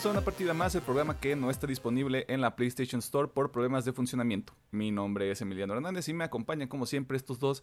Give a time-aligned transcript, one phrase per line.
[0.00, 3.28] Bienvenidos a una partida más, el programa que no está disponible en la PlayStation Store
[3.28, 4.54] por problemas de funcionamiento.
[4.70, 7.62] Mi nombre es Emiliano Hernández y me acompañan como siempre estos dos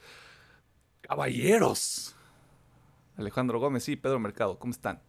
[1.02, 2.16] caballeros.
[3.16, 5.02] Alejandro Gómez y Pedro Mercado, ¿cómo están?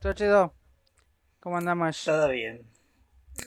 [0.00, 0.52] Todo chido.
[1.40, 2.04] ¿Cómo andamos?
[2.04, 2.60] Todo bien.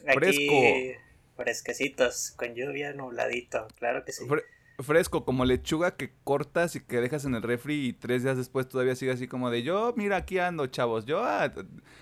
[0.08, 1.04] Aquí, Fresco.
[1.36, 4.26] Fresquecitos, con lluvia, nubladito, claro que sí.
[4.26, 4.44] Fre-
[4.80, 8.68] fresco, como lechuga que cortas y que dejas en el refri y tres días después
[8.68, 11.06] todavía sigue así como de yo, mira, aquí ando, chavos.
[11.06, 11.52] Yo, ah,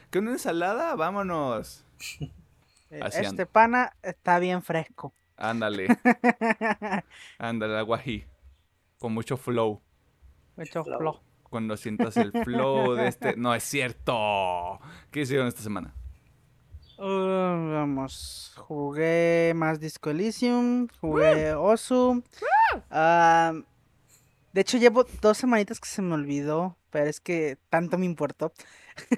[0.09, 1.85] que una ensalada, vámonos.
[3.02, 3.45] Así Este ando.
[3.45, 5.13] pana está bien fresco.
[5.38, 5.88] Ándale,
[7.39, 8.25] ándale, aguají.
[9.00, 9.81] Con mucho flow.
[10.58, 11.19] Mucho flow.
[11.44, 13.35] Cuando sientas el flow de este.
[13.38, 14.80] No es cierto.
[15.09, 15.94] ¿Qué hicieron esta semana?
[17.03, 18.53] Uh, vamos.
[18.57, 20.88] Jugué más Disco Elysium.
[20.99, 22.23] Jugué Osu.
[22.89, 23.53] Ah,
[24.53, 26.77] de hecho, llevo dos semanitas que se me olvidó.
[26.91, 28.52] Pero es que tanto me importó.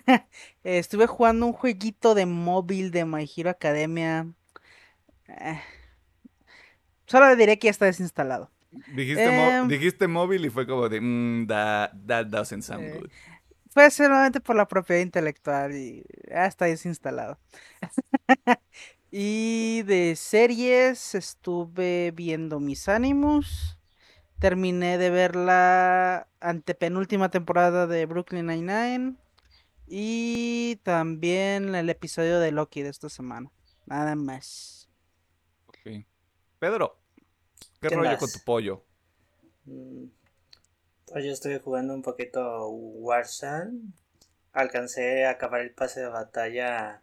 [0.07, 0.19] Eh,
[0.63, 4.27] Estuve jugando un jueguito de móvil de My Hero Academia.
[5.27, 5.59] Eh,
[7.07, 8.49] Solo diré que ya está desinstalado.
[8.95, 9.67] Dijiste, Em.
[9.67, 10.99] dijiste móvil y fue como de.
[11.01, 13.09] Mm, that, that doesn't sound Eh, good.
[13.73, 17.39] Fue solamente por la propiedad intelectual y ya está desinstalado.
[19.15, 23.77] Y de series estuve viendo Mis Animus.
[24.39, 29.15] Terminé de ver la antepenúltima temporada de Brooklyn Nine-Nine.
[29.85, 33.51] Y también el episodio de Loki de esta semana.
[33.85, 34.89] Nada más.
[35.67, 36.03] Ok.
[36.57, 36.97] Pedro,
[37.81, 38.19] ¿qué ¿Qué rollo más?
[38.19, 38.83] con tu pollo?
[39.65, 40.05] Mm,
[41.11, 43.79] Pues yo estuve jugando un poquito Warzone.
[44.53, 47.01] Alcancé a acabar el pase de batalla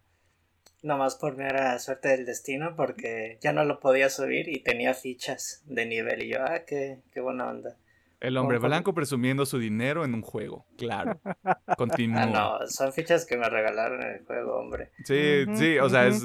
[0.82, 5.62] nomás por mera suerte del destino porque ya no lo podía subir y tenía fichas
[5.66, 7.76] de nivel y yo, ah, qué, qué buena onda.
[8.20, 10.66] El hombre blanco presumiendo su dinero en un juego.
[10.76, 11.20] Claro.
[11.78, 12.22] Continúa.
[12.22, 12.26] Ah,
[12.60, 14.90] no, son fichas que me regalaron en el juego, hombre.
[15.04, 16.24] Sí, sí, o sea, es-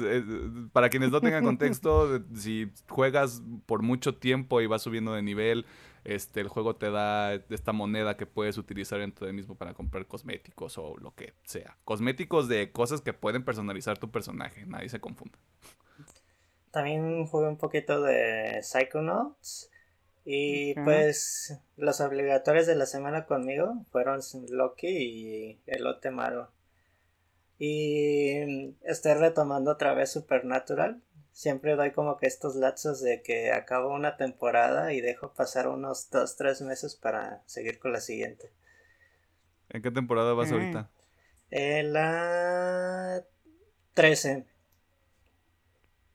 [0.72, 5.64] para quienes no tengan contexto, si juegas por mucho tiempo y vas subiendo de nivel,
[6.06, 10.06] este, el juego te da esta moneda que puedes utilizar dentro del mismo para comprar
[10.06, 11.76] cosméticos o lo que sea.
[11.84, 15.36] Cosméticos de cosas que pueden personalizar tu personaje, nadie se confunda.
[16.70, 19.70] También jugué un poquito de Psychonauts.
[20.28, 26.50] Y pues los obligatorios de la semana conmigo fueron Loki y Elote Malo.
[27.58, 31.00] Y estoy retomando otra vez Supernatural.
[31.36, 36.08] Siempre doy como que estos lapsos de que acabo una temporada y dejo pasar unos
[36.08, 38.50] 2-3 meses para seguir con la siguiente.
[39.68, 40.54] ¿En qué temporada vas Mm.
[40.54, 40.90] ahorita?
[41.50, 43.22] En la
[43.92, 44.46] 13.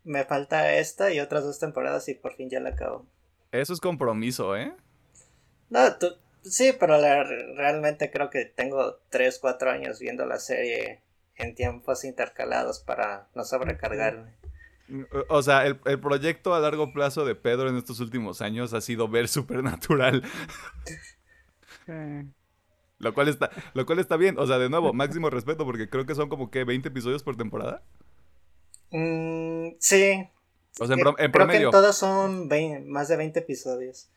[0.04, 3.06] Me falta esta y otras dos temporadas y por fin ya la acabo.
[3.52, 4.74] Eso es compromiso, ¿eh?
[5.70, 11.04] No, tú- sí, pero la- realmente creo que tengo 3, 4 años viendo la serie
[11.36, 14.41] en tiempos intercalados para no sobrecargarme.
[15.30, 18.82] O sea, el, el proyecto a largo plazo de Pedro en estos últimos años ha
[18.82, 20.24] sido ver Supernatural,
[23.00, 24.38] lo cual está, lo cual está bien.
[24.38, 27.36] O sea, de nuevo, máximo respeto porque creo que son como que 20 episodios por
[27.36, 27.84] temporada.
[28.92, 30.28] Mm, sí.
[30.80, 31.60] O sea, en, que- pro- en creo promedio.
[31.60, 34.10] que en todas son vein- más de 20 episodios.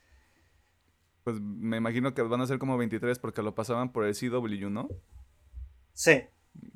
[1.23, 4.69] Pues me imagino que van a ser como 23 porque lo pasaban por el CW,
[4.69, 4.87] ¿no?
[5.93, 6.21] Sí.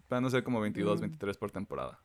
[0.09, 1.01] Van a ser como 22, Mm.
[1.01, 1.99] 23 por temporada.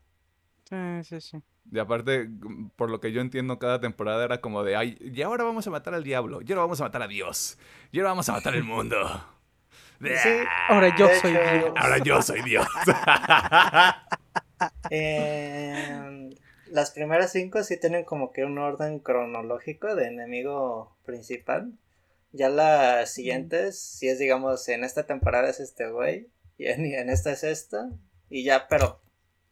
[0.69, 1.43] Sí, sí, sí.
[1.73, 5.23] Y aparte, mm, por lo que yo entiendo, cada temporada era como de, ay, y
[5.23, 7.59] ahora vamos a matar al diablo, y ahora vamos a matar a Dios,
[7.91, 8.99] y ahora vamos a matar el mundo.
[10.01, 10.29] Sí.
[10.69, 11.73] Ahora yo De soy Dios.
[11.77, 12.67] Ahora yo soy Dios.
[14.91, 16.31] Eh,
[16.71, 21.72] las primeras cinco sí tienen como que un orden cronológico de enemigo principal.
[22.33, 26.28] Ya las siguientes, si es digamos, en esta temporada es este güey,
[26.59, 27.91] y en, y en esta es esta,
[28.31, 29.01] y ya, pero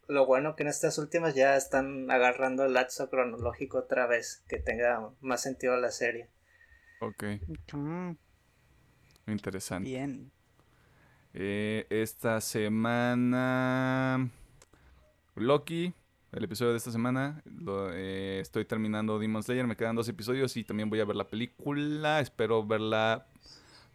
[0.07, 4.57] lo bueno que en estas últimas ya están agarrando el lazo cronológico otra vez, que
[4.59, 6.29] tenga más sentido la serie.
[6.99, 7.23] ok,
[7.73, 8.11] Mm,
[9.27, 9.89] interesante.
[9.89, 10.31] bien.
[11.33, 14.29] Eh, esta semana.
[15.35, 15.93] Loki,
[16.31, 17.41] el episodio de esta semana.
[17.45, 19.65] lo- eh, estoy terminando Demon Slayer.
[19.65, 22.19] Me quedan dos episodios y también voy a ver la película.
[22.19, 23.25] Espero verla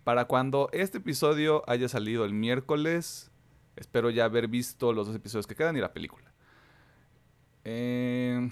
[0.05, 3.31] para cuando este episodio haya salido el miércoles.
[3.79, 6.33] Espero ya haber visto los dos episodios que quedan y la película.
[7.65, 8.51] Eh,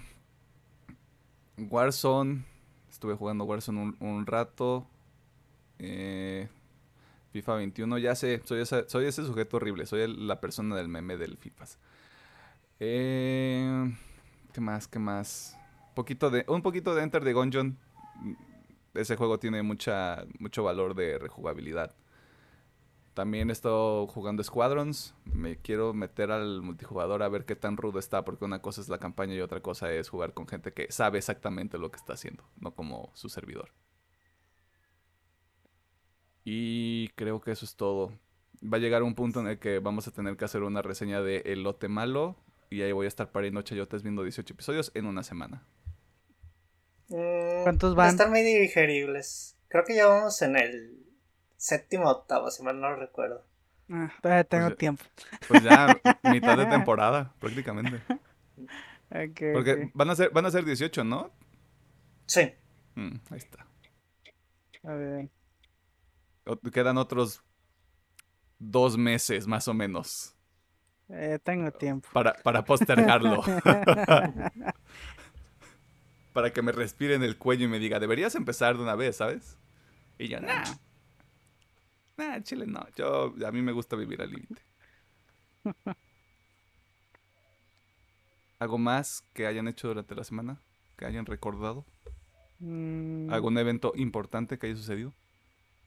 [1.59, 2.45] Warzone.
[2.91, 4.87] Estuve jugando Warzone un, rato.
[5.79, 6.49] Eh,
[7.33, 11.79] FIFA 21, ya sé, soy, ese sujeto horrible, soy la persona del meme del FIFAs.
[12.81, 13.95] Eh,
[14.55, 14.89] ¿Qué más?
[14.89, 15.59] ¿Qué más?
[15.95, 17.77] Poquito de, un poquito de Enter the Gungeon.
[18.95, 21.95] Ese juego tiene mucha, mucho valor de rejugabilidad.
[23.17, 25.15] También he estado jugando Squadrons.
[25.25, 28.91] Me quiero meter al multijugador a ver qué tan rudo está, porque una cosa es
[28.91, 32.13] la campaña y otra cosa es jugar con gente que sabe exactamente lo que está
[32.13, 33.71] haciendo, no como su servidor.
[36.45, 38.13] Y creo que eso es todo.
[38.63, 41.23] Va a llegar un punto en el que vamos a tener que hacer una reseña
[41.23, 42.37] de El Lote Malo.
[42.69, 45.67] Y ahí voy a estar pariendo chayotes viendo 18 episodios en una semana.
[47.09, 48.11] Mm, ¿Cuántos va a van?
[48.11, 49.57] estar muy digeribles.
[49.69, 51.06] Creo que ya vamos en el
[51.57, 53.45] séptimo octavo, si mal no recuerdo.
[53.91, 55.05] Ah, todavía tengo ya- tiempo.
[55.49, 55.87] Pues ya
[56.25, 58.03] mitad de temporada, prácticamente.
[59.11, 61.31] Ok, Porque van a ser, van a ser 18, ¿no?
[62.27, 62.53] Sí.
[62.97, 63.67] Mm, ahí está.
[64.85, 65.29] A ver.
[66.73, 67.43] Quedan otros
[68.59, 70.33] dos meses, más o menos,
[71.09, 72.09] Eh, tengo tiempo.
[72.13, 73.43] para, para postergarlo.
[76.33, 79.17] para que me respire en el cuello y me diga, deberías empezar de una vez,
[79.17, 79.59] ¿sabes?
[80.19, 80.65] Y yo, nah.
[82.17, 82.87] Nah, chile no.
[82.97, 84.63] Yo, a mí me gusta vivir al límite.
[88.59, 90.61] ¿Algo más que hayan hecho durante la semana?
[90.97, 91.85] ¿Que hayan recordado?
[92.59, 95.13] Mm, ¿Algún evento importante que haya sucedido?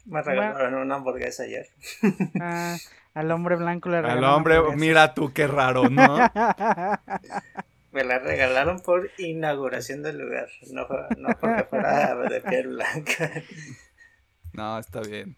[0.05, 1.67] Me regalaron una hamburguesa ayer.
[2.41, 2.77] ah,
[3.15, 4.79] al hombre blanco le Al regalaron hombre, hamburguesas.
[4.81, 6.17] mira tú qué raro, ¿no?
[7.91, 10.47] Me la regalaron por inauguración del lugar.
[10.71, 10.87] No,
[11.17, 13.31] no porque fuera de piel blanca.
[14.53, 15.37] No, está bien.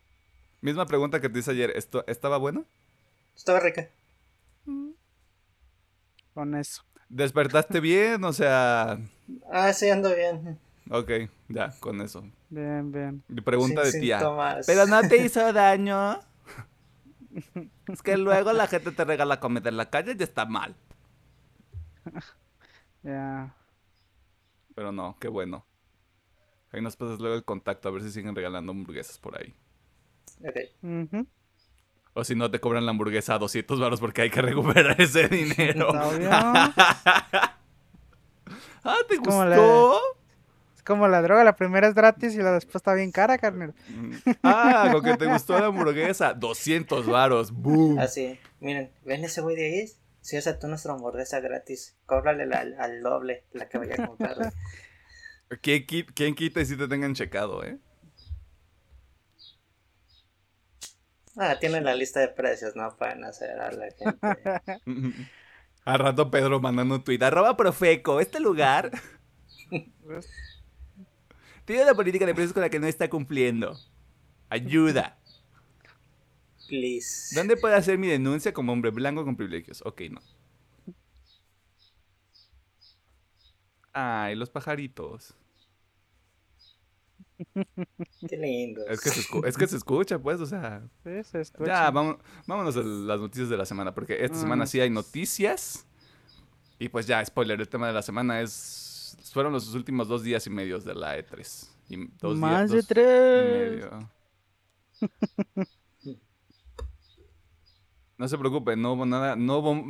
[0.61, 1.71] Misma pregunta que te hice ayer.
[1.75, 2.65] ¿Esto, ¿Estaba bueno?
[3.35, 3.89] Estaba rica.
[6.33, 6.83] Con eso.
[7.09, 8.23] ¿Despertaste bien?
[8.23, 8.99] O sea...
[9.51, 10.59] Ah, sí, ando bien.
[10.89, 11.09] Ok,
[11.47, 12.23] ya, con eso.
[12.49, 13.23] Bien, bien.
[13.43, 14.19] Pregunta Sin de tía.
[14.19, 14.65] síntomas.
[14.65, 16.19] ¿Pero no te hizo daño?
[17.87, 20.75] Es que luego la gente te regala comida en la calle y está mal.
[23.03, 23.55] Ya.
[24.75, 25.65] Pero no, qué bueno.
[26.71, 29.55] Ahí nos pasas luego el contacto a ver si siguen regalando hamburguesas por ahí.
[30.47, 31.25] Ok.
[32.13, 35.27] O si no, te cobran la hamburguesa a 200 baros porque hay que recuperar ese
[35.27, 35.89] dinero.
[38.83, 39.99] Ah, ¿te Es como la- gustó?
[40.75, 43.75] Es como la droga, la primera es gratis y la después está bien cara, carnal.
[43.89, 44.13] Mm.
[44.41, 46.33] Ah, con que te gustó la hamburguesa.
[46.33, 47.51] 200 varos.
[47.51, 47.99] ¡Boom!
[47.99, 48.39] Así.
[48.59, 49.91] Miren, ¿ven ese güey de ahí?
[50.21, 54.35] Si aceptó nuestra hamburguesa gratis, cóbrale la- al, al doble la que vaya a comprar.
[54.37, 54.49] güey.
[55.61, 57.77] ¿Quién, qui- quién quita y si te tengan checado, eh?
[61.37, 64.17] Ah, tienen la lista de precios, no pueden hacer a la gente.
[65.85, 67.21] Al rato Pedro mandando un tuit.
[67.23, 68.91] Arroba Profeco, este lugar
[71.65, 73.75] tiene una política de precios con la que no está cumpliendo.
[74.49, 75.17] Ayuda.
[76.67, 77.35] Please.
[77.35, 79.81] ¿Dónde puedo hacer mi denuncia como hombre blanco con privilegios?
[79.85, 80.21] Ok, no.
[83.93, 85.35] Ay, los pajaritos.
[88.27, 88.85] Qué lindo.
[88.87, 90.83] Es que se, es que se escucha, pues, o sea.
[91.03, 91.65] Sí, se escucha.
[91.67, 92.17] Ya, vamos,
[92.47, 95.85] vámonos a las noticias de la semana, porque esta semana sí hay noticias.
[96.79, 99.17] Y pues ya, spoiler, el tema de la semana es...
[99.33, 101.69] Fueron los últimos dos días y medios de la E3.
[101.89, 103.71] Y dos Más días, de dos y tres.
[103.71, 104.09] medio.
[108.17, 109.83] No se preocupen, no hubo nada, no hubo,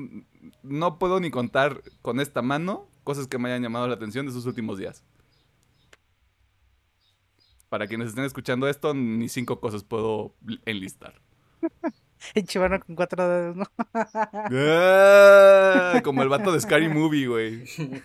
[0.64, 4.32] no puedo ni contar con esta mano cosas que me hayan llamado la atención de
[4.32, 5.04] esos últimos días.
[7.72, 10.36] Para quienes estén escuchando esto, ni cinco cosas puedo
[10.66, 11.14] enlistar.
[12.36, 13.66] Y chivano con cuatro dedos, ¿no?
[13.96, 17.64] Ah, Como el vato de Scary Movie, güey.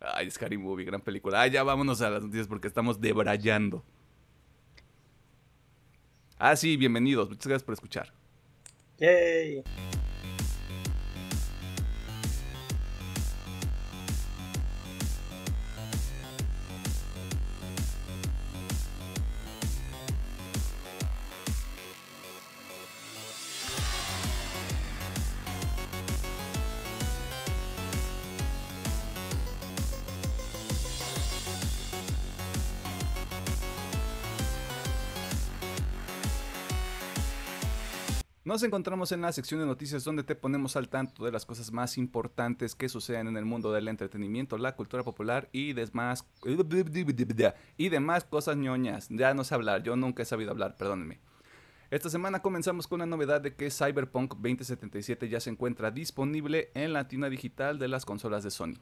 [0.00, 1.40] Ay, Scary Movie, gran película.
[1.40, 3.82] Ay, ya vámonos a las noticias porque estamos debrayando.
[6.38, 7.30] Ah, sí, bienvenidos.
[7.30, 8.12] Muchas gracias por escuchar.
[8.98, 9.64] Yay.
[38.52, 41.72] Nos encontramos en la sección de noticias donde te ponemos al tanto de las cosas
[41.72, 46.26] más importantes que suceden en el mundo del entretenimiento, la cultura popular y demás,
[47.78, 49.08] y demás cosas ñoñas.
[49.08, 51.18] Ya no sé hablar, yo nunca he sabido hablar, perdónenme.
[51.90, 56.92] Esta semana comenzamos con la novedad de que Cyberpunk 2077 ya se encuentra disponible en
[56.92, 58.74] la tienda digital de las consolas de Sony.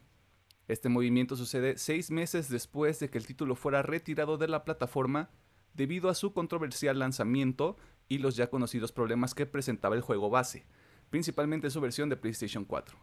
[0.66, 5.30] Este movimiento sucede seis meses después de que el título fuera retirado de la plataforma
[5.74, 7.76] debido a su controversial lanzamiento
[8.10, 10.66] y los ya conocidos problemas que presentaba el juego base,
[11.08, 12.98] principalmente su versión de PlayStation 4,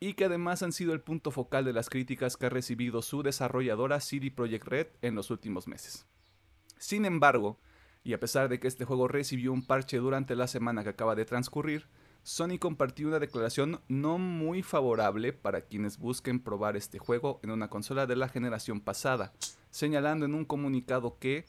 [0.00, 3.22] y que además han sido el punto focal de las críticas que ha recibido su
[3.22, 6.04] desarrolladora CD Projekt Red en los últimos meses.
[6.78, 7.60] Sin embargo,
[8.02, 11.14] Y a pesar de que este juego recibió un parche durante la semana que acaba
[11.14, 11.86] de transcurrir,
[12.22, 17.68] Sony compartió una declaración no muy favorable para quienes busquen probar este juego en una
[17.68, 19.32] consola de la generación pasada,
[19.70, 21.44] señalando en un comunicado que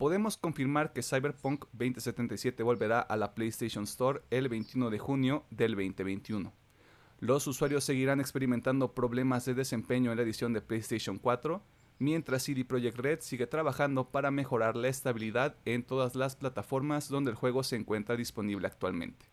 [0.00, 5.72] podemos confirmar que Cyberpunk 2077 volverá a la PlayStation Store el 21 de junio del
[5.72, 6.52] 2021.
[7.20, 11.62] Los usuarios seguirán experimentando problemas de desempeño en la edición de PlayStation 4,
[11.98, 17.30] mientras CD Projekt Red sigue trabajando para mejorar la estabilidad en todas las plataformas donde
[17.30, 19.30] el juego se encuentra disponible actualmente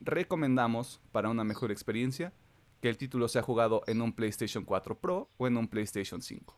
[0.00, 2.32] recomendamos, para una mejor experiencia,
[2.80, 6.56] que el título sea jugado en un PlayStation 4 Pro o en un PlayStation 5.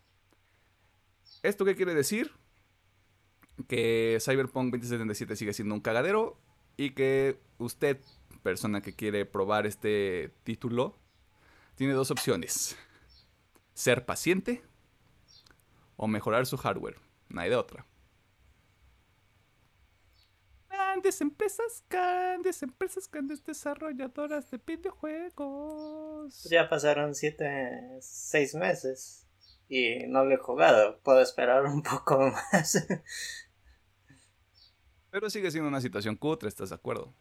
[1.42, 2.32] ¿Esto qué quiere decir?
[3.68, 6.38] Que Cyberpunk 2077 sigue siendo un cagadero
[6.76, 8.00] y que usted,
[8.42, 10.98] persona que quiere probar este título,
[11.74, 12.76] tiene dos opciones.
[13.74, 14.62] Ser paciente
[15.96, 16.96] o mejorar su hardware.
[17.28, 17.86] No hay de otra.
[21.00, 26.44] grandes empresas, grandes empresas, grandes desarrolladoras de videojuegos.
[26.50, 29.26] Ya pasaron siete, seis meses
[29.68, 30.98] y no lo he jugado.
[31.02, 32.18] Puedo esperar un poco
[32.52, 32.86] más.
[35.10, 37.12] Pero sigue siendo una situación cutre, ¿estás de acuerdo?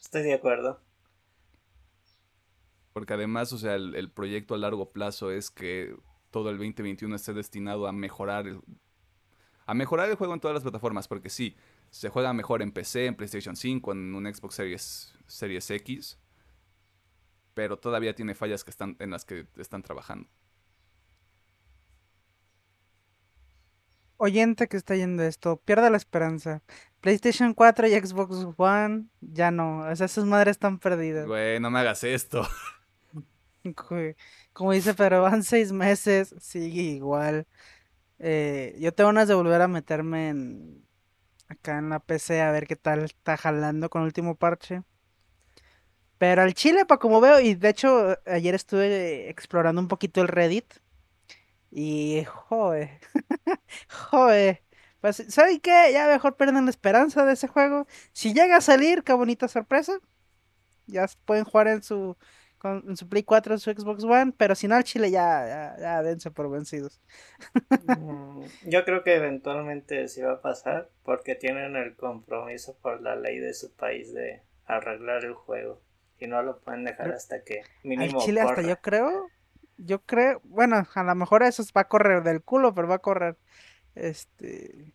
[0.00, 0.80] Estoy de acuerdo.
[2.92, 5.94] Porque además, o sea, el, proyecto a largo plazo es que
[6.30, 8.60] todo el 2021 esté destinado a mejorar el,
[9.66, 11.56] a mejorar el juego en todas las plataformas, porque sí,
[11.90, 16.18] se juega mejor en PC, en PlayStation 5, en un Xbox Series, Series X.
[17.54, 20.28] Pero todavía tiene fallas que están, en las que están trabajando.
[24.18, 26.62] Oyente que está yendo esto, pierda la esperanza.
[27.00, 29.88] PlayStation 4 y Xbox One, ya no.
[29.88, 31.26] O sea, esas madres están perdidas.
[31.26, 32.46] Güey, no me hagas esto.
[34.52, 37.46] Como dice, pero van seis meses, sigue igual.
[38.18, 40.84] Eh, yo tengo unas de volver a meterme en,
[41.48, 44.82] acá en la PC a ver qué tal está jalando con el último parche.
[46.18, 50.28] Pero al chile, para como veo, y de hecho ayer estuve explorando un poquito el
[50.28, 50.74] Reddit.
[51.70, 53.00] Y joder,
[54.10, 54.62] joder.
[55.00, 55.90] Pues, ¿saben qué?
[55.92, 57.86] Ya mejor pierden la esperanza de ese juego.
[58.12, 59.98] Si llega a salir, qué bonita sorpresa.
[60.86, 62.16] Ya pueden jugar en su
[62.58, 66.30] con su Play 4, su Xbox One, pero si no al Chile ya, ya, dense
[66.30, 67.00] por vencidos.
[67.86, 73.16] Mm, yo creo que eventualmente sí va a pasar porque tienen el compromiso por la
[73.16, 75.80] ley de su país de arreglar el juego
[76.18, 79.28] y no lo pueden dejar hasta que mínimo al Chile hasta yo creo,
[79.78, 82.98] yo creo, bueno, a lo mejor eso va a correr del culo, pero va a
[82.98, 83.38] correr
[83.94, 84.94] este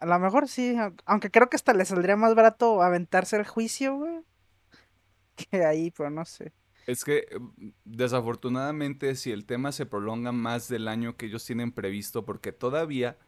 [0.00, 3.96] a lo mejor sí, aunque creo que hasta le saldría más barato aventarse el juicio,
[3.96, 4.20] güey.
[5.50, 6.52] Que ahí, pero no sé.
[6.86, 11.72] Es que mm, desafortunadamente si el tema se prolonga más del año que ellos tienen
[11.72, 13.18] previsto, porque todavía,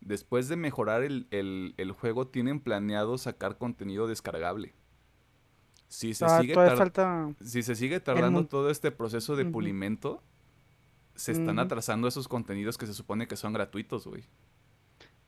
[0.00, 4.74] después de mejorar el, juego, tienen planeado sacar contenido descargable.
[5.94, 6.56] Si se, ah, sigue,
[7.40, 10.24] si se sigue tardando todo este proceso de pulimento,
[11.14, 14.24] se están atrasando esos contenidos que se supone que son gratuitos, güey.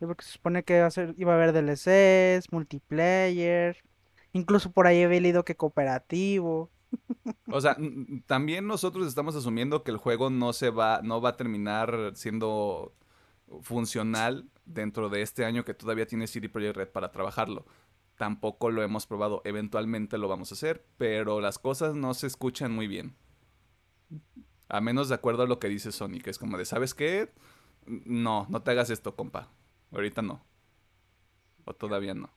[0.01, 3.77] porque se supone que iba a, ser, iba a haber DLCs, multiplayer,
[4.33, 6.69] incluso por ahí he leído que cooperativo.
[7.49, 7.77] O sea,
[8.27, 12.93] también nosotros estamos asumiendo que el juego no se va, no va a terminar siendo
[13.63, 17.65] funcional dentro de este año que todavía tiene CD Projekt Red para trabajarlo.
[18.17, 22.73] Tampoco lo hemos probado, eventualmente lo vamos a hacer, pero las cosas no se escuchan
[22.73, 23.15] muy bien.
[24.69, 27.33] A menos de acuerdo a lo que dice Sony, que es como de, ¿sabes qué?
[27.87, 29.51] No, no te hagas esto, compa.
[29.93, 30.45] Ahorita no.
[31.65, 32.31] O todavía no.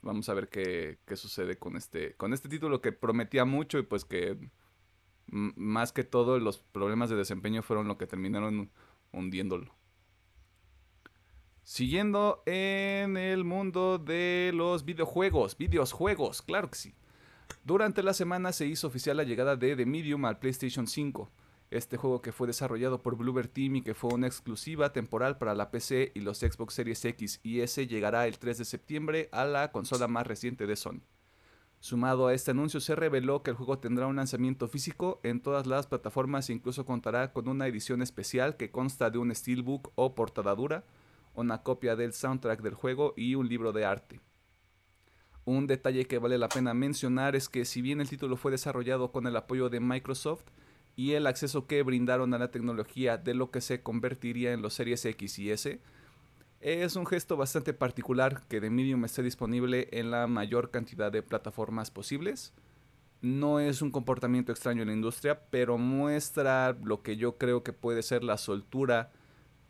[0.00, 4.04] Vamos a ver qué, sucede con este, con este título que prometía mucho y pues
[4.04, 4.38] que
[5.26, 8.70] más que todo los problemas de desempeño fueron lo que terminaron
[9.12, 9.74] hundiéndolo.
[11.70, 16.94] Siguiendo en el mundo de los videojuegos, videojuegos, claro que sí.
[17.62, 21.30] Durante la semana se hizo oficial la llegada de The Medium al PlayStation 5.
[21.70, 25.54] Este juego que fue desarrollado por Bluebird Team y que fue una exclusiva temporal para
[25.54, 29.44] la PC y los Xbox Series X y S llegará el 3 de septiembre a
[29.44, 31.02] la consola más reciente de Sony.
[31.80, 35.66] Sumado a este anuncio se reveló que el juego tendrá un lanzamiento físico en todas
[35.66, 40.14] las plataformas e incluso contará con una edición especial que consta de un steelbook o
[40.14, 40.86] portada dura,
[41.34, 44.20] una copia del soundtrack del juego y un libro de arte.
[45.44, 49.12] Un detalle que vale la pena mencionar es que si bien el título fue desarrollado
[49.12, 50.44] con el apoyo de Microsoft,
[50.98, 54.74] y el acceso que brindaron a la tecnología de lo que se convertiría en los
[54.74, 55.80] Series X y S,
[56.58, 61.22] es un gesto bastante particular que de Medium esté disponible en la mayor cantidad de
[61.22, 62.52] plataformas posibles.
[63.20, 67.72] No es un comportamiento extraño en la industria, pero muestra lo que yo creo que
[67.72, 69.12] puede ser la soltura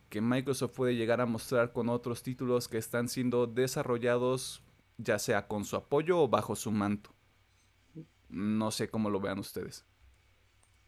[0.08, 4.62] que Microsoft puede llegar a mostrar con otros títulos que están siendo desarrollados
[4.98, 7.14] ya sea con su apoyo o bajo su manto.
[8.28, 9.86] No sé cómo lo vean ustedes.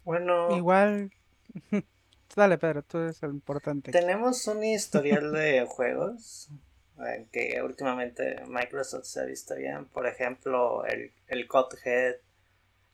[0.05, 1.13] Bueno, Igual.
[2.37, 3.91] Dale, Pedro, tú eres el importante.
[3.91, 6.49] tenemos un historial de juegos
[6.99, 9.87] en que últimamente Microsoft se ha visto bien.
[9.87, 12.17] Por ejemplo, el, el Cuphead,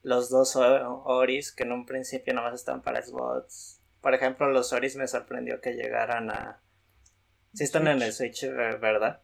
[0.03, 3.76] los dos Oris, que en un principio nomás están para Xbox.
[4.07, 6.63] Por ejemplo, los Oris me sorprendió que llegaran a...
[7.53, 9.21] Sí están en el Switch, eh, ¿verdad?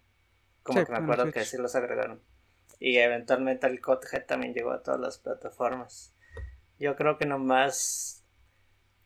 [0.65, 2.21] Como Sí, que me acuerdo que sí los agregaron.
[2.81, 6.17] Y eventualmente el Cuphead también llegó a todas las plataformas.
[6.81, 8.25] Yo creo que nomás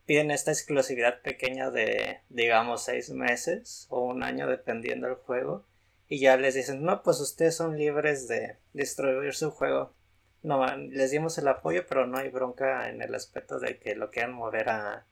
[0.06, 5.66] piden esta exclusividad pequeña de, digamos, seis meses o un año, dependiendo del juego.
[6.08, 9.94] Y ya les dicen, no, pues ustedes son libres de distribuir su juego.
[10.42, 14.10] No, les dimos el apoyo, pero no hay bronca en el aspecto de que lo
[14.10, 15.06] quieran mover a,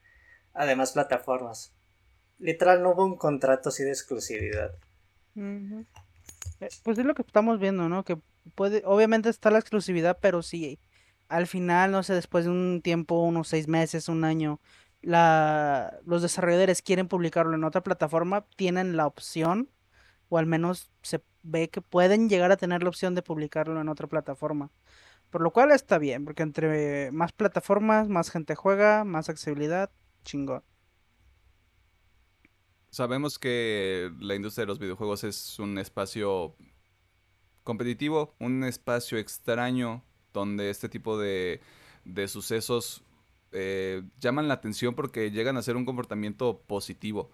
[0.55, 1.75] a demás plataformas.
[2.39, 4.73] Literal, no hubo un contrato así de exclusividad.
[6.61, 8.05] Eh, Pues es lo que estamos viendo, ¿no?
[8.05, 8.19] Que
[8.55, 10.79] puede, obviamente está la exclusividad, pero si
[11.29, 14.61] al final, no sé, después de un tiempo, unos seis meses, un año,
[15.03, 19.71] la, los desarrolladores quieren publicarlo en otra plataforma, tienen la opción,
[20.29, 23.89] o al menos se ve que pueden llegar a tener la opción de publicarlo en
[23.89, 24.71] otra plataforma.
[25.31, 29.91] Por lo cual está bien, porque entre más plataformas, más gente juega, más accesibilidad,
[30.25, 30.63] chingón.
[32.91, 36.55] Sabemos que la industria de los videojuegos es un espacio
[37.65, 41.61] competitivo, un espacio extraño donde este tipo de,
[42.05, 43.03] de sucesos
[43.53, 47.31] eh, llaman la atención porque llegan a ser un comportamiento positivo.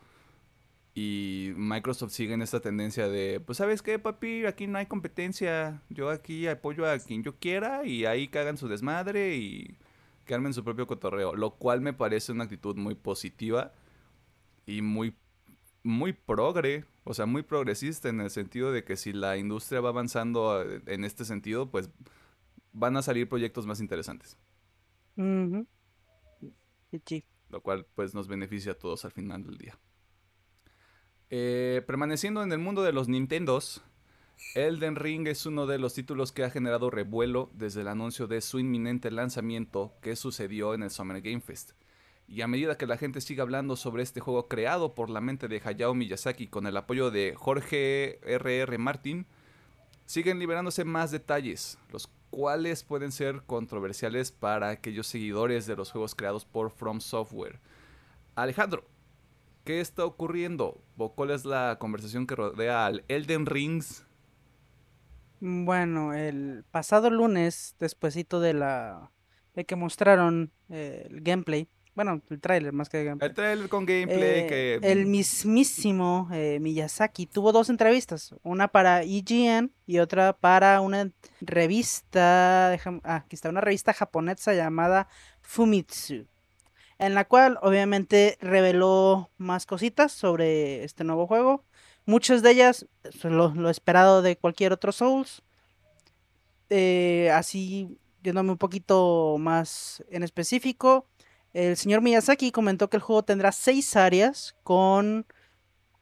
[0.94, 5.82] Y Microsoft sigue en esta tendencia de, pues sabes qué, papi, aquí no hay competencia,
[5.88, 9.78] yo aquí apoyo a quien yo quiera y ahí que hagan su desmadre y
[10.24, 13.72] que armen su propio cotorreo, lo cual me parece una actitud muy positiva
[14.66, 15.14] y muy
[15.82, 19.88] muy progre, o sea, muy progresista en el sentido de que si la industria va
[19.88, 21.90] avanzando eh, en este sentido, pues
[22.72, 24.38] van a salir proyectos más interesantes.
[25.16, 27.24] Sí, sí.
[27.50, 29.78] lo cual pues nos beneficia a todos al final del día.
[31.30, 33.82] Eh, permaneciendo en el mundo de los Nintendos,
[34.54, 38.40] Elden Ring es uno de los títulos que ha generado revuelo desde el anuncio de
[38.40, 41.72] su inminente lanzamiento que sucedió en el Summer Game Fest.
[42.26, 45.46] Y a medida que la gente siga hablando sobre este juego creado por la mente
[45.46, 48.76] de Hayao Miyazaki con el apoyo de Jorge R.R.
[48.78, 49.26] Martin,
[50.06, 56.16] siguen liberándose más detalles, los cuales pueden ser controversiales para aquellos seguidores de los juegos
[56.16, 57.60] creados por From Software.
[58.34, 58.84] Alejandro,
[59.64, 60.80] ¿qué está ocurriendo?
[60.96, 64.04] ¿O cuál es la conversación que rodea al Elden Rings?
[65.40, 69.10] Bueno, el pasado lunes, despuesito de la
[69.54, 73.84] de que mostraron eh, el gameplay, bueno, el tráiler más que gameplay, El trailer con
[73.84, 74.90] gameplay eh, que...
[74.90, 82.72] el mismísimo eh, Miyazaki tuvo dos entrevistas, una para IGN y otra para una revista,
[82.72, 85.08] ah, aquí está, una revista japonesa llamada
[85.40, 86.26] Fumitsu,
[86.98, 91.64] en la cual obviamente reveló más cositas sobre este nuevo juego.
[92.06, 92.86] Muchas de ellas
[93.18, 95.42] son lo, lo esperado de cualquier otro Souls.
[96.70, 101.06] Eh, así, yéndome un poquito más en específico,
[101.52, 105.26] el señor Miyazaki comentó que el juego tendrá seis áreas con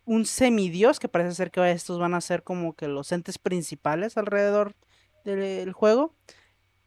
[0.04, 4.16] un semidios, que parece ser que estos van a ser como que los entes principales
[4.16, 4.74] alrededor
[5.24, 6.14] del juego.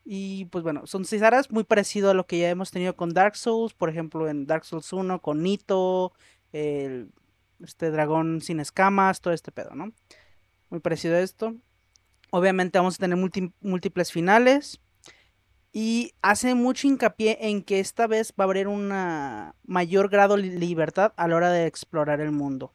[0.04, 3.14] Y pues bueno, son seis áreas muy parecido a lo que ya hemos tenido con
[3.14, 6.14] Dark Souls, por ejemplo en Dark Souls 1 con Nito,
[6.52, 7.12] el,
[7.64, 9.92] este dragón sin escamas, todo este pedo, ¿no?
[10.70, 11.56] Muy parecido a esto.
[12.30, 13.18] Obviamente vamos a tener
[13.62, 14.80] múltiples finales.
[15.74, 20.44] Y hace mucho hincapié en que esta vez va a haber una mayor grado de
[20.44, 22.74] libertad a la hora de explorar el mundo.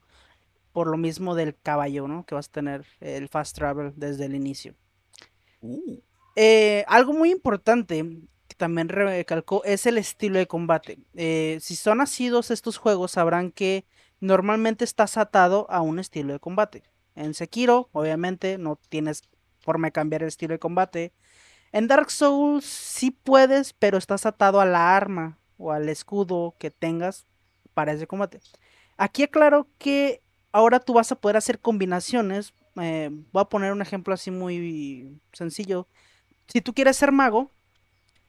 [0.72, 2.24] Por lo mismo del caballo, ¿no?
[2.24, 4.74] Que vas a tener el fast travel desde el inicio.
[5.60, 6.00] Uh,
[6.36, 8.04] Eh, algo muy importante
[8.46, 10.98] que también recalcó es el estilo de combate.
[11.14, 13.86] Eh, si son asidos estos juegos, sabrán que
[14.20, 16.82] normalmente estás atado a un estilo de combate.
[17.14, 19.22] En Sekiro, obviamente, no tienes
[19.60, 21.12] forma de cambiar el estilo de combate.
[21.72, 26.70] En Dark Souls sí puedes, pero estás atado a la arma o al escudo que
[26.70, 27.26] tengas
[27.74, 28.40] para ese combate.
[28.96, 32.54] Aquí aclaro que ahora tú vas a poder hacer combinaciones.
[32.80, 35.88] eh, voy a poner un ejemplo así muy sencillo.
[36.46, 37.50] Si tú quieres ser mago,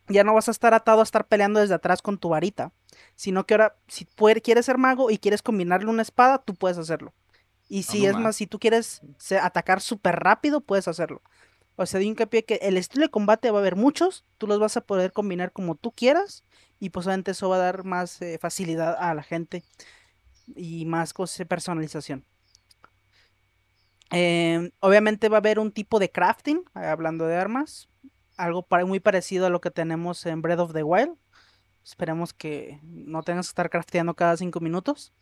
[0.09, 2.71] ya no vas a estar atado a estar peleando desde atrás con tu varita,
[3.15, 6.77] sino que ahora si puede- quieres ser mago y quieres combinarle una espada, tú puedes
[6.77, 7.13] hacerlo.
[7.69, 8.23] Y si no es más.
[8.23, 11.21] más, si tú quieres se- atacar súper rápido, puedes hacerlo.
[11.75, 14.59] O sea, di hincapié que el estilo de combate va a haber muchos, tú los
[14.59, 16.43] vas a poder combinar como tú quieras
[16.79, 19.63] y posiblemente eso va a dar más eh, facilidad a la gente.
[20.55, 22.23] y más cosas de personalización.
[24.11, 27.89] Em, obviamente va a haber un tipo de crafting, hablando de armas,
[28.37, 31.17] algo muy parecido a lo que tenemos en Breath of the Wild.
[31.87, 35.13] Esperemos que no tengas que estar crafteando cada cinco minutos.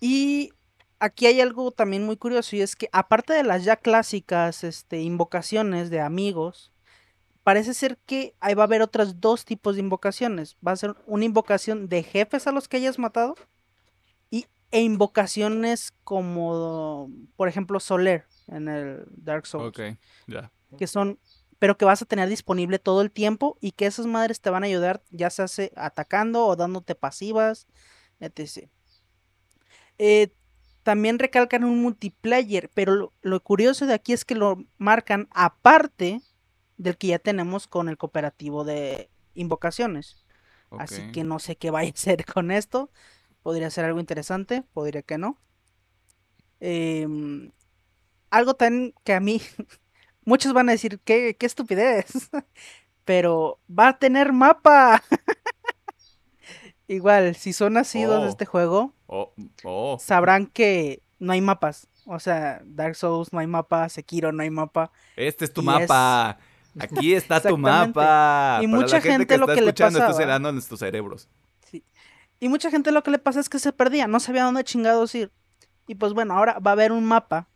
[0.00, 0.50] Y
[0.98, 5.02] aquí hay algo también muy curioso y es que aparte de las ya clásicas este,
[5.02, 6.72] invocaciones de amigos,
[7.44, 10.56] parece ser que ahí va a haber otros dos tipos de invocaciones.
[10.66, 13.36] Va a ser una invocación de jefes a los que hayas matado
[14.32, 19.68] y, e invocaciones como, por ejemplo, Soler en el Dark Souls.
[19.68, 20.50] Ok, ya.
[20.76, 21.20] Que son,
[21.58, 24.62] pero que vas a tener disponible todo el tiempo y que esas madres te van
[24.62, 27.66] a ayudar ya sea atacando o dándote pasivas,
[28.20, 28.68] etc.
[29.98, 30.32] Eh,
[30.82, 36.22] también recalcan un multiplayer, pero lo, curioso de aquí es que lo marcan aparte
[36.78, 40.24] del que ya tenemos con el cooperativo de invocaciones.
[40.70, 42.90] Así que no sé qué vaya a ser con esto.
[43.42, 45.38] Podría ser algo interesante, podría que no.
[46.60, 47.52] Em,
[48.30, 49.40] algo tan que a mí,
[50.28, 52.06] muchos van a decir, qué, qué estupidez,
[53.04, 55.02] pero va a tener mapa.
[56.86, 58.30] Igual, si son nacidos de oh.
[58.30, 59.32] este juego, oh,
[59.64, 59.98] oh.
[60.00, 61.88] sabrán que no hay mapas.
[62.04, 64.90] O sea, Dark Souls no hay mapa, Sekiro no hay mapa.
[65.16, 66.38] Este es tu mapa.
[66.78, 68.60] Aquí está tu mapa.
[68.62, 70.36] Y mucha gente, lo que le pasa.
[70.36, 71.28] en nuestros cerebros.
[71.70, 71.84] Sí.
[72.40, 75.14] Y mucha gente lo que le pasa es que se perdía, no sabía dónde chingados
[75.14, 75.32] ir.
[75.86, 77.48] Y pues bueno, ahora va a haber un mapa.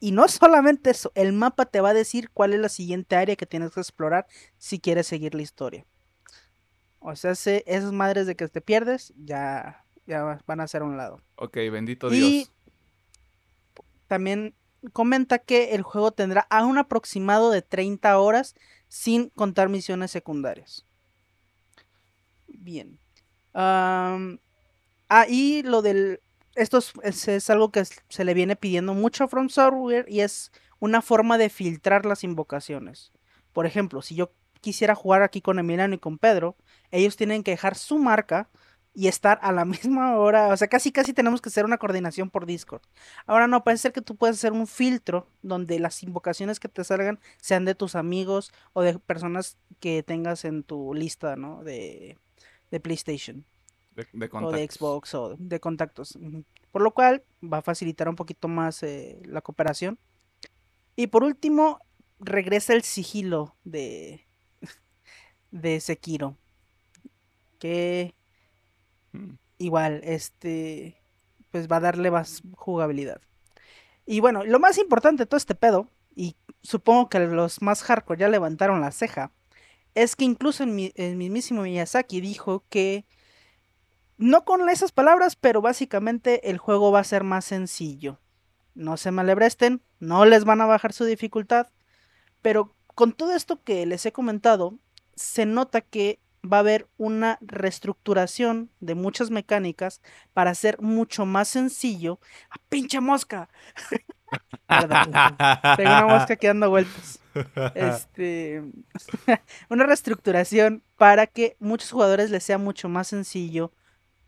[0.00, 3.36] Y no solamente eso, el mapa te va a decir cuál es la siguiente área
[3.36, 4.26] que tienes que explorar
[4.58, 5.86] si quieres seguir la historia.
[6.98, 10.96] O sea, esas madres de que te pierdes, ya, ya van a ser a un
[10.96, 11.22] lado.
[11.36, 12.28] Ok, bendito Dios.
[12.28, 12.48] Y
[14.06, 14.54] también
[14.92, 18.54] comenta que el juego tendrá a un aproximado de 30 horas
[18.88, 20.86] sin contar misiones secundarias.
[22.48, 22.98] Bien.
[23.54, 24.18] ah,
[25.28, 26.20] y lo del...
[26.60, 30.52] Esto es, es, algo que se le viene pidiendo mucho a From Software y es
[30.78, 33.12] una forma de filtrar las invocaciones.
[33.54, 36.56] Por ejemplo, si yo quisiera jugar aquí con Emiliano y con Pedro,
[36.90, 38.50] ellos tienen que dejar su marca
[38.92, 40.48] y estar a la misma hora.
[40.48, 42.82] O sea, casi casi tenemos que hacer una coordinación por Discord.
[43.26, 46.84] Ahora no, parece ser que tú puedes hacer un filtro donde las invocaciones que te
[46.84, 51.64] salgan sean de tus amigos o de personas que tengas en tu lista, ¿no?
[51.64, 52.18] De,
[52.70, 53.46] de PlayStation.
[54.12, 56.18] De, o de Xbox o de contactos.
[56.70, 59.98] Por lo cual va a facilitar un poquito más eh, la cooperación.
[60.96, 61.80] Y por último,
[62.18, 64.26] regresa el sigilo de,
[65.50, 66.36] de Sekiro.
[67.58, 68.14] Que
[69.12, 69.34] mm.
[69.58, 71.02] igual, este,
[71.50, 73.20] pues va a darle más jugabilidad.
[74.06, 78.20] Y bueno, lo más importante de todo este pedo, y supongo que los más hardcore
[78.20, 79.32] ya levantaron la ceja,
[79.94, 83.04] es que incluso el, el mismísimo Miyazaki dijo que,
[84.20, 88.20] no con esas palabras, pero básicamente el juego va a ser más sencillo.
[88.74, 91.68] No se malebresten, no les van a bajar su dificultad,
[92.42, 94.74] pero con todo esto que les he comentado,
[95.16, 100.02] se nota que va a haber una reestructuración de muchas mecánicas
[100.34, 102.20] para hacer mucho más sencillo.
[102.50, 103.48] ¡A pinche mosca!
[104.68, 107.20] Tengo una mosca que dando vueltas.
[107.74, 108.62] Este,
[109.70, 113.72] una reestructuración para que muchos jugadores les sea mucho más sencillo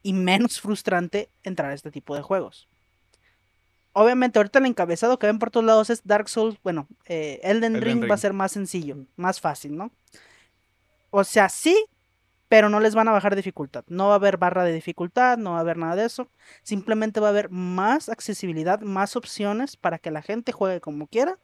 [0.03, 2.69] y menos frustrante entrar a este tipo de juegos.
[3.95, 6.57] Obviamente, ahorita el encabezado que ven por todos lados es Dark Souls.
[6.63, 9.91] Bueno, eh, Elden, Ring va a ser más sencillo, más fácil, ¿no?
[11.11, 11.85] O sea, sí,
[12.49, 13.85] pero no les van a bajar dificultad.
[13.89, 16.29] No va a haber barra de dificultad, no va a haber nada de eso.
[16.63, 21.39] Simplemente va a haber más accesibilidad, más opciones para que la gente juegue como quiera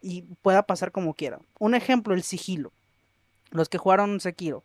[0.00, 1.40] y pueda pasar como quiera.
[1.58, 2.72] Un ejemplo, el sigilo.
[3.50, 4.62] Los que jugaron Sekiro.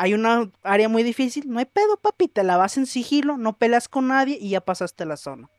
[0.00, 3.58] Hay una área muy difícil, no hay pedo, papi, te la vas en sigilo, no
[3.58, 5.50] peleas con nadie y ya pasaste la zona.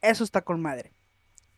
[0.00, 0.94] Eso está con madre.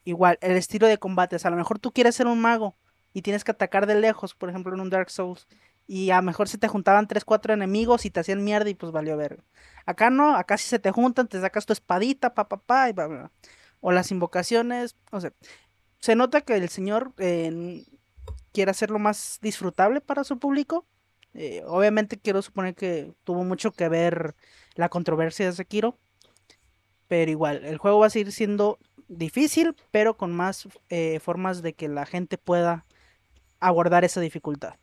[0.02, 1.46] Igual, el estilo de combates.
[1.46, 2.74] A lo mejor tú quieres ser un mago
[3.12, 5.46] y tienes que atacar de lejos, por ejemplo en un Dark Souls,
[5.86, 8.74] y a lo mejor se te juntaban 3, 4 enemigos y te hacían mierda y
[8.74, 9.38] pues valió ver.
[9.86, 12.94] Acá no, acá si se te juntan, te sacas tu espadita, pa, pa, pa, y
[13.80, 15.32] O las invocaciones, o sea,
[16.00, 20.86] se nota que el señor quiere hacerlo más disfrutable para su público.
[21.34, 24.34] Eh, obviamente quiero suponer que tuvo mucho que ver
[24.74, 25.98] la controversia de Sekiro.
[27.08, 31.74] Pero igual, el juego va a seguir siendo difícil, pero con más eh, formas de
[31.74, 32.86] que la gente pueda
[33.60, 34.74] aguardar esa dificultad.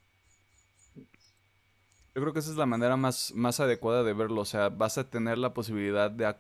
[2.15, 4.41] Yo creo que esa es la manera más, más adecuada de verlo.
[4.41, 6.33] O sea, vas a tener la posibilidad de,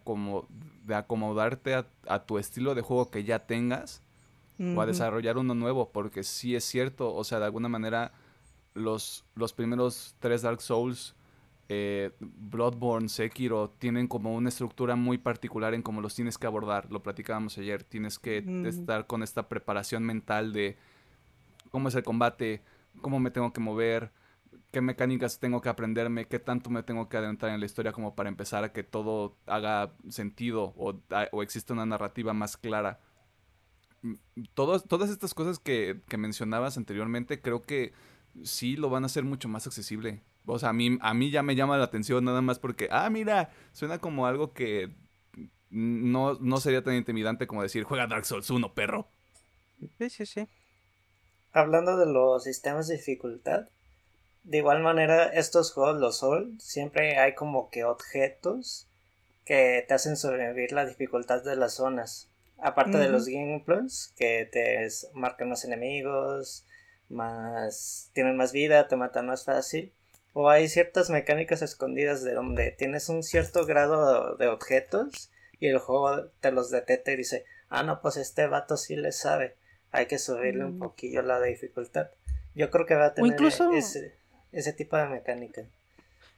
[0.85, 4.01] de acomodarte a, tu estilo de juego que ya tengas
[4.75, 5.91] o a desarrollar uno nuevo.
[5.91, 8.11] Porque sí es cierto, o sea, de alguna manera
[8.73, 11.15] los, los primeros tres Dark Souls
[11.71, 16.91] eh, Bloodborne, Sekiro tienen como una estructura muy particular en cómo los tienes que abordar.
[16.91, 17.83] Lo platicábamos ayer.
[17.83, 18.65] Tienes que Mm.
[18.65, 20.77] estar con esta preparación mental de
[21.69, 22.63] cómo es el combate,
[23.01, 24.11] cómo me tengo que mover,
[24.71, 28.15] qué mecánicas tengo que aprenderme, qué tanto me tengo que adentrar en la historia como
[28.15, 30.95] para empezar a que todo haga sentido o,
[31.31, 32.99] o exista una narrativa más clara.
[34.01, 34.15] Mm,
[34.55, 37.93] Todos, todas estas cosas que, que mencionabas anteriormente creo que
[38.43, 40.21] sí lo van a hacer mucho más accesible.
[40.45, 43.09] O sea, a mí, a mí ya me llama la atención nada más porque, ah,
[43.09, 44.91] mira, suena como algo que
[45.69, 49.07] no, no sería tan intimidante como decir, juega Dark Souls 1, perro.
[49.97, 50.47] Sí, sí, sí.
[51.51, 53.67] Hablando de los sistemas de dificultad,
[54.43, 58.87] de igual manera estos juegos, los Souls, siempre hay como que objetos
[59.45, 62.29] que te hacen sobrevivir la dificultad de las zonas.
[62.57, 66.65] Aparte de los gameplays, que te marcan más enemigos,
[67.09, 69.91] más tienen más vida, te matan más fácil.
[70.33, 75.79] O hay ciertas mecánicas escondidas de donde tienes un cierto grado de objetos y el
[75.79, 79.55] juego te los detecta y dice, ah, no, pues este vato sí le sabe.
[79.91, 80.79] Hay que subirle un Mm.
[80.79, 82.09] poquillo la dificultad.
[82.55, 84.13] Yo creo que va a tener incluso- ese,
[84.51, 85.63] ese tipo de mecánica.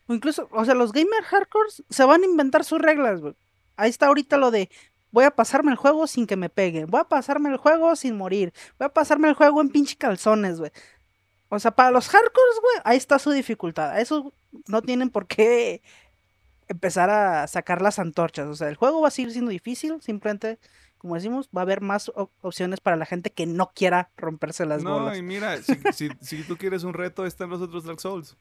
[0.07, 3.36] O incluso, o sea, los gamer hardcores se van a inventar sus reglas, güey.
[3.75, 4.69] Ahí está ahorita lo de
[5.12, 8.17] voy a pasarme el juego sin que me peguen, voy a pasarme el juego sin
[8.17, 10.71] morir, voy a pasarme el juego en pinche calzones, güey.
[11.50, 13.89] O sea, para los hardcores, güey, ahí está su dificultad.
[13.91, 14.34] A eso
[14.67, 15.82] no tienen por qué
[16.69, 18.47] empezar a sacar las antorchas.
[18.47, 20.60] O sea, el juego va a seguir siendo difícil, simplemente,
[20.97, 24.65] como decimos, va a haber más op- opciones para la gente que no quiera romperse
[24.65, 25.17] las no, bolas.
[25.17, 28.38] y mira, si, si, si tú quieres un reto, están los otros Dark Souls.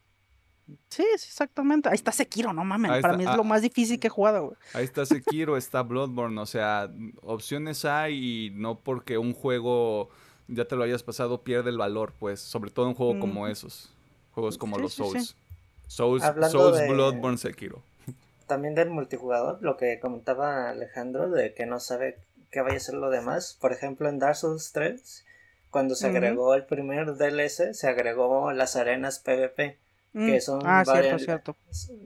[0.89, 1.89] Sí, sí, exactamente.
[1.89, 2.91] Ahí está Sekiro, no mames.
[2.91, 3.37] Ahí Para está, mí es ah.
[3.37, 4.57] lo más difícil que he jugado, güey.
[4.75, 6.91] Ahí está Sekiro, está Bloodborne, o sea,
[7.23, 10.11] opciones hay y no porque un juego
[10.49, 13.93] ya te lo hayas pasado pierde el valor, pues, sobre todo un juego como esos,
[14.33, 15.11] juegos como Sí, los sí, sí.
[15.11, 15.37] Souls.
[15.87, 17.83] Souls, Souls, de- Bloodborne, Sekiro.
[18.47, 22.19] También del multijugador, lo que comentaba Alejandro de que no sabe
[22.51, 23.57] qué vaya a ser lo demás.
[23.61, 25.25] Por ejemplo, en Dark Souls 3,
[25.71, 29.79] cuando se agregó el primer DLC, se agregó las arenas PvP.
[30.13, 31.57] Que Mm, son Ah, cierto, varias- cierto.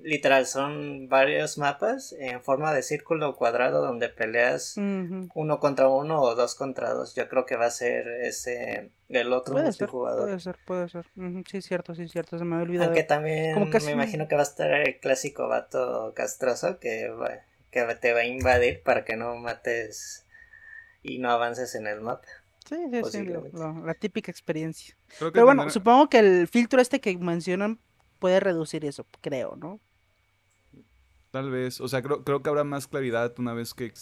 [0.02, 6.20] Literal, son varios mapas en forma de círculo o cuadrado donde peleas uno contra uno
[6.20, 7.14] o dos contra dos.
[7.14, 10.24] Yo creo que va a ser ese el otro Puede ser, multijugador.
[10.26, 11.06] puede ser, puede ser.
[11.50, 12.38] Sí, cierto, sí, cierto.
[12.38, 12.86] Se me había olvidado.
[12.88, 13.90] Aunque también Como que me sí.
[13.92, 17.40] imagino que va a estar el clásico vato castroso que, va-
[17.70, 20.26] que te va a invadir para que no mates
[21.02, 22.28] y no avances en el mapa.
[22.68, 23.56] Sí, sí, sí, posiblemente.
[23.58, 24.94] lo- lo- la típica experiencia.
[25.18, 27.78] Pero bueno, tendrá- supongo que el filtro este que mencionan
[28.24, 29.78] puede reducir eso, creo, ¿no?
[31.30, 33.92] Tal vez, o sea, creo, creo que habrá más claridad una vez que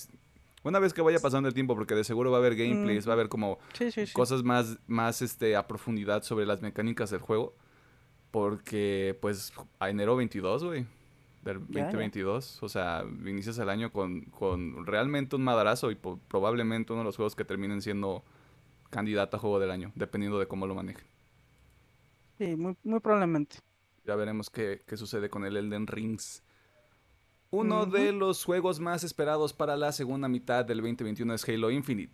[0.63, 3.11] una vez que vaya pasando el tiempo, porque de seguro va a haber gameplays, va
[3.11, 4.13] a haber como Sí, sí, sí.
[4.13, 7.57] cosas más, más este, a profundidad sobre las mecánicas del juego.
[8.31, 10.87] Porque, pues, a enero 22, güey.
[11.43, 11.85] Del Ya, ya.
[11.87, 12.63] 2022.
[12.63, 17.07] O sea, inicias el año con, con realmente un madarazo y po- probablemente uno de
[17.07, 18.23] los juegos que terminen siendo
[18.89, 21.09] candidato a juego del año, dependiendo de cómo lo manejen.
[22.39, 23.57] Sí, muy, muy probablemente.
[24.05, 26.43] Ya veremos qué, qué sucede con el Elden Rings.
[27.51, 32.13] Uno de los juegos más esperados para la segunda mitad del 2021 es Halo Infinite.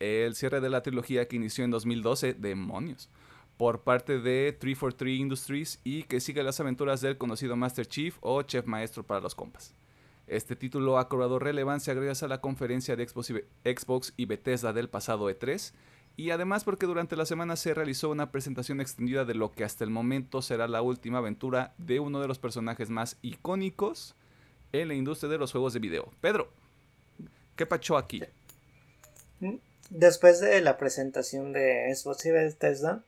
[0.00, 3.08] El cierre de la trilogía que inició en 2012, demonios,
[3.56, 8.42] por parte de 343 Industries y que sigue las aventuras del conocido Master Chief o
[8.42, 9.76] Chef Maestro para los compas.
[10.26, 15.30] Este título ha cobrado relevancia gracias a la conferencia de Xbox y Bethesda del pasado
[15.30, 15.72] E3
[16.16, 19.84] y además porque durante la semana se realizó una presentación extendida de lo que hasta
[19.84, 24.14] el momento será la última aventura de uno de los personajes más icónicos
[24.72, 26.12] en la industria de los juegos de video.
[26.20, 26.50] Pedro,
[27.56, 28.22] ¿qué pacho aquí?
[29.90, 33.04] Después de la presentación de Xbox y Bethesda,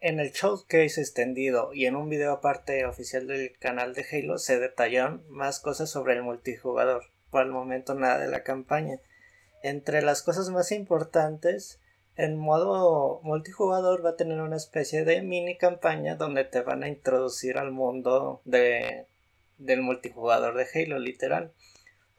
[0.00, 4.58] en el showcase extendido y en un video aparte oficial del canal de Halo se
[4.58, 7.04] detallaron más cosas sobre el multijugador.
[7.30, 8.98] Por el momento nada de la campaña.
[9.64, 11.80] Entre las cosas más importantes,
[12.16, 16.88] el modo multijugador va a tener una especie de mini campaña donde te van a
[16.88, 19.06] introducir al mundo de,
[19.56, 21.54] del multijugador de Halo, literal.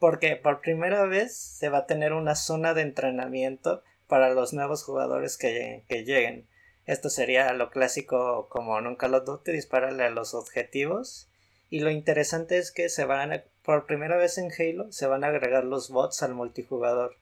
[0.00, 4.82] Porque por primera vez se va a tener una zona de entrenamiento para los nuevos
[4.82, 6.48] jugadores que, que lleguen.
[6.84, 11.30] Esto sería lo clásico como en un Call of dispararle a los objetivos.
[11.70, 15.22] Y lo interesante es que se van a, por primera vez en Halo se van
[15.22, 17.14] a agregar los bots al multijugador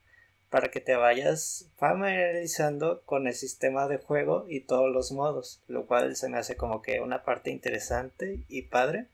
[0.55, 5.85] para que te vayas familiarizando con el sistema de juego y todos los modos, lo
[5.87, 9.09] cual se me hace como que una parte interesante y padre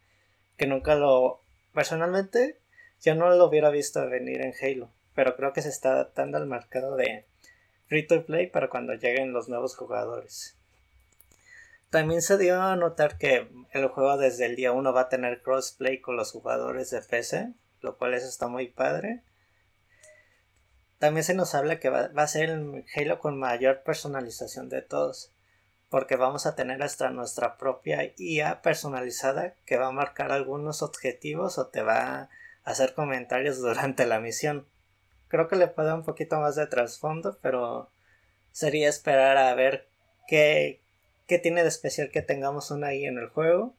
[0.59, 1.41] que nunca lo
[1.73, 2.59] personalmente
[3.01, 6.47] yo no lo hubiera visto venir en Halo, pero creo que se está adaptando al
[6.47, 7.25] mercado de
[7.87, 10.59] free to play para cuando lleguen los nuevos jugadores.
[11.89, 15.41] También se dio a notar que el juego desde el día 1 va a tener
[15.41, 19.23] crossplay con los jugadores de PC, lo cual eso está muy padre.
[21.01, 25.33] También se nos habla que va, a ser el Halo con mayor personalización de todos
[25.89, 31.57] porque vamos a tener hasta nuestra propia IA personalizada que va a marcar algunos objetivos
[31.57, 32.29] o te va a
[32.65, 34.67] hacer comentarios durante la misión.
[35.29, 37.91] Creo que le puede dar un poquito más de trasfondo, pero
[38.53, 39.89] sería esperar a ver
[40.29, 40.83] qué,
[41.27, 43.75] qué tiene de especial que tengamos una IA en el juego.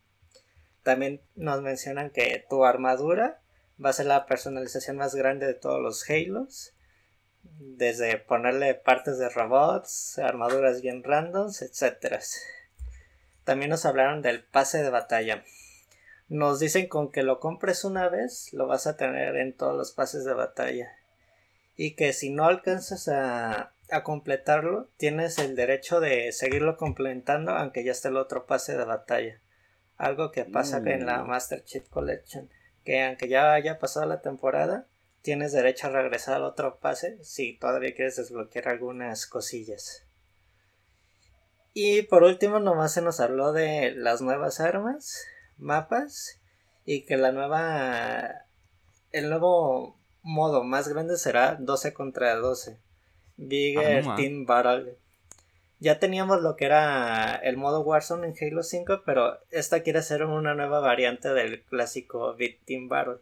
[0.81, 3.41] También nos mencionan que tu armadura
[3.83, 6.73] va a ser la personalización más grande de todos los Halos
[7.43, 12.21] desde ponerle partes de robots, armaduras bien randoms, etc.
[13.43, 15.43] También nos hablaron del pase de batalla.
[16.29, 19.91] Nos dicen con que lo compres una vez, lo vas a tener en todos los
[19.91, 20.91] pases de batalla.
[21.75, 27.83] Y que si no alcanzas a, a completarlo, tienes el derecho de seguirlo completando aunque
[27.83, 29.41] ya esté el otro pase de batalla.
[29.97, 31.27] Algo que pasa en la mm.
[31.27, 32.49] Master Chief Collection.
[32.85, 34.87] Que aunque ya haya pasado la temporada,
[35.21, 40.05] tienes derecho a regresar al otro pase si todavía quieres desbloquear algunas cosillas.
[41.73, 45.25] Y por último, nomás se nos habló de las nuevas armas,
[45.57, 46.41] mapas
[46.85, 48.45] y que la nueva.
[49.11, 52.79] El nuevo modo más grande será 12 contra 12.
[53.37, 54.97] Bigger ah, Team Battle.
[55.79, 60.23] Ya teníamos lo que era el modo Warzone en Halo 5, pero esta quiere ser
[60.23, 63.17] una nueva variante del clásico Big Team Battle.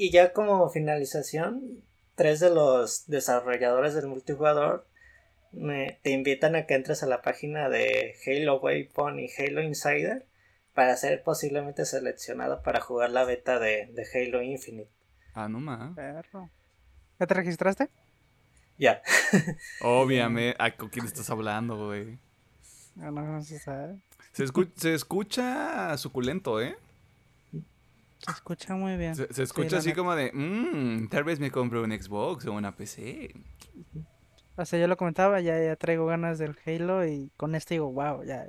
[0.00, 1.82] Y ya como finalización,
[2.14, 4.86] tres de los desarrolladores del multijugador
[5.50, 10.24] te invitan a que entres a la página de Halo Waypoint y Halo Insider
[10.72, 14.88] para ser posiblemente seleccionado para jugar la beta de, Halo Infinite.
[15.34, 15.96] Ah, no más.
[17.18, 17.90] ¿Ya te registraste?
[18.78, 19.02] Ya.
[19.82, 20.56] Obviamente.
[20.76, 22.20] ¿Con quién estás hablando, güey?
[22.94, 23.98] No, no, se sabe.
[24.32, 26.76] se escucha suculento, ¿eh?
[28.18, 29.14] Se escucha muy bien.
[29.14, 33.34] Se, escucha así como de, mmm, tal vez me compro un Xbox o una PC.
[34.56, 37.92] O sea, yo lo comentaba, ya, ya traigo ganas del Halo y con este digo,
[37.92, 38.44] wow, ya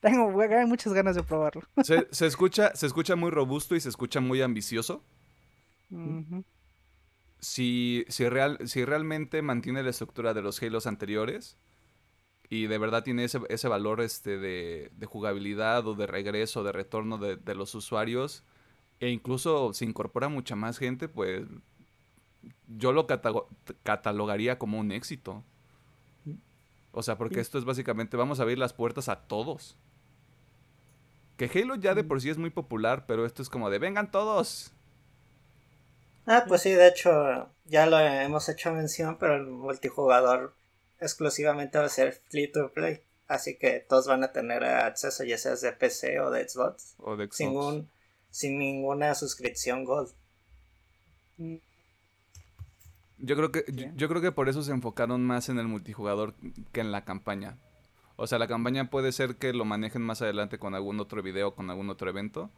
[0.00, 0.30] tengo
[0.66, 1.62] muchas ganas de probarlo.
[1.82, 5.04] Se, se, escucha, se escucha muy robusto y se escucha muy ambicioso.
[7.38, 11.56] si, si, real, si realmente mantiene la estructura de los Halos anteriores
[12.50, 16.72] y de verdad tiene ese, ese valor este de, de, jugabilidad o de regreso, de
[16.72, 18.44] retorno de, de los usuarios,
[19.00, 21.46] e incluso se incorpora mucha más gente, pues
[22.66, 25.44] yo lo catalogaría como un éxito.
[26.92, 29.76] O sea, porque esto es básicamente, vamos a abrir las puertas a todos.
[31.36, 34.10] Que Halo ya de por sí es muy popular, pero esto es como de, vengan
[34.10, 34.72] todos.
[36.26, 40.54] Ah, pues sí, de hecho, ya lo hemos hecho mención, pero el multijugador
[41.00, 43.02] exclusivamente va a ser free to play.
[43.28, 46.96] Así que todos van a tener acceso, ya sea de PC o de Xbox.
[46.98, 47.36] O de Xbox.
[47.36, 47.88] Sin un,
[48.30, 50.12] sin ninguna suscripción Gold.
[53.18, 53.64] Yo creo que
[53.96, 56.34] yo, creo que por eso se enfocaron más en el multijugador
[56.72, 57.58] que en la campaña.
[58.16, 61.54] O sea, la campaña puede ser que lo manejen más adelante con algún otro video,
[61.54, 62.50] con algún otro evento,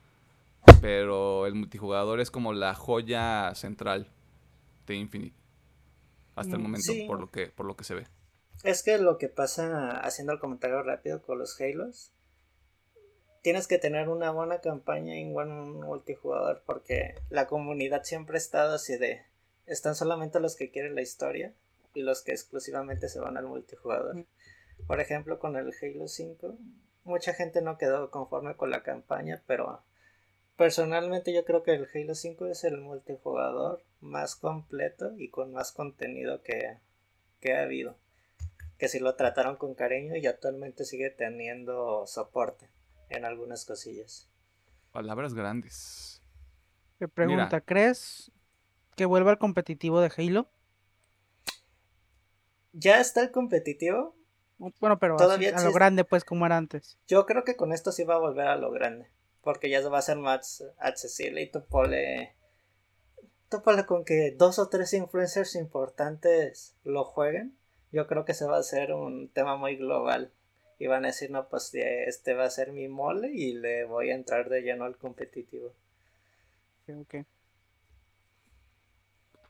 [0.81, 4.11] pero el multijugador es como la joya central
[4.87, 5.37] de Infinite
[6.35, 8.07] hasta el mm, momento por lo que por lo que se ve.
[8.65, 12.13] Es que lo que pasa haciendo el comentario rápido con los Halos
[13.43, 18.75] tienes que tener una buena campaña en un multijugador porque la comunidad siempre ha estado
[18.75, 19.23] así de
[19.67, 21.55] están solamente los que quieren la historia
[21.95, 24.25] y los que exclusivamente se van al multijugador.
[24.87, 26.57] Por ejemplo, con el Halo 5,
[27.05, 29.83] mucha gente no quedó conforme con la campaña, pero
[30.57, 35.73] personalmente yo creo que el Halo 5 es el multijugador más completo y con más
[35.73, 36.79] contenido que,
[37.41, 37.97] que ha habido.
[38.79, 42.69] Que si lo trataron con cariño y actualmente sigue teniendo soporte
[43.11, 44.29] en algunas cosillas.
[44.93, 46.23] Palabras grandes.
[46.99, 48.33] ¿Qué pregunta, ¿crees
[48.97, 50.49] que vuelva al competitivo de Halo?
[52.73, 54.17] Ya está el competitivo.
[54.79, 56.99] Bueno, pero Todavía a lo grande, pues, como era antes.
[57.09, 59.09] Yo creo que con esto sí va a volver a lo grande.
[59.43, 62.37] Porque ya va a ser más accesible y tú ponle.
[63.49, 67.57] Tú con que dos o tres influencers importantes lo jueguen.
[67.91, 70.31] Yo creo que se va a hacer un tema muy global
[70.81, 74.11] y van a decir, no, pues este va a ser mi mole y le voy
[74.11, 75.75] a entrar de lleno al competitivo.
[76.89, 77.17] Ok.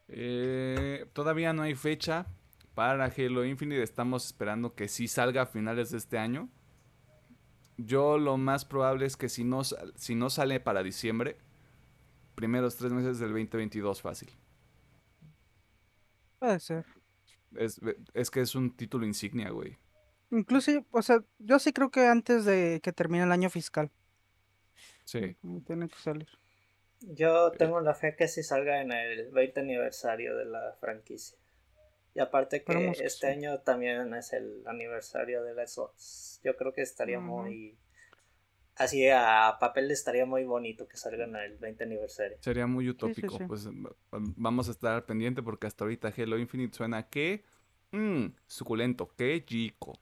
[0.08, 2.26] Eh, todavía no hay fecha
[2.74, 3.80] para Halo Infinite.
[3.80, 6.50] Estamos esperando que sí salga a finales de este año.
[7.76, 11.36] Yo lo más probable es que si no, si no sale para diciembre,
[12.34, 14.30] primeros tres meses del 2022 fácil.
[16.40, 16.84] Puede ser.
[17.54, 17.80] Es,
[18.14, 19.78] es que es un título insignia, güey.
[20.30, 23.90] Inclusive, o sea, yo sí creo que antes de que termine el año fiscal.
[25.04, 25.36] Sí.
[25.66, 26.28] Tiene que salir.
[27.00, 31.38] Yo tengo la fe que sí salga en el 20 aniversario de la franquicia.
[32.14, 36.40] Y aparte que este año también es el aniversario de la Xbox.
[36.44, 37.78] Yo creo que estaría muy...
[38.76, 42.36] Así a papel estaría muy bonito que salgan el 20 aniversario.
[42.40, 43.38] Sería muy utópico.
[43.46, 43.68] Pues
[44.10, 47.44] vamos a estar pendiente porque hasta ahorita Halo Infinite suena que...
[47.92, 49.98] Mmm, suculento, que chico.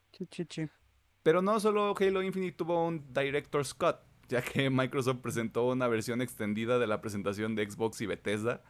[1.23, 6.21] Pero no solo Halo Infinite tuvo un Director Scott, ya que Microsoft presentó una versión
[6.21, 8.63] extendida de la presentación de Xbox y Bethesda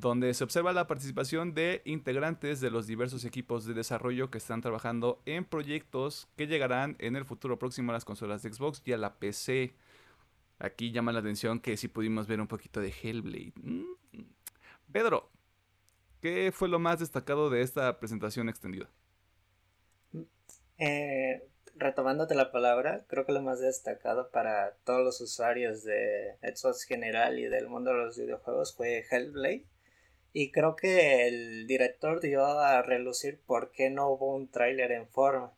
[0.00, 4.60] donde se observa la participación de integrantes de los diversos equipos de desarrollo que están
[4.60, 8.92] trabajando en proyectos que llegarán en el futuro próximo a las consolas de Xbox y
[8.92, 9.74] a la PC.
[10.58, 13.54] Aquí llama la atención que sí pudimos ver un poquito de Hellblade.
[13.56, 13.84] Mm.
[14.92, 15.30] Pedro,
[16.26, 18.90] ¿qué fue lo más destacado de esta presentación extendida?
[20.76, 26.82] Eh, retomándote la palabra, creo que lo más destacado para todos los usuarios de Xbox
[26.82, 29.66] general y del mundo de los videojuegos fue Hellblade
[30.32, 35.08] y creo que el director dio a relucir por qué no hubo un tráiler en
[35.08, 35.52] forma.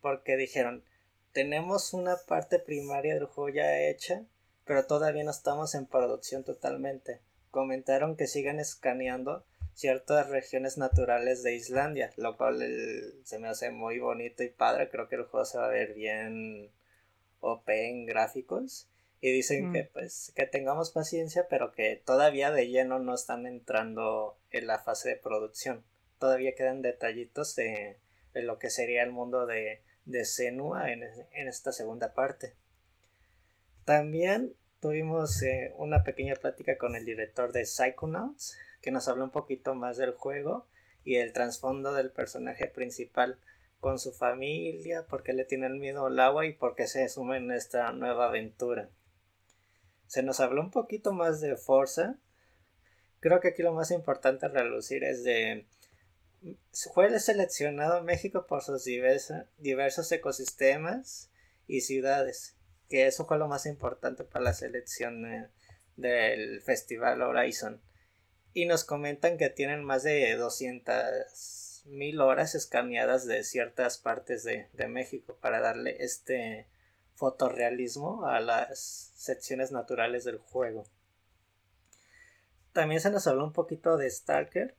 [0.00, 0.84] Porque dijeron,
[1.32, 4.24] tenemos una parte primaria del juego ya hecha,
[4.64, 7.20] pero todavía no estamos en producción totalmente.
[7.50, 9.44] Comentaron que siguen escaneando
[9.76, 12.64] ciertas regiones naturales de Islandia, lo cual
[13.24, 14.88] se me hace muy bonito y padre.
[14.88, 16.70] Creo que el juego se va a ver bien
[17.40, 18.88] OP en gráficos
[19.20, 19.88] y dicen que mm.
[19.92, 25.10] pues que tengamos paciencia pero que todavía de lleno no están entrando en la fase
[25.10, 25.84] de producción
[26.18, 27.98] todavía quedan detallitos de,
[28.34, 31.02] lo que sería el mundo de, de Senua en,
[31.32, 32.54] esta segunda parte
[33.84, 39.30] también tuvimos eh, una pequeña plática con el director de Psychonauts que nos habló un
[39.30, 40.66] poquito más del juego
[41.04, 43.38] y el trasfondo del personaje principal
[43.80, 47.52] con su familia, porque le tiene el miedo al agua y porque se sume en
[47.52, 48.88] esta nueva aventura
[50.06, 52.18] se nos habló un poquito más de Forza.
[53.20, 55.66] Creo que aquí lo más importante a relucir es de...
[56.94, 61.30] Fue seleccionado México por sus diversos ecosistemas
[61.66, 62.56] y ciudades,
[62.88, 65.24] que eso fue lo más importante para la selección
[65.96, 67.80] del Festival Horizon.
[68.56, 74.88] Y nos comentan que tienen más de 200 mil horas escaneadas de ciertas partes de
[74.88, 76.66] México para darle este
[77.16, 80.86] fotorrealismo a las secciones naturales del juego.
[82.72, 84.74] También se nos habló un poquito de Stalker,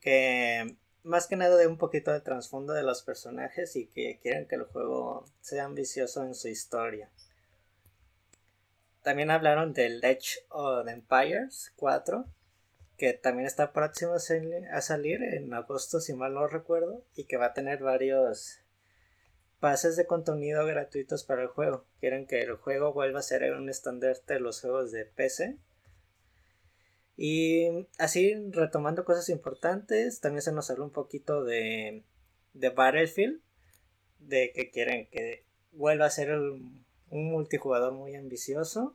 [0.00, 4.46] que más que nada de un poquito de trasfondo de los personajes y que quieren
[4.46, 7.10] que el juego sea ambicioso en su historia.
[9.10, 12.26] También hablaron del Edge of Empires 4,
[12.96, 17.46] que también está próximo a salir en agosto si mal no recuerdo y que va
[17.46, 18.60] a tener varios
[19.58, 21.86] pases de contenido gratuitos para el juego.
[21.98, 25.58] Quieren que el juego vuelva a ser un estandarte de los juegos de PC.
[27.16, 32.04] Y así, retomando cosas importantes, también se nos habló un poquito de,
[32.54, 33.40] de Battlefield,
[34.20, 35.42] de que quieren que
[35.72, 38.94] vuelva a ser un multijugador muy ambicioso.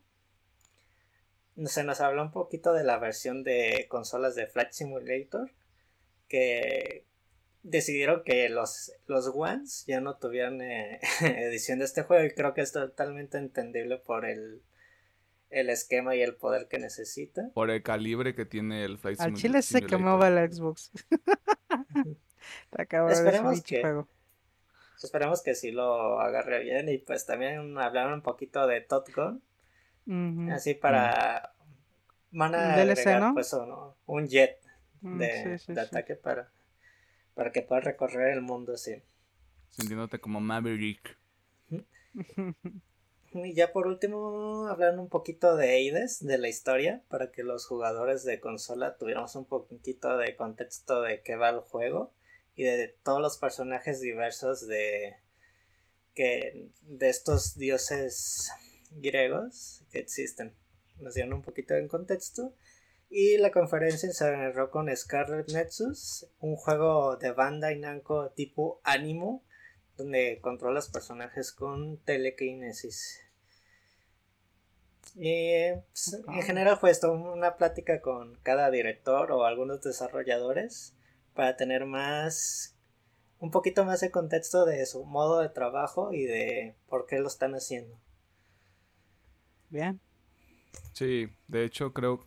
[1.66, 5.52] Se nos habló un poquito de la versión de consolas de Flight Simulator,
[6.28, 7.06] que
[7.64, 12.54] decidieron que los, los Ones ya no tuvieran eh, edición de este juego y creo
[12.54, 14.62] que es totalmente entendible por el,
[15.50, 17.50] el esquema y el poder que necesita.
[17.54, 20.92] Por el calibre que tiene el Flight Al chile se quemaba la Xbox.
[23.10, 24.08] esperemos que, juego.
[25.02, 29.42] Esperemos que sí lo agarre bien y pues también hablaron un poquito de Top Gun.
[30.52, 31.54] Así para...
[32.32, 33.56] Van a agregar, pues,
[34.08, 34.60] un jet
[35.02, 36.52] mm, de, de ataque para
[37.36, 38.44] para que puedas recorrer el
[38.74, 38.96] así.
[38.96, 39.02] sí.
[39.70, 41.18] Sintiéndote como Maverick.
[43.38, 47.68] Y ya por último, hablar un poquito de Aides, de la historia, para que los
[47.68, 52.14] jugadores de consola tuviéramos un poquito de contexto de qué va el juego
[52.56, 55.18] y de todos los personajes diversos de
[56.14, 58.54] que de estos dioses
[58.92, 60.56] griegos que existen.
[61.00, 62.54] Nos dieron un poquito de contexto
[63.10, 68.82] y la conferencia se cerró con Scarlet Nexus, un juego de banda y Namco tipo
[68.84, 69.44] Animo,
[69.98, 73.22] donde controlas personajes con telekinesis.
[75.16, 80.94] Y pues, en general fue esto, una plática con cada director o algunos desarrolladores
[81.34, 82.76] para tener más,
[83.40, 87.28] un poquito más de contexto de su modo de trabajo y de por qué lo
[87.28, 87.98] están haciendo.
[89.76, 90.00] Bien.
[90.94, 92.26] Sí, de hecho creo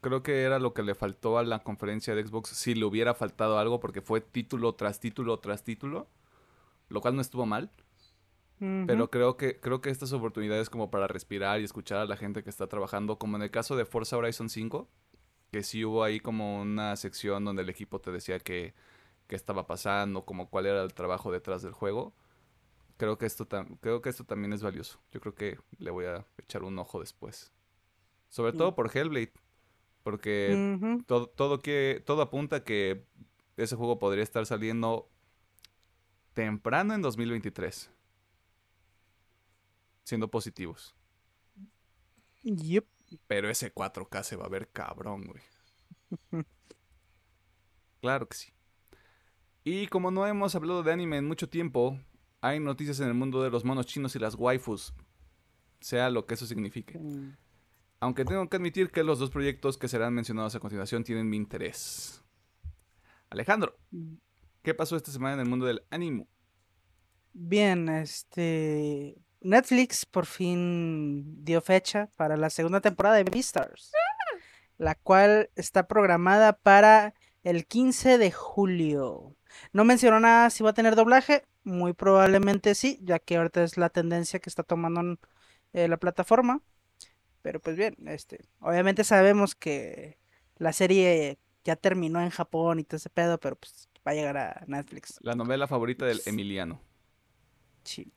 [0.00, 3.14] creo que era lo que le faltó a la conferencia de Xbox si le hubiera
[3.14, 6.06] faltado algo porque fue título tras título tras título,
[6.88, 7.72] lo cual no estuvo mal,
[8.60, 12.44] pero creo que creo que estas oportunidades como para respirar y escuchar a la gente
[12.44, 14.88] que está trabajando, como en el caso de Forza Horizon 5,
[15.50, 18.74] que sí hubo ahí como una sección donde el equipo te decía que
[19.26, 22.14] qué estaba pasando, como cuál era el trabajo detrás del juego.
[23.00, 23.48] Creo que esto
[23.80, 25.00] creo que esto también es valioso.
[25.10, 27.50] Yo creo que le voy a echar un ojo después.
[28.28, 28.74] Sobre todo Mm.
[28.74, 29.32] por Hellblade,
[30.02, 33.06] porque todo, todo, que, todo apunta que
[33.56, 35.08] ese juego podría estar saliendo
[36.34, 37.90] temprano en 2023.
[40.04, 40.94] Siendo positivos.
[42.42, 42.84] Yep.
[43.28, 45.42] Pero ese 4K se va a ver cabrón, güey.
[48.02, 48.52] Claro que sí.
[49.64, 51.98] Y como no hemos hablado de anime en mucho tiempo,
[52.40, 54.94] hay noticias en el mundo de los monos chinos y las waifus.
[55.80, 56.98] Sea lo que eso signifique.
[56.98, 57.36] Mm.
[58.00, 61.36] Aunque tengo que admitir que los dos proyectos que serán mencionados a continuación tienen mi
[61.36, 62.24] interés.
[63.28, 63.76] Alejandro,
[64.62, 66.26] ¿qué pasó esta semana en el mundo del anime?
[67.32, 73.92] Bien, este Netflix por fin dio fecha para la segunda temporada de Beastars,
[74.78, 79.36] la cual está programada para el 15 de julio.
[79.72, 83.76] No mencionó nada si va a tener doblaje, muy probablemente sí, ya que ahorita es
[83.76, 85.18] la tendencia que está tomando
[85.72, 86.60] eh, la plataforma.
[87.42, 90.18] Pero pues bien, este, obviamente sabemos que
[90.56, 94.36] la serie ya terminó en Japón y todo ese pedo, pero pues va a llegar
[94.36, 95.18] a Netflix.
[95.22, 96.80] La novela favorita del Emiliano.
[97.84, 98.12] Sí.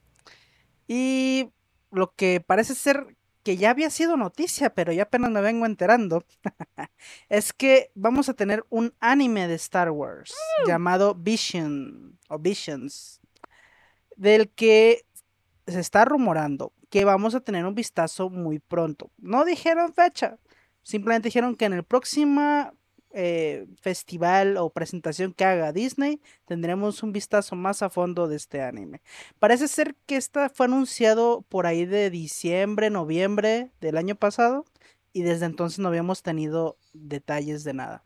[0.88, 1.50] Y
[1.92, 6.26] lo que parece ser que ya había sido noticia, pero ya apenas me vengo enterando,
[7.30, 10.34] es que vamos a tener un anime de Star Wars
[10.66, 13.20] llamado Vision o Visions,
[14.16, 15.06] del que
[15.68, 19.10] se está rumorando que vamos a tener un vistazo muy pronto.
[19.18, 20.38] No dijeron fecha,
[20.84, 22.72] simplemente dijeron que en el próximo
[23.16, 28.62] eh, festival o presentación que haga Disney tendremos un vistazo más a fondo de este
[28.62, 29.02] anime.
[29.40, 34.64] Parece ser que esta fue anunciado por ahí de diciembre, noviembre del año pasado
[35.14, 38.04] y desde entonces no habíamos tenido detalles de nada.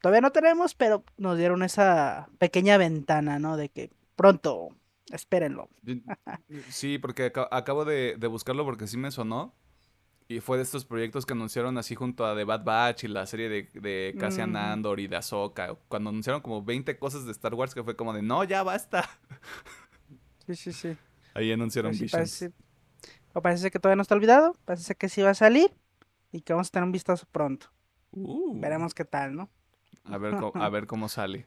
[0.00, 3.56] Todavía no tenemos, pero nos dieron esa pequeña ventana, ¿no?
[3.56, 4.68] De que pronto,
[5.12, 5.68] espérenlo.
[6.68, 9.54] Sí, porque aca- acabo de, de buscarlo porque sí me sonó.
[10.28, 13.26] Y fue de estos proyectos que anunciaron así junto a The Bad Batch y la
[13.26, 14.58] serie de, de Cassian Ujú.
[14.58, 15.74] Andor y de Ahsoka.
[15.88, 19.08] Cuando anunciaron como 20 cosas de Star Wars que fue como de, no, ya basta.
[20.46, 20.98] Sí, sí, sí.
[21.34, 22.52] Ahí anunciaron Pero sí parece,
[23.34, 25.72] o parece que todavía no está olvidado, parece que sí va a salir
[26.32, 27.72] y que vamos a tener un vistazo pronto.
[28.12, 29.50] Uh, Veremos qué tal, ¿no?
[30.04, 31.46] A ver, a ver cómo sale.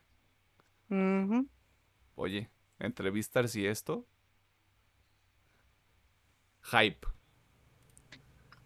[2.15, 2.49] Oye,
[2.79, 4.05] entrevistas y esto.
[6.63, 7.07] Hype.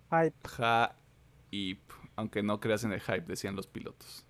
[0.10, 0.36] Hype.
[1.52, 1.94] Hype.
[2.16, 4.26] Aunque no creas en el hype, decían los pilotos.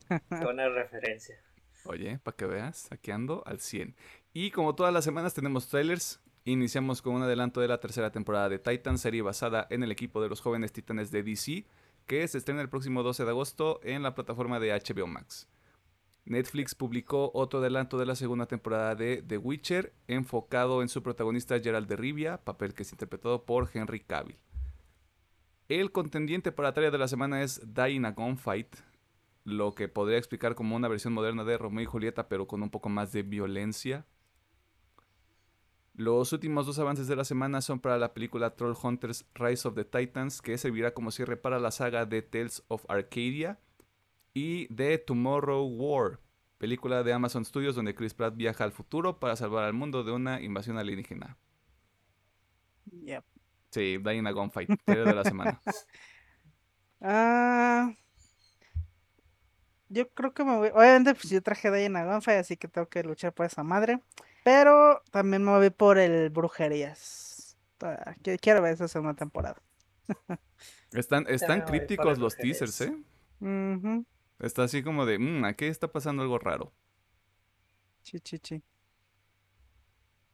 [0.30, 1.36] Buena referencia.
[1.84, 3.94] Oye, para que veas, aquí ando al 100.
[4.32, 6.20] Y como todas las semanas tenemos trailers.
[6.44, 10.22] Iniciamos con un adelanto de la tercera temporada de Titan, serie basada en el equipo
[10.22, 11.66] de los jóvenes titanes de DC,
[12.06, 15.48] que se estrena el próximo 12 de agosto en la plataforma de HBO Max.
[16.26, 21.58] Netflix publicó otro adelanto de la segunda temporada de The Witcher, enfocado en su protagonista
[21.60, 24.36] Gerald de Rivia, papel que es interpretado por Henry Cavill.
[25.68, 28.76] El contendiente para tarea de la semana es in a Gunfight,
[29.44, 32.70] lo que podría explicar como una versión moderna de Romeo y Julieta, pero con un
[32.70, 34.04] poco más de violencia.
[35.94, 39.76] Los últimos dos avances de la semana son para la película Troll Hunters Rise of
[39.76, 43.60] the Titans, que servirá como cierre para la saga de Tales of Arcadia,
[44.36, 46.20] y de Tomorrow War,
[46.58, 50.12] película de Amazon Studios donde Chris Pratt viaja al futuro para salvar al mundo de
[50.12, 51.38] una invasión alienígena.
[52.84, 53.24] Yep.
[53.70, 55.58] Sí, in a Gunfight, de la semana.
[56.98, 57.92] Ah,
[59.90, 60.70] yo creo que me voy.
[60.74, 64.00] Obviamente, pues yo traje de en Gunfight, así que tengo que luchar por esa madre.
[64.42, 67.56] Pero también me voy por el Brujerías.
[67.80, 69.60] Ah, Quiero ver esa segunda temporada.
[70.92, 72.58] Están, están críticos los Brujerías.
[72.58, 72.96] teasers, ¿eh?
[73.40, 74.06] Ujú,
[74.38, 76.72] Está así como de, mmm, aquí está pasando algo raro.
[78.02, 78.62] Sí, sí, sí.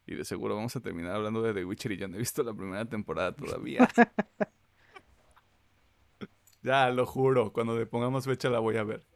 [0.07, 2.43] Y de seguro vamos a terminar hablando de The Witcher y ya no he visto
[2.43, 3.89] la primera temporada todavía.
[6.63, 9.07] ya, lo juro, cuando le pongamos fecha la voy a ver.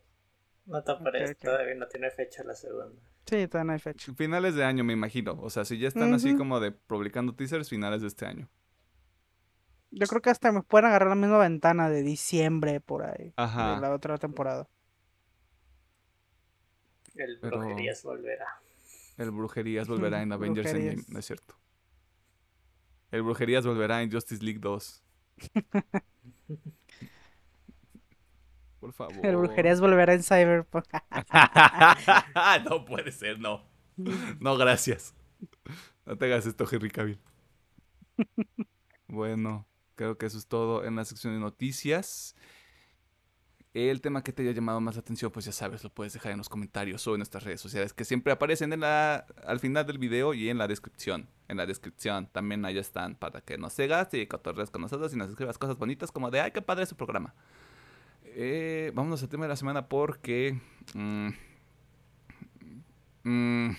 [0.65, 3.01] No te aparece, todavía no tiene fecha la segunda.
[3.27, 4.13] Sí, todavía no hay fecha.
[4.15, 5.37] Finales de año, me imagino.
[5.41, 8.49] O sea, si ya están así como de publicando teasers, finales de este año.
[9.91, 13.33] Yo creo que hasta me pueden agarrar la misma ventana de diciembre por ahí.
[13.37, 13.77] Ajá.
[13.77, 14.69] De la otra temporada.
[17.17, 18.47] El Pero- Brujerías volverá.
[19.17, 21.55] El Brujerías volverá en Avengers Endgame, no es cierto.
[23.11, 25.03] El Brujerías volverá en Justice League 2.
[28.81, 29.25] por favor.
[29.27, 30.87] El brujerías volverá en Cyberpunk.
[32.71, 33.65] no puede ser, no.
[34.41, 35.15] No, gracias.
[36.05, 37.19] No te hagas esto, Henry Cavill.
[39.09, 42.37] Bueno, creo que eso es todo en la sección de noticias.
[43.77, 46.33] El tema que te haya llamado más la atención, pues ya sabes, lo puedes dejar
[46.33, 49.85] en los comentarios o en nuestras redes sociales que siempre aparecen en la, al final
[49.85, 51.29] del video y en la descripción.
[51.47, 55.19] En la descripción también ahí están para que nos sigas y cotorres con nosotros y
[55.19, 57.35] nos escribas cosas bonitas como de, ay, qué padre su programa.
[58.25, 60.59] Eh, vámonos al tema de la semana porque...
[60.95, 61.29] mm,
[63.25, 63.77] mm,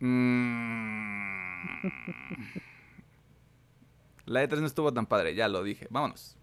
[0.00, 1.64] mm,
[4.26, 5.86] la E3 no estuvo tan padre, ya lo dije.
[5.88, 6.36] Vámonos.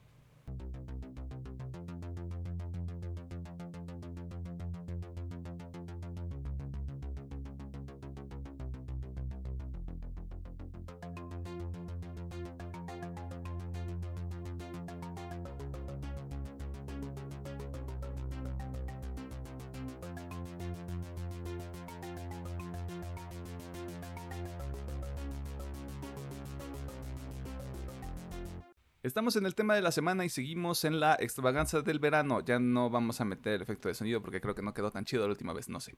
[29.11, 32.39] Estamos en el tema de la semana y seguimos en la extravaganza del verano.
[32.39, 35.03] Ya no vamos a meter el efecto de sonido porque creo que no quedó tan
[35.03, 35.97] chido la última vez, no sé.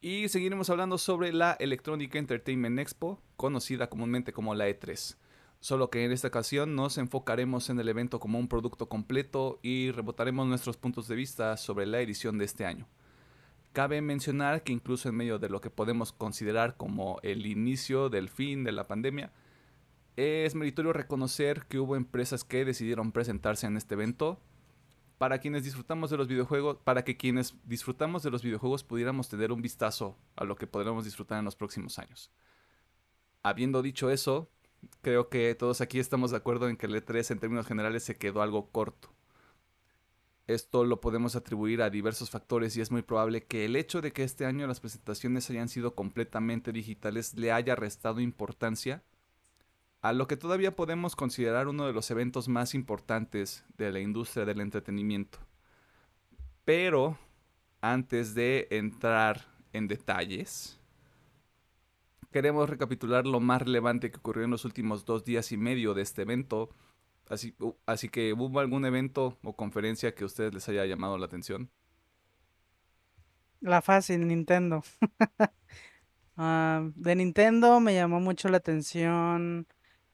[0.00, 5.18] Y seguiremos hablando sobre la Electronic Entertainment Expo, conocida comúnmente como la E3.
[5.60, 9.90] Solo que en esta ocasión nos enfocaremos en el evento como un producto completo y
[9.90, 12.88] rebotaremos nuestros puntos de vista sobre la edición de este año.
[13.74, 18.30] Cabe mencionar que incluso en medio de lo que podemos considerar como el inicio del
[18.30, 19.32] fin de la pandemia,
[20.16, 24.40] es meritorio reconocer que hubo empresas que decidieron presentarse en este evento
[25.18, 29.52] para quienes disfrutamos de los videojuegos, para que quienes disfrutamos de los videojuegos pudiéramos tener
[29.52, 32.30] un vistazo a lo que podremos disfrutar en los próximos años.
[33.42, 34.50] Habiendo dicho eso,
[35.00, 38.16] creo que todos aquí estamos de acuerdo en que el E3 en términos generales se
[38.16, 39.12] quedó algo corto.
[40.48, 44.12] Esto lo podemos atribuir a diversos factores y es muy probable que el hecho de
[44.12, 49.04] que este año las presentaciones hayan sido completamente digitales le haya restado importancia
[50.02, 54.44] a lo que todavía podemos considerar uno de los eventos más importantes de la industria
[54.44, 55.38] del entretenimiento.
[56.64, 57.16] Pero
[57.80, 60.80] antes de entrar en detalles,
[62.32, 66.02] queremos recapitular lo más relevante que ocurrió en los últimos dos días y medio de
[66.02, 66.70] este evento.
[67.28, 67.74] Así, uh,
[68.10, 71.70] que, ¿hubo algún evento o conferencia que a ustedes les haya llamado la atención?
[73.60, 74.82] La fácil, Nintendo.
[76.34, 79.66] Ah, de Nintendo me llamó mucho la atención.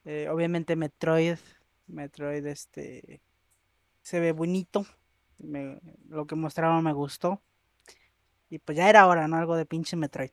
[0.08, 1.36] Eh, obviamente Metroid.
[1.86, 3.20] Metroid, este.
[4.02, 4.86] Se ve bonito.
[6.08, 7.42] lo que mostraron me gustó.
[8.50, 9.36] Y pues ya era hora, ¿no?
[9.36, 10.30] Algo de pinche Metroid.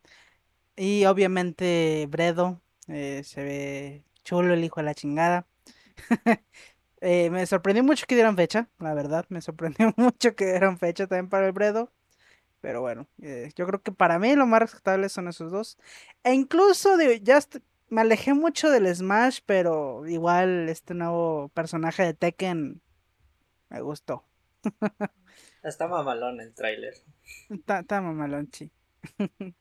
[0.77, 2.61] Y obviamente Bredo.
[2.89, 5.47] eh, se ve chulo el hijo de la chingada.
[7.01, 9.25] Eh, me sorprendió mucho que dieran fecha, la verdad.
[9.29, 11.91] Me sorprendió mucho que dieran fecha también para el Bredo.
[12.61, 13.07] Pero bueno,
[13.55, 15.77] yo creo que para mí lo más rescatable son esos dos.
[16.23, 17.37] E incluso de, ya
[17.89, 22.81] me alejé mucho del Smash, pero igual este nuevo personaje de Tekken
[23.69, 24.25] me gustó.
[25.63, 26.93] Está mamalón el tráiler.
[27.49, 28.71] Está, está mamalón, sí.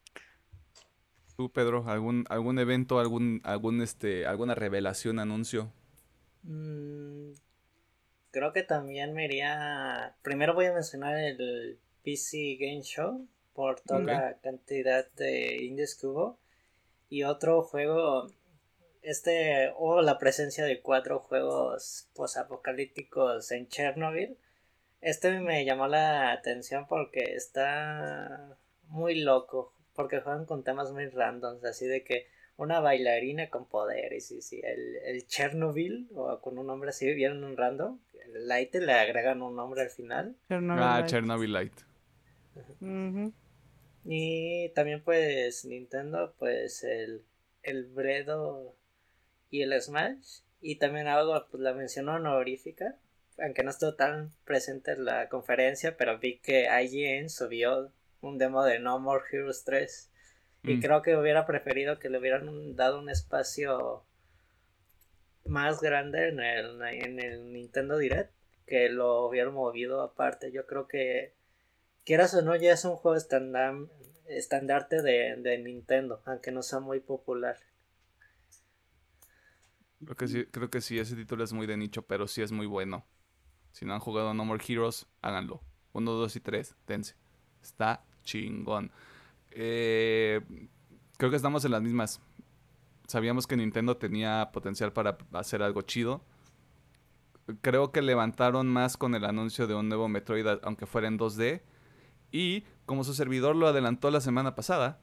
[1.37, 5.72] ¿Tú, Pedro, algún, algún evento, algún, algún, este, alguna revelación, anuncio?
[6.43, 7.33] Mm,
[8.31, 10.14] creo que también me iría.
[10.22, 16.07] Primero voy a mencionar el PC Game Show por toda la cantidad de indies que
[16.07, 16.39] hubo.
[17.09, 18.28] Y otro juego.
[19.02, 19.72] Este.
[19.76, 24.36] O la presencia de cuatro juegos posapocalípticos en Chernobyl.
[25.00, 28.57] Este me llamó la atención porque está
[28.88, 29.72] muy loco.
[29.94, 31.64] Porque juegan con temas muy randoms.
[31.64, 32.26] Así de que
[32.57, 34.30] una bailarina con poderes.
[34.30, 37.98] Y sí, el, el Chernobyl, o con un nombre así, vieron un random.
[38.24, 40.36] El Light le agregan un nombre al final.
[40.48, 41.07] Chernobyl ah, Light.
[41.07, 41.80] Chernobyl Light.
[42.80, 43.32] Ujú.
[44.05, 47.22] Y también pues Nintendo, pues el,
[47.62, 48.76] el Bredo
[49.50, 50.40] y el Smash.
[50.61, 52.96] Y también hago pues, la mención honorífica,
[53.38, 57.90] aunque no estuvo tan presente en la conferencia, pero vi que IGN subió
[58.20, 60.11] un demo de No More Heroes 3.
[60.64, 60.80] Y Mm.
[60.80, 64.05] creo que hubiera preferido que le hubieran dado un espacio
[65.44, 68.32] más grande en el, en el Nintendo Direct,
[68.66, 70.50] que lo hubieran movido aparte.
[70.52, 71.34] Yo creo que,
[72.05, 73.16] quieras o no, ya es un juego
[74.26, 77.57] estandarte de, de Nintendo, aunque no sea muy popular.
[80.05, 82.52] Creo que sí, creo que sí, ese título es muy de nicho, pero sí es
[82.52, 83.07] muy bueno.
[83.72, 85.62] Si no han jugado No More Heroes, háganlo.
[85.92, 87.14] 1, 2 y 3, dense.
[87.62, 88.92] Está chingón.
[89.50, 90.40] Eh,
[91.16, 92.20] creo que estamos en las mismas.
[93.07, 96.24] Sabíamos que Nintendo tenía potencial para hacer algo chido.
[97.61, 101.62] creo que levantaron más con el anuncio de un nuevo Metroid, aunque fuera en 2D.
[102.35, 104.99] Y como su servidor lo adelantó la semana pasada,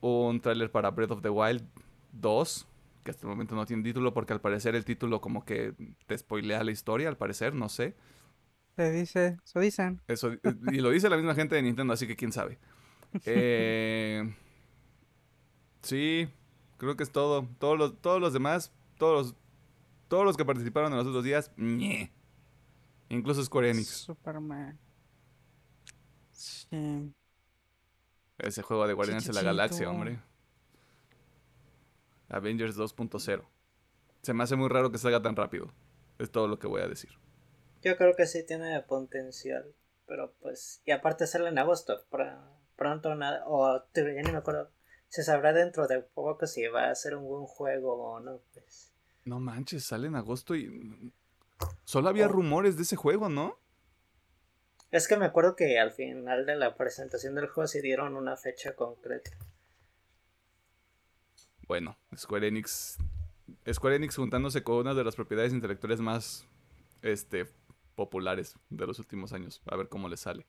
[0.00, 1.62] un tráiler para Breath of the Wild
[2.10, 2.66] 2,
[3.04, 5.74] que hasta el momento no tiene título porque al parecer el título como que
[6.08, 7.94] te spoilea la historia, al parecer, no sé.
[8.74, 10.00] Se dice, eso dicen.
[10.08, 10.32] Eso,
[10.72, 12.58] y lo dice la misma gente de Nintendo, así que quién sabe.
[13.24, 14.34] Eh,
[15.82, 16.28] sí,
[16.78, 17.48] creo que es todo.
[17.60, 19.36] Todos los, todos los demás, todos los,
[20.08, 22.12] todos los que participaron en los otros días, ñe.
[23.08, 23.86] Incluso Square Enix.
[23.86, 24.76] Superman.
[26.70, 27.12] Sí.
[28.38, 30.18] Ese juego de Guardianes de la Galaxia, hombre.
[32.28, 33.44] Avengers 2.0.
[34.22, 35.72] Se me hace muy raro que salga tan rápido.
[36.18, 37.10] Es todo lo que voy a decir.
[37.82, 39.74] Yo creo que sí tiene potencial.
[40.06, 40.82] Pero pues.
[40.84, 42.04] Y aparte sale en agosto.
[42.10, 42.38] pr-
[42.76, 43.42] pronto nada.
[43.46, 44.70] O ya ni me acuerdo.
[45.08, 48.40] Se sabrá dentro de poco si va a ser un buen juego o no.
[48.52, 48.92] Pues.
[49.24, 51.12] No manches, sale en agosto y...
[51.84, 52.32] Solo había Oh.
[52.32, 53.58] rumores de ese juego, ¿no?
[54.90, 58.36] Es que me acuerdo que al final de la presentación del juego sí dieron una
[58.36, 59.30] fecha concreta.
[61.66, 62.98] Bueno, Square Enix.
[63.70, 66.46] Square Enix juntándose con una de las propiedades intelectuales más
[67.02, 67.46] este,
[67.96, 69.60] populares de los últimos años.
[69.66, 70.46] A ver cómo le sale.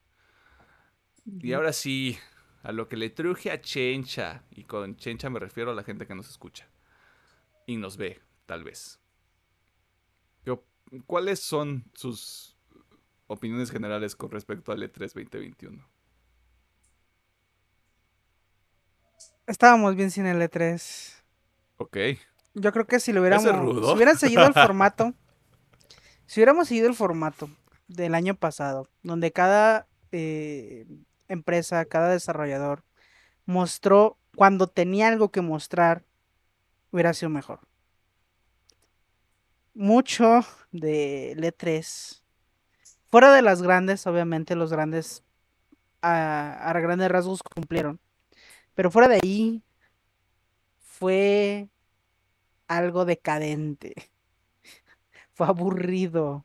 [1.40, 2.16] Y ahora sí,
[2.62, 4.44] a lo que le truje a Chencha.
[4.50, 6.68] Y con Chencha me refiero a la gente que nos escucha.
[7.66, 9.00] Y nos ve, tal vez.
[10.44, 10.64] ¿Qué op-
[11.06, 12.56] ¿Cuáles son sus
[13.28, 15.86] opiniones generales con respecto al E E3 2021?
[19.46, 21.22] Estábamos bien sin el E3.
[21.78, 21.96] Ok.
[22.54, 23.50] Yo creo que si lo hubiéramos.
[23.58, 23.88] rudo.
[23.88, 25.14] Si hubieran seguido el formato.
[26.26, 27.48] si hubiéramos seguido el formato
[27.86, 30.86] del año pasado, donde cada eh,
[31.28, 32.82] empresa, cada desarrollador
[33.46, 36.04] mostró cuando tenía algo que mostrar,
[36.90, 37.60] hubiera sido mejor.
[39.74, 42.22] Mucho de E3.
[43.10, 45.24] Fuera de las grandes, obviamente los grandes
[46.02, 48.00] a, a grandes rasgos cumplieron.
[48.74, 49.62] Pero fuera de ahí
[50.78, 51.68] fue
[52.66, 53.94] algo decadente.
[55.32, 56.44] Fue aburrido.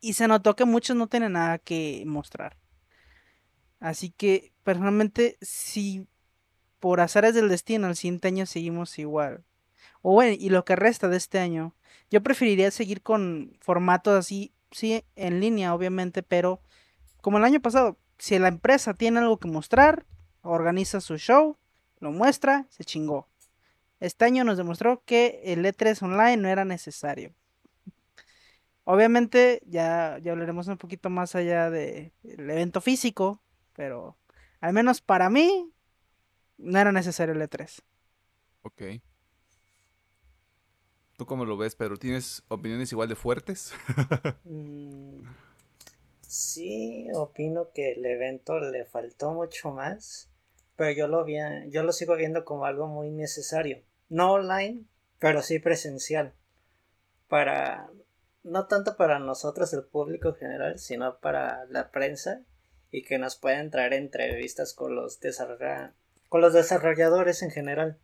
[0.00, 2.56] Y se notó que muchos no tienen nada que mostrar.
[3.80, 6.08] Así que, personalmente, si
[6.80, 9.44] por azares del destino el siguiente año seguimos igual.
[10.02, 11.74] O bueno, y lo que resta de este año,
[12.10, 16.60] yo preferiría seguir con formatos así, sí, en línea, obviamente, pero
[17.20, 20.06] como el año pasado, si la empresa tiene algo que mostrar,
[20.42, 21.56] organiza su show,
[22.00, 23.28] lo muestra, se chingó.
[24.00, 27.34] Este año nos demostró que el E3 online no era necesario.
[28.84, 33.40] Obviamente, ya, ya hablaremos un poquito más allá del evento físico,
[33.72, 34.16] pero
[34.60, 35.72] al menos para mí
[36.58, 37.82] no era necesario el E E3.
[38.62, 38.82] Ok.
[41.16, 41.96] ¿Tú cómo lo ves, Pedro?
[41.96, 43.72] ¿Tienes opiniones igual de fuertes?
[44.44, 45.22] Mm,
[46.20, 50.30] sí, opino que el evento le faltó mucho más,
[50.76, 51.36] pero yo lo vi,
[51.68, 53.82] yo lo sigo viendo como algo muy necesario.
[54.08, 54.84] No online,
[55.18, 56.34] pero sí presencial.
[57.28, 57.90] Para,
[58.44, 62.42] no tanto para nosotros, el público en general, sino para la prensa
[62.92, 65.18] y que nos puedan traer entrevistas con los,
[66.28, 67.98] con los desarrolladores en general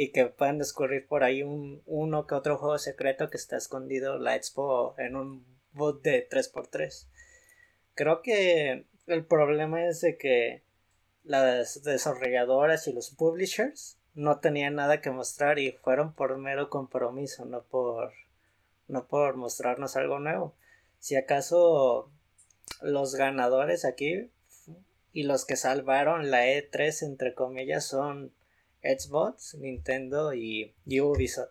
[0.00, 4.16] y que puedan descubrir por ahí un, uno que otro juego secreto que está escondido
[4.16, 7.08] la expo en un bot de 3x3.
[7.96, 10.62] Creo que el problema es de que
[11.24, 17.44] las desarrolladoras y los publishers no tenían nada que mostrar y fueron por mero compromiso,
[17.44, 18.12] no por
[18.86, 20.54] no por mostrarnos algo nuevo.
[21.00, 22.08] Si acaso
[22.82, 24.30] los ganadores aquí
[25.12, 28.32] y los que salvaron la E3 entre comillas son
[28.82, 31.50] Xbox, Nintendo y, y Ubisoft.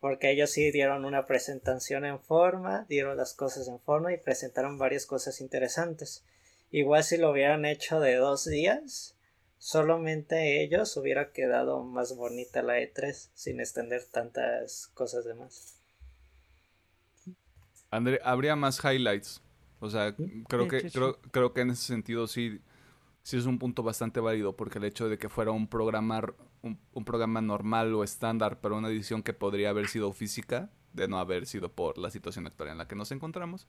[0.00, 4.78] Porque ellos sí dieron una presentación en forma, dieron las cosas en forma y presentaron
[4.78, 6.24] varias cosas interesantes.
[6.70, 9.16] Igual si lo hubieran hecho de dos días,
[9.58, 15.80] solamente ellos hubiera quedado más bonita la E3 sin extender tantas cosas de más.
[17.90, 19.42] André, habría más highlights.
[19.78, 20.14] O sea,
[20.48, 22.60] creo que, creo, creo que en ese sentido sí,
[23.26, 26.22] sí es un punto bastante válido, porque el hecho de que fuera un programa,
[26.62, 31.08] un, un programa normal o estándar, pero una edición que podría haber sido física, de
[31.08, 33.66] no haber sido por la situación actual en la que nos encontramos,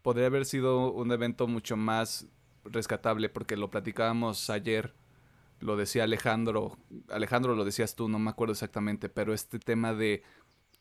[0.00, 2.26] podría haber sido un evento mucho más
[2.64, 4.94] rescatable, porque lo platicábamos ayer,
[5.58, 6.78] lo decía Alejandro,
[7.10, 10.22] Alejandro lo decías tú, no me acuerdo exactamente, pero este tema de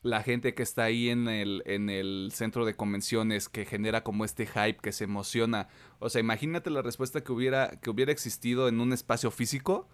[0.02, 4.24] la gente que está ahí en el, en el centro de convenciones que genera como
[4.26, 5.68] este hype, que se emociona.
[6.00, 9.88] O sea, imagínate la respuesta que hubiera, que hubiera existido en un espacio físico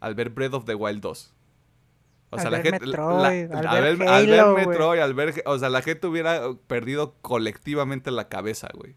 [0.00, 1.34] al ver Breath of the Wild 2.
[2.30, 2.86] O sea, Al la ver gente.
[2.86, 3.20] Metroid,
[3.50, 4.66] la- al al ver al Halo, güey.
[4.66, 5.42] Metroid, al ver.
[5.46, 8.96] O sea, la gente hubiera perdido colectivamente la cabeza, güey.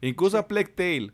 [0.00, 1.12] Incluso a Plague Tale.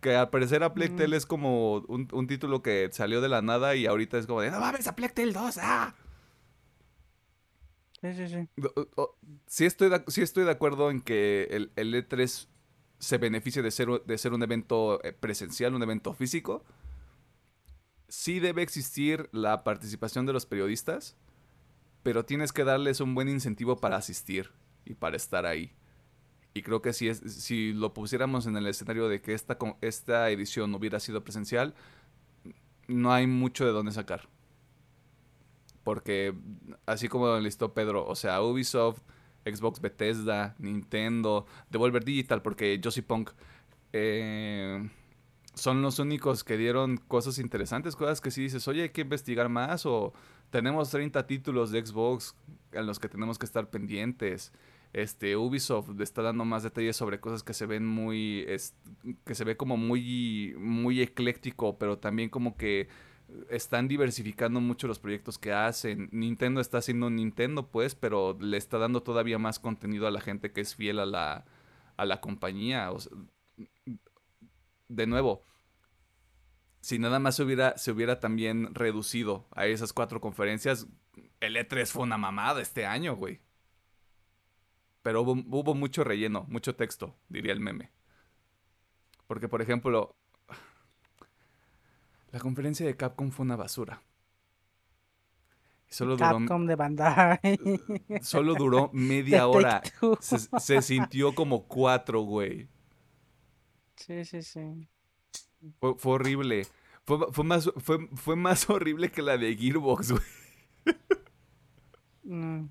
[0.00, 0.96] Que al parecer a Plague Mm.
[0.96, 4.40] Tale es como un, un título que salió de la nada y ahorita es como
[4.40, 4.50] de.
[4.50, 5.58] ¡No mames, a Plague Tale 2!
[5.60, 5.94] ¡Ah!
[8.02, 8.48] Sí, sí, sí.
[9.64, 12.48] Estoy, de, estoy de acuerdo en que el, el E3
[12.98, 16.64] se beneficie de ser, de ser un evento eh, presencial, un evento físico.
[18.08, 21.16] Sí debe existir la participación de los periodistas,
[22.02, 24.52] pero tienes que darles un buen incentivo para asistir
[24.84, 25.72] y para estar ahí.
[26.54, 30.30] Y creo que si, es, si lo pusiéramos en el escenario de que esta, esta
[30.30, 31.74] edición hubiera sido presencial,
[32.88, 34.28] no hay mucho de dónde sacar.
[35.84, 36.34] Porque,
[36.86, 39.00] así como lo listó Pedro, o sea, Ubisoft,
[39.44, 43.30] Xbox Bethesda, Nintendo, Devolver Digital, porque Josie Punk
[43.92, 44.88] eh,
[45.54, 49.48] son los únicos que dieron cosas interesantes, cosas que sí dices, oye, hay que investigar
[49.48, 50.12] más, o
[50.50, 52.34] tenemos 30 títulos de Xbox
[52.72, 54.52] en los que tenemos que estar pendientes.
[54.92, 58.74] Este, Ubisoft está dando más detalles sobre cosas que se ven muy, es-
[59.24, 62.88] que se ve como muy, muy ecléctico, pero también como que
[63.50, 66.08] están diversificando mucho los proyectos que hacen.
[66.12, 70.52] Nintendo está haciendo Nintendo, pues, pero le está dando todavía más contenido a la gente
[70.52, 71.44] que es fiel a la,
[71.96, 72.90] a la compañía.
[74.88, 75.44] De nuevo,
[76.80, 80.86] si nada más se hubiera, se hubiera también reducido a esas cuatro conferencias,
[81.40, 83.40] el E3 fue una mamada este año, güey.
[85.02, 87.92] Pero hubo mucho relleno, mucho texto, diría el meme.
[89.26, 90.17] Porque, por ejemplo,
[92.30, 94.02] la conferencia de Capcom fue una basura.
[95.88, 97.40] Solo duró, Capcom de Bandai.
[98.20, 99.82] solo duró media hora.
[100.20, 102.68] Se, se sintió como cuatro, güey.
[103.96, 104.88] Sí, sí, sí.
[105.80, 106.66] Fue, fue horrible.
[107.04, 110.22] Fue, fue más, fue, fue más horrible que la de Gearbox, güey.
[112.24, 112.66] Mm.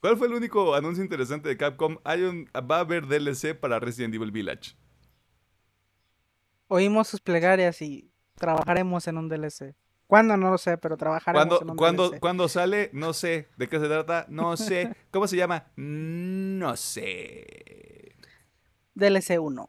[0.00, 1.98] ¿Cuál fue el único anuncio interesante de Capcom?
[2.04, 4.74] Hay un, va a haber DLC para Resident Evil Village.
[6.72, 9.74] Oímos sus plegarias y trabajaremos en un DLC.
[10.06, 10.36] ¿Cuándo?
[10.36, 12.20] No lo sé, pero trabajaremos ¿Cuándo, en un cuándo, DLC.
[12.20, 12.90] cuándo sale?
[12.92, 13.48] No sé.
[13.56, 14.24] ¿De qué se trata?
[14.28, 14.94] No sé.
[15.10, 15.66] ¿Cómo se llama?
[15.74, 18.14] No sé.
[18.94, 19.68] DLC 1.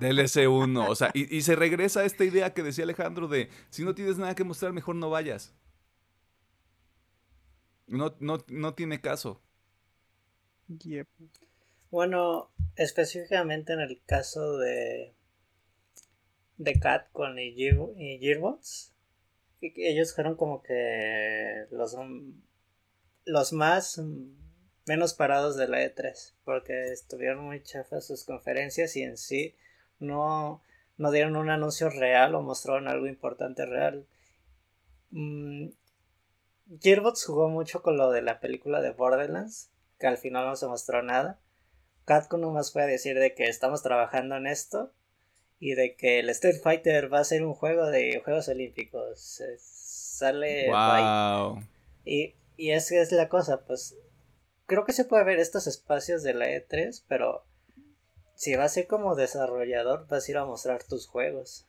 [0.00, 0.88] DLC 1.
[0.88, 3.96] O sea, y, y se regresa a esta idea que decía Alejandro de si no
[3.96, 5.56] tienes nada que mostrar, mejor no vayas.
[7.88, 9.42] No, no, no tiene caso.
[10.68, 11.08] Yep.
[11.90, 15.16] Bueno, específicamente en el caso de
[16.58, 16.72] de
[17.96, 18.92] y Gearbox,
[19.60, 22.32] y que ellos fueron como que los mm,
[23.24, 24.36] los más mm,
[24.86, 29.54] menos parados de la E3, porque estuvieron muy chafas sus conferencias y en sí
[29.98, 30.62] no
[30.96, 34.06] no dieron un anuncio real o mostraron algo importante real.
[35.10, 35.68] Mm,
[36.80, 40.66] Gearbox jugó mucho con lo de la película de Borderlands, que al final no se
[40.66, 41.38] mostró nada.
[42.04, 44.92] Capcom nomás fue a decir de que estamos trabajando en esto
[45.60, 49.40] y de que el Street Fighter va a ser un juego de Juegos Olímpicos.
[49.40, 50.68] Eh, Sale.
[50.68, 51.62] Wow.
[52.04, 53.96] Y, y esa es la cosa, pues
[54.66, 57.44] creo que se puede ver estos espacios de la E3, pero
[58.34, 61.66] si vas a ir como desarrollador, vas a ir a mostrar tus juegos.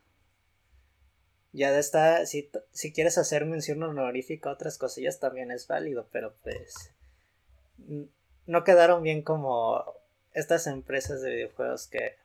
[1.51, 6.07] Ya de esta, si, si quieres hacer mención honorífica a otras cosillas también es válido,
[6.11, 6.93] pero pues
[8.45, 9.83] no quedaron bien como
[10.33, 12.17] estas empresas de videojuegos que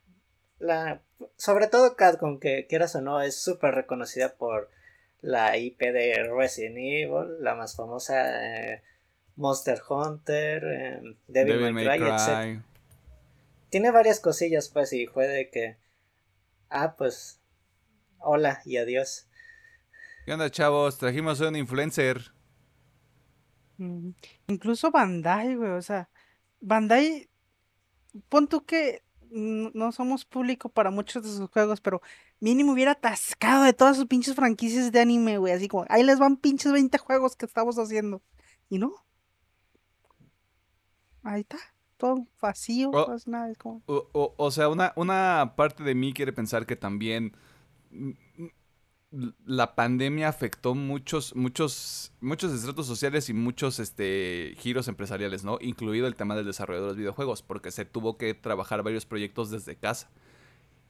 [0.65, 1.03] la
[1.37, 4.71] sobre todo Capcom que quieras o no es súper reconocida por
[5.21, 8.83] la IP de Resident Evil, la más famosa eh,
[9.37, 12.63] Monster Hunter, eh, Devil, Devil May May Cry, etc.
[13.71, 15.77] Tiene varias cosillas pues y fue de que
[16.71, 17.41] ah pues
[18.19, 19.29] hola y adiós.
[20.25, 20.99] ¿Qué onda, chavos?
[20.99, 22.33] Trajimos a un influencer.
[23.77, 24.11] Mm,
[24.47, 26.09] Incluso Bandai, güey, o sea,
[26.61, 27.29] Bandai,
[28.29, 29.04] pon tú que
[29.35, 32.01] no somos público para muchos de sus juegos, pero
[32.41, 36.19] mínimo hubiera atascado de todas sus pinches franquicias de anime, güey, así como, ahí les
[36.19, 38.23] van pinches 20 juegos que estamos haciendo.
[38.69, 38.93] Y no.
[41.23, 41.59] Ahí está,
[41.97, 45.95] todo vacío, no es nada, es como, O, o- o sea, una, una parte de
[45.95, 47.35] mí quiere pensar que también
[49.47, 55.59] la pandemia afectó muchos, muchos, muchos estratos sociales y muchos este, giros empresariales, ¿no?
[55.61, 59.51] Incluido el tema del desarrollo de los videojuegos, porque se tuvo que trabajar varios proyectos
[59.51, 60.11] desde casa.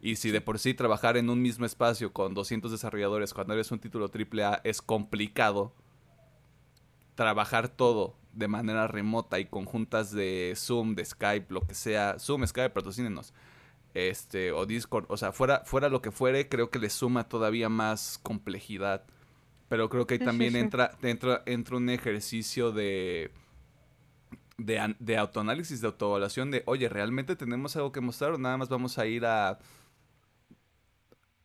[0.01, 3.71] Y si de por sí trabajar en un mismo espacio con 200 desarrolladores cuando eres
[3.71, 5.73] un título AAA es complicado,
[7.15, 12.17] trabajar todo de manera remota y con juntas de Zoom, de Skype, lo que sea,
[12.19, 13.33] Zoom, Skype, patrocínenos,
[13.95, 17.69] este, o Discord, o sea, fuera, fuera lo que fuere, creo que le suma todavía
[17.69, 19.05] más complejidad.
[19.69, 20.57] Pero creo que ahí Sí, sí, también sí.
[20.57, 23.31] Entra, entra, entra un ejercicio de,
[24.59, 28.69] de, de autoanálisis, de autoevaluación, de, oye, ¿realmente tenemos algo que mostrar o nada más
[28.69, 29.59] vamos a ir a,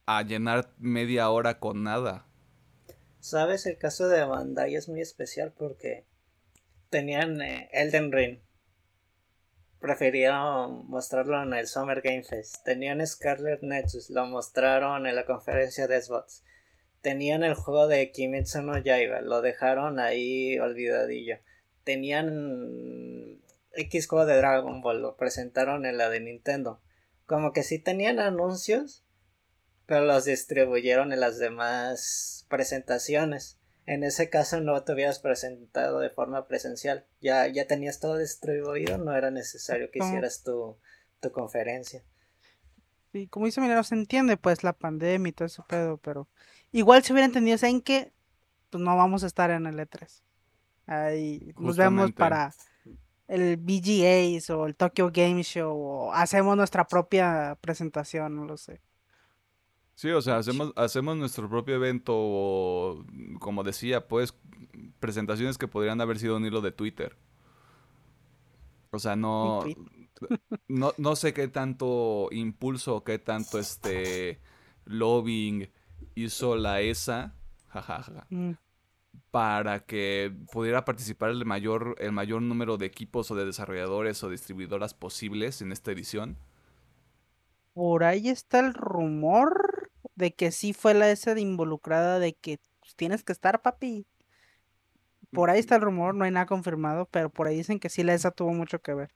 [0.05, 2.25] a llenar media hora con nada?
[3.21, 3.65] ¿Sabes?
[3.65, 6.05] El caso de Bandai es muy especial porque
[6.89, 8.39] tenían eh, Elden Ring.
[9.79, 12.63] Prefirieron mostrarlo en el Summer Game Fest.
[12.65, 16.43] Tenían Scarlet Nexus, lo mostraron en la conferencia de Xbox.
[17.01, 21.37] Tenían el juego de Kimetsu no Yaiba, lo dejaron ahí olvidadillo.
[21.85, 23.39] Tenían
[23.73, 26.81] X juego de Dragon Ball, lo presentaron en la de Nintendo.
[27.25, 29.05] Como que sí tenían anuncios,
[29.85, 33.58] pero los distribuyeron en las demás presentaciones.
[33.89, 37.07] En ese caso no te hubieras presentado de forma presencial.
[37.21, 40.77] Ya, ya tenías todo distribuido, no era necesario que hicieras tu,
[41.19, 42.03] tu conferencia.
[43.13, 46.27] Y como dice Minero, se entiende pues la pandemia y todo ese pedo, pero
[46.71, 48.13] igual se hubiera entendido, ¿saben qué?
[48.69, 50.21] Pues no vamos a estar en el E3.
[50.85, 52.53] Ahí nos vemos para
[53.27, 58.81] el VGAs o el Tokyo Game Show o hacemos nuestra propia presentación, no lo sé.
[59.99, 63.03] Sí, o sea, hacemos, hacemos nuestro propio evento o,
[63.41, 64.33] como decía, pues,
[65.01, 67.17] presentaciones que podrían haber sido un hilo de Twitter.
[68.91, 69.65] O sea, no,
[70.69, 74.39] no, no sé qué tanto impulso, qué tanto este
[74.85, 75.69] lobbying
[76.15, 77.35] hizo la ESA,
[77.67, 78.51] jajaja, Mm,
[79.31, 84.29] para que pudiera participar el mayor, el mayor número de equipos o de desarrolladores o
[84.29, 86.37] distribuidoras posibles en esta edición.
[87.73, 89.68] Por ahí está el rumor
[90.19, 94.05] de que sí fue la esa de involucrada de que pues, tienes que estar, papi.
[95.31, 98.03] Por ahí está el rumor, no hay nada confirmado, pero por ahí dicen que sí
[98.03, 99.11] la ESA tuvo mucho que ver.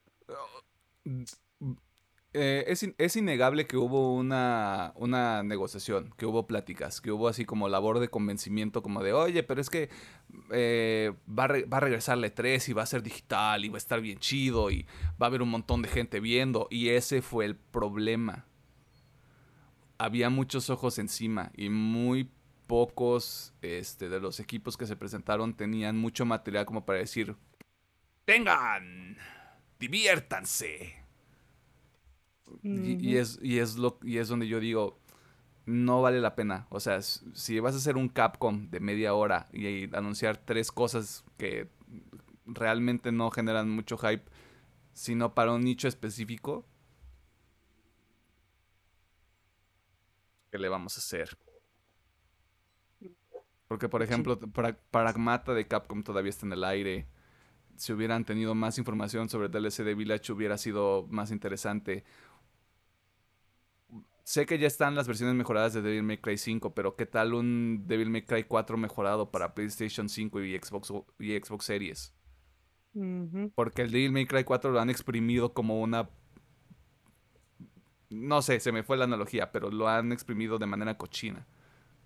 [2.35, 7.27] Eh, es, in- es innegable que hubo una, una negociación, que hubo pláticas, que hubo
[7.27, 9.89] así como labor de convencimiento, como de, oye, pero es que
[10.51, 13.77] eh, va, va a regresar la E3 y va a ser digital y va a
[13.77, 14.87] estar bien chido y
[15.21, 16.67] va a haber un montón de gente viendo.
[16.71, 18.45] Y ese fue el problema.
[19.97, 22.29] Había muchos ojos encima y muy
[22.67, 27.35] pocos este, de los equipos que se presentaron tenían mucho material como para decir,
[28.25, 29.17] tengan,
[29.79, 30.95] diviértanse.
[32.61, 34.99] Y, es, y, es lo, y es donde yo digo,
[35.65, 36.67] no vale la pena.
[36.69, 40.71] O sea, si vas a hacer un Capcom de media hora y, y anunciar tres
[40.71, 41.67] cosas que
[42.45, 44.23] realmente no generan mucho hype,
[44.93, 46.65] sino para un nicho específico,
[50.53, 51.35] ¿qué le vamos a hacer?
[53.67, 54.05] Porque, por Sí.
[54.05, 57.07] ejemplo, para, Pragmata de Capcom todavía está en el aire.
[57.75, 62.03] Si hubieran tenido más información sobre DLC de Village hubiera sido más interesante.
[64.23, 67.33] Sé que ya están las versiones mejoradas de Devil May Cry 5, pero ¿qué tal
[67.33, 72.13] un Devil May Cry 4 mejorado para PlayStation 5 y Xbox, y Xbox Series?
[73.55, 76.11] Porque el Devil May Cry 4 lo han exprimido como una...
[78.13, 81.47] No sé, se me fue la analogía, pero lo han exprimido de manera cochina.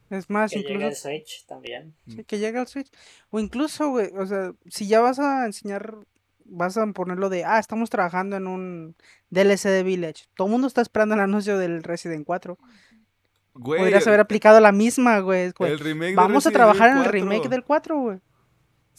[0.10, 1.94] Es más, Que llegue incluso el Switch también.
[2.08, 2.90] sí, que llegue al Switch.
[3.30, 5.98] O incluso, güey, o sea, si ya vas a enseñar,
[6.46, 8.96] vas a ponerlo de, ah, estamos trabajando en un
[9.30, 10.26] DLC de Village.
[10.36, 12.58] Todo el mundo está esperando el anuncio del Resident 4.
[13.56, 15.52] Güey, Podrías el, haber aplicado la misma, güey.
[15.52, 15.72] güey.
[15.74, 17.50] el remake de Vamos a trabajar en el remake 4.
[17.50, 18.20] del 4, güey.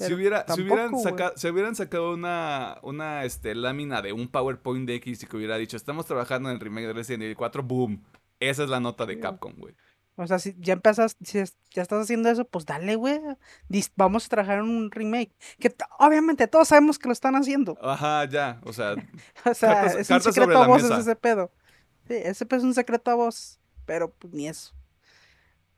[0.06, 4.86] Si, hubiera, si, hubieran saca- si hubieran sacado una, una este, lámina de un PowerPoint
[4.86, 7.62] de X y que hubiera dicho, estamos trabajando en el remake de Resident Evil 4,
[7.64, 8.04] boom.
[8.40, 9.18] Esa es la nota de.
[9.18, 9.74] Capcom, güey.
[10.20, 11.38] O sea, si ya empezas, si
[11.70, 13.20] ya estás haciendo eso, pues dale, güey.
[13.96, 15.32] Vamos a trabajar en un remake.
[15.60, 17.76] Que obviamente todos sabemos que lo están haciendo.
[17.82, 18.94] Ajá, ya, o sea,
[19.44, 20.98] O sea, Cartas- es un secreto a mesa.
[21.00, 21.52] ese pedo.
[22.08, 23.60] Sí, ese pedo es un secreto a voz.
[23.84, 24.74] Pero pues ni eso.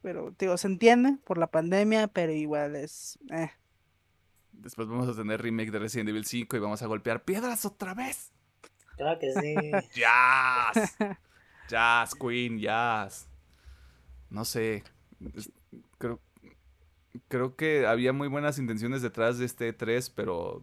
[0.03, 3.19] Pero, digo, se entiende por la pandemia, pero igual es.
[3.31, 3.51] eh.
[4.63, 7.95] Después vamos a tener remake de Resident Evil 5 y vamos a golpear piedras otra
[7.95, 8.33] vez.
[8.97, 9.55] Claro que sí.
[10.01, 10.97] Jazz.
[11.69, 13.29] Jazz, Queen, Jazz.
[14.29, 14.83] No sé.
[15.99, 16.21] Creo,
[17.29, 20.63] creo que había muy buenas intenciones detrás de este 3, pero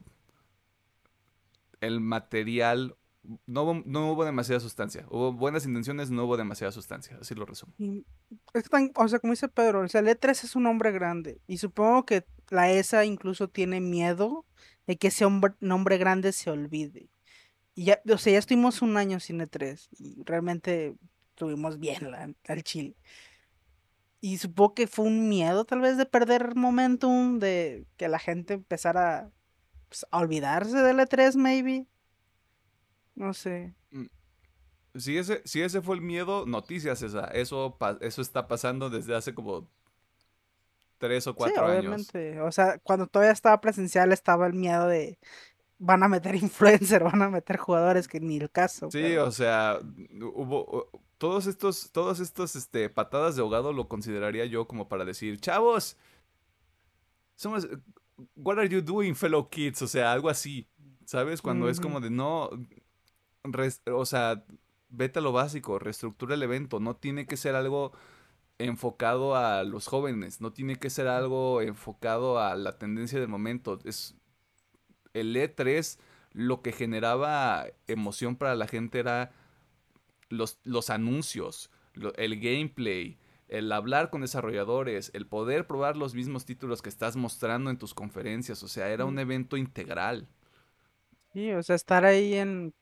[1.81, 2.95] el material
[3.45, 5.05] no hubo, no hubo demasiada sustancia.
[5.09, 7.17] Hubo buenas intenciones, no hubo demasiada sustancia.
[7.21, 7.73] Así lo resumo.
[7.77, 8.05] Y
[8.53, 10.91] es que tan- o sea, como dice Pedro, o sea, el E3 es un hombre
[10.91, 11.41] grande.
[11.47, 14.45] Y supongo que la ESA incluso tiene miedo
[14.85, 15.25] de que ese
[15.59, 17.09] nombre grande se olvide.
[17.75, 20.95] Y ya, o sea, ya estuvimos un año sin E3 y realmente
[21.29, 22.95] estuvimos bien la- al chile.
[24.19, 28.55] Y supongo que fue un miedo tal vez de perder momentum, de que la gente
[28.55, 29.31] empezara
[29.89, 31.85] pues, a olvidarse del E3, maybe.
[33.15, 33.75] No sé.
[34.95, 37.25] Si ese, ese fue el miedo, noticias esa.
[37.27, 39.69] Eso, eso está pasando desde hace como
[40.97, 41.79] tres o Sí, cuatro años.
[41.79, 42.41] obviamente.
[42.41, 45.17] O sea, cuando todavía estaba presencial estaba el miedo de
[45.79, 46.35] van a meter
[46.91, 48.89] influencer, van a meter jugadores que ni el caso.
[48.91, 49.79] Sí, pero- o sea,
[50.21, 55.39] hubo todos estos, todos estos, este, patadas de ahogado lo consideraría yo como para decir,
[55.39, 55.97] chavos,
[57.35, 57.67] somos,
[58.35, 59.81] what are you doing, fellow kids?
[59.81, 60.67] O sea, algo así,
[61.05, 61.41] ¿sabes?
[61.41, 62.49] Cuando es como de no,
[63.43, 64.43] res- o sea,
[64.89, 67.91] vete a lo básico, reestructura el evento, no tiene que ser algo
[68.59, 73.79] enfocado a los jóvenes, no tiene que ser algo enfocado a la tendencia del momento,
[73.85, 74.15] es
[75.13, 75.99] el E3
[76.33, 79.31] lo que generaba emoción para la gente era
[80.29, 86.45] los, los anuncios, lo- el gameplay, el hablar con desarrolladores, el poder probar los mismos
[86.45, 90.27] títulos que estás mostrando en tus conferencias, o sea, era un evento integral.
[91.33, 92.73] Sí, o sea, estar ahí en,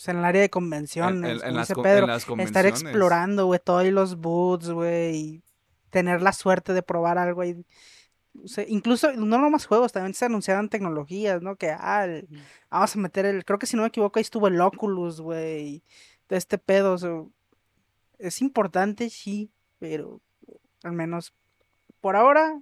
[0.00, 3.46] pues, en el área de En, convenciones, en- en las, dice Pedro, las estar explorando,
[3.46, 5.42] güey, todos los booths, güey, y
[5.90, 7.64] tener la suerte de probar algo ahí.
[8.42, 11.56] O sea, incluso, no nomás juegos, también se anunciaban tecnologías, ¿no?
[11.56, 12.28] Que, ah, el-
[12.70, 15.82] vamos a meter el, creo que si no me equivoco, ahí estuvo el Oculus, güey,
[16.28, 17.22] de este pedo, o sea,
[18.18, 20.20] es importante, sí, pero
[20.82, 21.34] al menos
[22.00, 22.60] por ahora,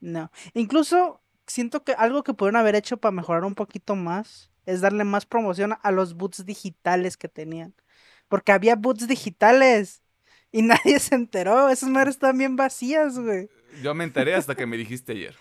[0.00, 0.30] no.
[0.54, 5.04] Incluso siento que algo que pudieron haber hecho para mejorar un poquito más es darle
[5.04, 7.74] más promoción a los boots digitales que tenían.
[8.28, 10.02] Porque había boots digitales
[10.52, 11.68] y nadie se enteró.
[11.70, 13.50] Esas madres están bien vacías, güey.
[13.82, 15.36] Yo me enteré hasta que me dijiste ayer.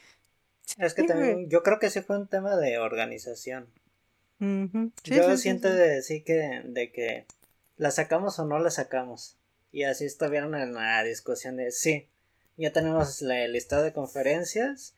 [0.79, 1.37] Es que Sí, güey.
[1.37, 3.67] también, yo creo que sí fue un tema de organización.
[5.03, 5.73] Sí, yo sí, siento sí.
[5.73, 7.25] de sí que de que
[7.77, 9.37] la sacamos o no la sacamos.
[9.71, 12.07] Y así estuvieron en la discusión de sí,
[12.57, 14.95] ya tenemos la- el listado de conferencias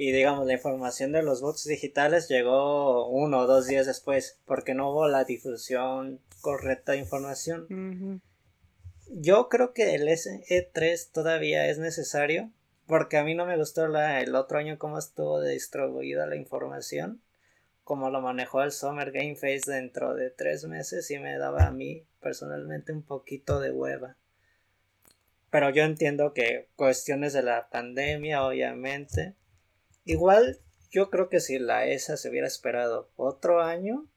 [0.00, 4.72] y digamos la información de los bots digitales llegó uno o dos días después porque
[4.72, 8.22] no hubo la difusión correcta de información.
[9.08, 12.52] Yo creo que el SE3 todavía es necesario
[12.86, 17.20] porque a mí no me gustó la, el otro año cómo estuvo distribuida la información,
[17.82, 21.72] como lo manejó el Summer Game Face dentro de tres meses y me daba a
[21.72, 24.16] mí personalmente un poquito de hueva.
[25.50, 29.34] Pero yo entiendo que cuestiones de la pandemia, obviamente.
[30.08, 30.58] Igual
[30.90, 34.08] yo creo que si la ESA se hubiera esperado otro año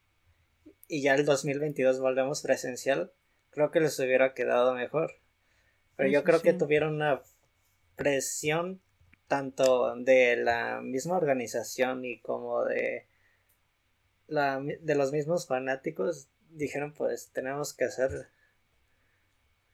[0.87, 3.11] y ya el 2022 volvemos presencial,
[3.49, 5.15] creo que les hubiera quedado mejor.
[5.97, 7.21] Pero Sí, yo sí, creo que tuvieron una
[7.97, 8.81] presión
[9.27, 13.09] tanto de la misma organización y como de
[14.27, 18.29] la, de los mismos fanáticos dijeron pues tenemos que hacer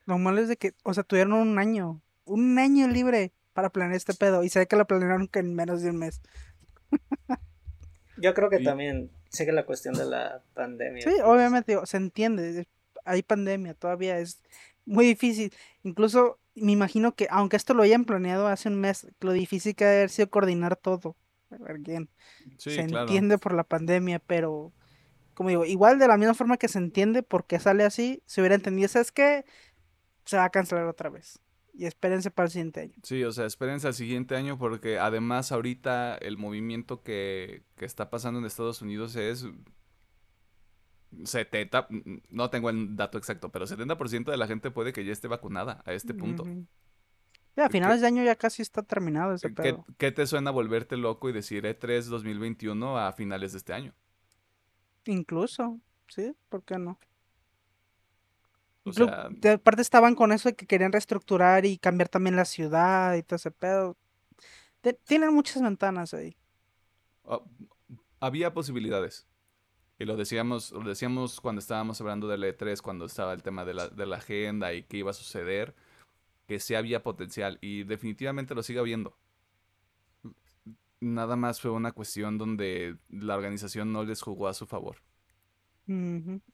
[0.04, 3.96] Lo malo es de que, o sea, tuvieron un año, un año libre para planear
[3.96, 6.20] este pedo y se ve que lo planearon que en menos de un mes.
[8.16, 11.22] yo creo que Y- también sigue la cuestión de la pandemia Sí, pues.
[11.24, 12.66] obviamente, digo, se entiende, es-
[13.04, 14.40] hay pandemia, todavía es
[14.84, 15.52] muy difícil.
[15.82, 19.84] Incluso me imagino que, aunque esto lo hayan planeado hace un mes, lo difícil que
[19.84, 21.16] ha haber sido coordinar todo.
[21.50, 22.08] Again,
[22.58, 23.06] Sí, se claro.
[23.08, 24.72] entiende por la pandemia, pero
[25.34, 28.40] como digo, igual de la misma forma que se entiende por qué sale así, se
[28.40, 29.44] hubiera entendido, ¿sabes qué?
[30.26, 31.40] Se va a cancelar otra vez.
[31.80, 32.94] Y espérense para el siguiente año.
[33.04, 38.10] Sí, o sea, espérense al siguiente año porque además ahorita el movimiento que, que está
[38.10, 39.46] pasando en Estados Unidos es
[41.24, 42.00] 70, mm,
[42.30, 45.82] no tengo el dato exacto, pero 70% de la gente puede que ya esté vacunada
[45.86, 46.44] a este punto.
[47.56, 49.86] Ya, a ¿Qué- finales de año ya casi está terminado ese ¿Qué, pedo.
[49.98, 53.94] qué te suena volverte loco y decir E E3 2021 a finales de este año?
[55.06, 56.34] Incluso, ¿sí?
[56.48, 56.98] ¿Por qué no?
[58.88, 63.14] O sea, aparte estaban con eso de que querían reestructurar y cambiar también la ciudad
[63.14, 63.96] y todo ese pedo.
[64.80, 66.36] Te- tienen muchas ventanas ahí.
[67.24, 67.40] ah,
[68.20, 69.26] había posibilidades.
[69.98, 73.74] Y lo decíamos, lo decíamos cuando estábamos hablando del E3, cuando estaba el tema de
[73.74, 75.74] la, de la agenda y qué iba a suceder,
[76.46, 79.16] que sí había potencial y definitivamente lo sigue habiendo.
[81.00, 84.96] Nada más fue una cuestión donde la organización no les jugó a su favor.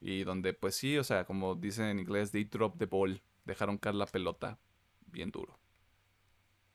[0.01, 3.21] Y donde, pues sí, o sea, como dicen en inglés, they dropped the ball.
[3.45, 4.59] Dejaron caer la pelota
[5.07, 5.59] bien duro.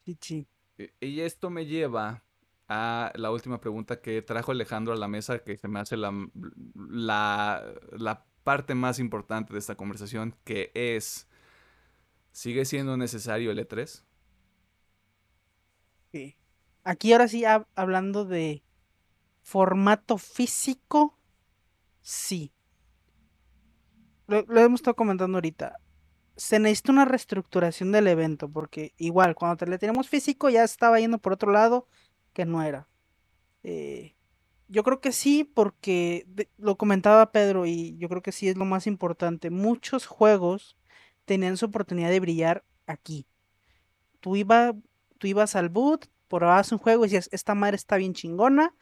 [0.06, 0.48] Sí, sí.
[0.78, 2.24] E- Y esto me lleva
[2.68, 6.12] a la última pregunta que trajo Alejandro a la mesa, que se me hace la,
[6.76, 7.64] la,
[7.98, 11.28] la parte más importante de esta conversación, que es,
[12.32, 14.04] ¿sigue siendo necesario el E E3?
[16.12, 16.38] Sí.
[16.84, 18.64] Aquí ahora sí, hab- hablando de
[19.44, 21.19] formato físico,
[22.10, 22.52] sí.
[24.26, 25.80] Lo, hemos estado comentando ahorita.
[26.36, 31.00] Se necesita una reestructuración del evento, porque igual, cuando te le teníamos físico, ya estaba
[31.00, 31.88] yendo por otro lado
[32.34, 32.88] que no era.
[33.64, 34.16] Eh,
[34.68, 36.26] yo creo que sí, porque
[36.58, 39.52] lo comentaba Pedro, y yo creo que sí es lo más importante.
[39.52, 40.78] Muchos juegos
[41.26, 43.28] tenían su oportunidad de brillar aquí.
[44.20, 44.34] Tú
[45.18, 48.74] tú ibas al boot, probabas un juego y decías, esta madre está bien chingona,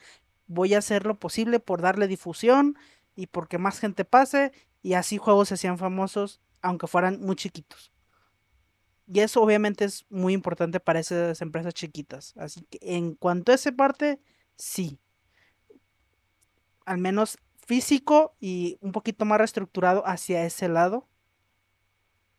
[0.47, 2.77] voy a hacer lo posible por darle difusión
[3.17, 7.91] y porque más gente pase y así juegos se hacían famosos aunque fueran muy chiquitos.
[9.07, 12.33] Y eso obviamente es muy importante para esas empresas chiquitas.
[12.37, 14.19] Así que en cuanto a esa parte,
[14.57, 14.99] sí.
[16.85, 21.07] Al menos físico y un poquito más reestructurado hacia ese lado.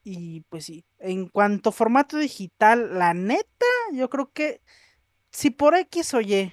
[0.04, 4.62] Y pues sí, en cuanto a formato digital, la neta, yo creo que
[5.30, 6.52] si por X o Y,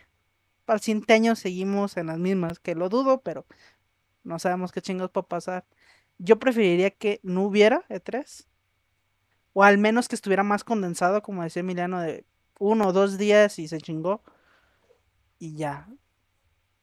[0.65, 3.45] para el siguiente año seguimos en las mismas, que lo dudo, pero
[4.26, 5.65] no sabemos qué chingados puede pasar.
[6.18, 8.47] Yo preferiría que no hubiera E3.
[9.53, 12.26] O al menos que estuviera más condensado, como decía Emiliano, de
[12.60, 14.22] uno o dos días y se chingó.
[15.39, 15.88] Y ya.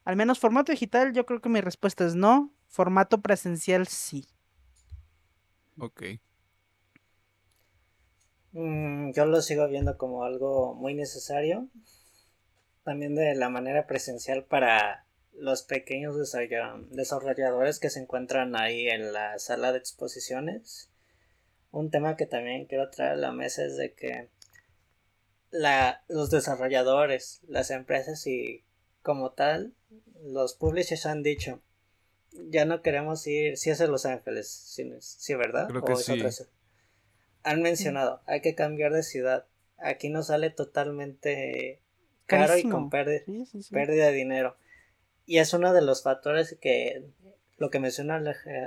[0.04, 2.50] Al menos formato digital, yo creo que mi respuesta es no.
[2.68, 4.26] Formato presencial, sí.
[5.78, 6.02] Ok.
[8.52, 11.68] Mm, yo lo sigo viendo como algo muy necesario.
[12.84, 16.16] También de la manera presencial para los pequeños
[16.90, 20.90] desarrolladores que se encuentran ahí en la sala de exposiciones.
[21.70, 24.28] Un tema que también quiero traer a la mesa es de que
[25.50, 28.62] la, los desarrolladores, las empresas y
[29.02, 29.72] como tal,
[30.22, 31.60] los publishers han dicho,
[32.32, 35.68] ya no queremos ir, si es en Los Ángeles, si, verdad.
[35.68, 36.22] Creo que sí.
[37.42, 39.46] Han mencionado, hay que cambiar de ciudad.
[39.78, 41.80] Aquí nos sale totalmente
[42.26, 43.22] caro y con pérdida,
[43.70, 44.56] pérdida de dinero.
[45.32, 47.06] Y es uno de los factores que
[47.56, 48.22] lo que menciona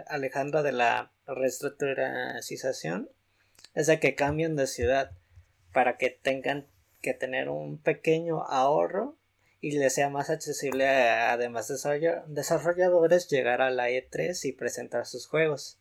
[0.07, 3.07] Alejandro de la reestructuración
[3.75, 5.11] es de que cambien de ciudad
[5.73, 6.65] para que tengan
[7.03, 9.15] que tener un pequeño ahorro
[9.61, 11.67] y les sea más accesible a además
[12.29, 15.77] desarrolladores llegar a la E3 y presentar sus juegos.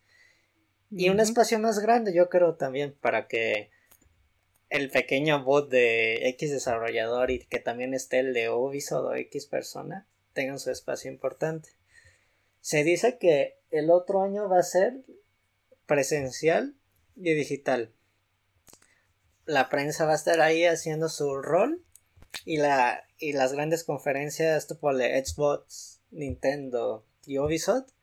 [0.90, 3.70] Y un espacio más grande yo creo también para que
[4.68, 9.46] el pequeño bot de X desarrollador y que también esté el de Ubisoft o X
[9.46, 11.70] persona tengan su espacio importante.
[12.60, 15.04] Se dice que el otro año va a ser
[15.86, 16.74] presencial
[17.16, 17.92] y digital.
[19.46, 21.82] La prensa va a estar ahí haciendo su rol
[22.44, 27.94] y, la, y las grandes conferencias tipo de Xbox, Nintendo y Ubisoft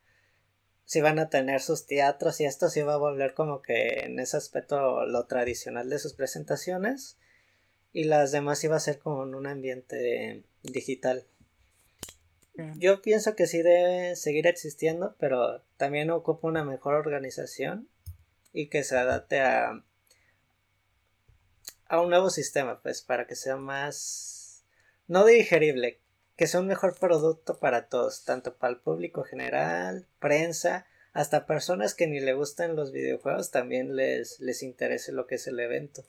[0.92, 4.20] si van a tener sus teatros y esto sí va a volver como que en
[4.20, 7.16] ese aspecto lo tradicional de sus presentaciones
[7.94, 11.26] y las demás iba a ser como en un ambiente digital.
[12.76, 17.88] Yo pienso que sí debe seguir existiendo, pero también ocupa una mejor organización
[18.52, 19.82] y que se adapte a,
[21.86, 24.64] a un nuevo sistema, pues, para que sea más,
[25.08, 26.00] no digerible,
[26.36, 31.94] que sea un mejor producto para todos, tanto para el público general, prensa, hasta personas
[31.94, 36.04] que ni le gustan los videojuegos también les, les interese lo que es el evento.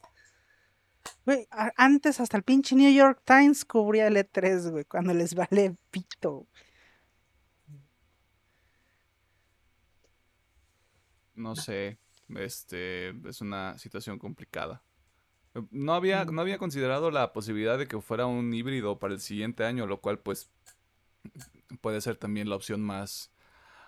[1.25, 1.47] Güey,
[1.77, 6.47] antes hasta el pinche New York Times cubría el E3, güey, cuando les vale pito.
[11.35, 11.97] No sé,
[12.29, 14.83] este es una situación complicada.
[15.71, 19.63] No había, no había considerado la posibilidad de que fuera un híbrido para el siguiente
[19.63, 20.49] año, lo cual pues
[21.81, 23.31] puede ser también la opción más,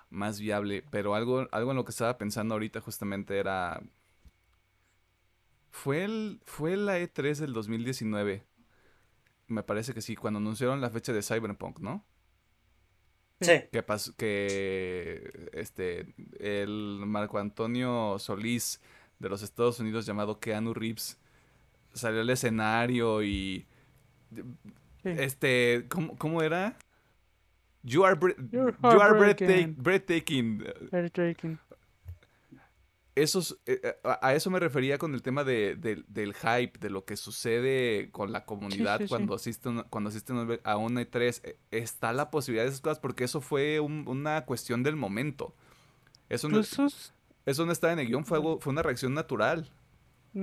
[0.09, 0.83] más viable.
[0.91, 3.81] Pero algo, algo en lo que estaba pensando ahorita justamente era
[5.75, 8.43] fue, el, fue la E3 del 2019.
[9.47, 12.05] Me parece que sí, cuando anunciaron la fecha de Cyberpunk, ¿no?
[13.41, 13.63] Sí.
[13.73, 18.81] Que pasó que este el Marco Antonio Solís
[19.19, 21.19] de los Estados Unidos llamado Keanu Reeves
[21.93, 23.67] salió al escenario y
[25.03, 26.77] este ¿cómo, ¿cómo, era?
[27.83, 28.17] You are,
[28.49, 29.75] you are breathtaking.
[29.77, 31.59] breathtaking
[33.15, 37.05] esos, eh, eh, a eso me refería con el tema de, del hype, de lo
[37.05, 41.41] que sucede con la comunidad cuando, Asisten, cuando asisten a una E3.
[41.43, 45.55] E, está la posibilidad de esas cosas porque eso fue una cuestión del momento.
[46.27, 49.71] Eso no, eso no estaba en el guion, fue, fue una reacción natural.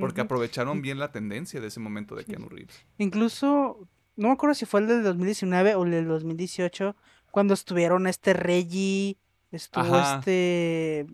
[0.00, 2.74] Porque aprovecharon bien la tendencia de ese momento de Keanu Reeves.
[2.96, 3.86] Incluso,
[4.16, 6.96] no me acuerdo si fue el del 2019 o el del 2018,
[7.30, 9.18] cuando estuvieron este Reggie,
[9.50, 11.06] estuvo este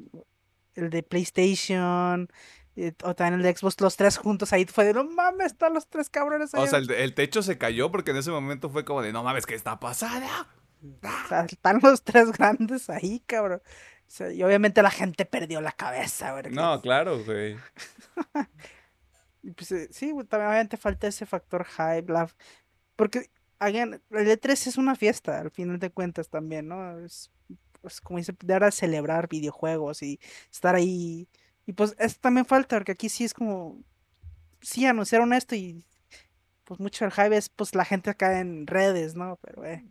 [0.78, 2.28] el de PlayStation,
[2.76, 5.74] eh, o también el de Xbox, los tres juntos ahí fue de no mames, están
[5.74, 6.62] los tres cabrones ahí.
[6.62, 9.46] O sea, el, techo se cayó porque en ese momento fue como de no mames,
[9.46, 10.28] ¿qué está pasando?
[11.02, 13.60] O sea, están los tres grandes ahí, cabrón.
[14.32, 16.52] y obviamente la gente perdió la cabeza, güey.
[16.54, 17.56] No, claro, güey.
[19.56, 22.12] pues, eh, sí, también obviamente falta ese factor hype,
[22.94, 23.28] porque,
[23.58, 26.98] again, el E3 es una fiesta, al final de cuentas también, ¿no?
[27.00, 27.32] Es
[27.80, 31.28] pues, como dice, de ahora celebrar videojuegos y estar ahí.
[31.66, 33.82] Y pues esto también falta, porque aquí sí es como,
[34.60, 35.84] sí anunciaron esto y
[36.64, 39.38] pues mucho el hype es pues la gente acá en redes, ¿no?
[39.42, 39.84] Pero eh.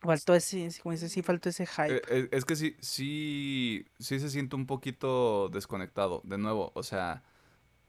[0.00, 1.96] Faltó ese, como dices, sí faltó ese hype.
[1.96, 6.20] Eh, eh, es que sí, sí, sí se siente un poquito desconectado.
[6.24, 7.22] De nuevo, o sea,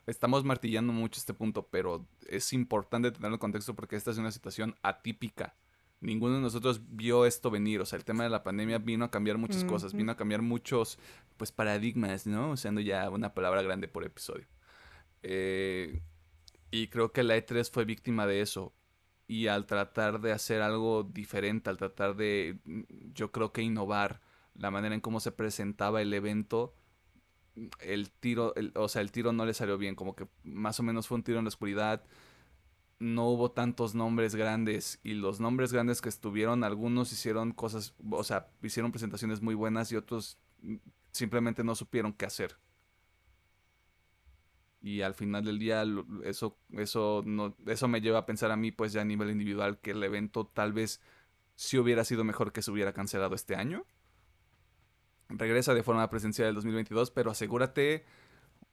[0.06, 4.31] estamos martillando mucho este punto, pero es importante tenerlo en contexto porque esta es una
[4.31, 5.56] situación atípica.
[6.04, 7.80] Ninguno de nosotros vio esto venir.
[7.80, 10.42] O sea, el tema de la pandemia vino a cambiar muchas cosas, vino a cambiar
[10.42, 11.00] muchos,
[11.38, 12.52] pues, paradigmas, ¿no?
[12.52, 14.46] Usando ya una palabra grande por episodio.
[15.24, 16.02] Eh,
[16.72, 18.74] y creo que la E3 fue víctima de eso.
[19.28, 22.60] Y al tratar de hacer algo diferente, al tratar de,
[23.14, 24.20] yo creo que innovar
[24.56, 26.76] la manera en cómo se presentaba el evento,
[27.80, 31.08] el tiro, o sea, el tiro no le salió bien, como que más o menos
[31.08, 32.04] fue un tiro en la oscuridad.
[33.04, 38.24] No hubo tantos nombres grandes y los nombres grandes que estuvieron, algunos hicieron cosas, o
[38.24, 40.38] sea, hicieron presentaciones muy buenas y otros
[41.12, 42.58] simplemente no supieron qué hacer.
[44.82, 45.84] Y al final del día
[46.26, 49.80] eso eso no eso me lleva a pensar a mí pues ya a nivel individual
[49.80, 51.02] que el evento tal vez
[51.56, 53.86] sí hubiera sido mejor que se hubiera cancelado este año
[55.30, 58.06] regresa de forma presencial el 2022, pero asegúrate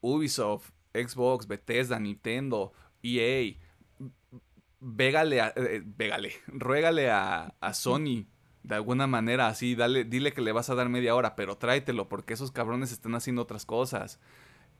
[0.01, 3.57] Ubisoft, Xbox, Bethesda, Nintendo, EA,
[4.81, 5.83] végale, a, eh,
[6.49, 8.27] ruégale a, a, Sony
[8.63, 12.09] de alguna manera así, dale, dile que le vas a dar media hora, pero tráetelo
[12.09, 14.21] porque esos cabrones están haciendo otras cosas.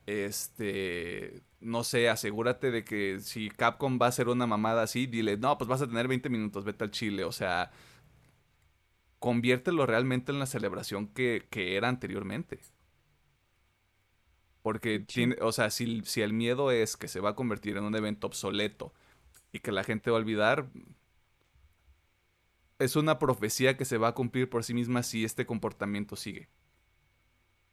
[0.07, 5.37] Este, no sé, asegúrate de que si Capcom va a hacer una mamada así, dile,
[5.37, 7.71] no, pues vas a tener 20 minutos, vete al chile, o sea,
[9.19, 12.61] conviértelo realmente en la celebración que, era anteriormente.
[14.63, 17.85] Porque, tiene, o sea, si, si, el miedo es que se va a convertir en
[17.85, 18.93] un evento obsoleto
[19.53, 20.71] y que la gente va a olvidar,
[22.79, 26.49] es una profecía que se va a cumplir por sí misma si este comportamiento sigue.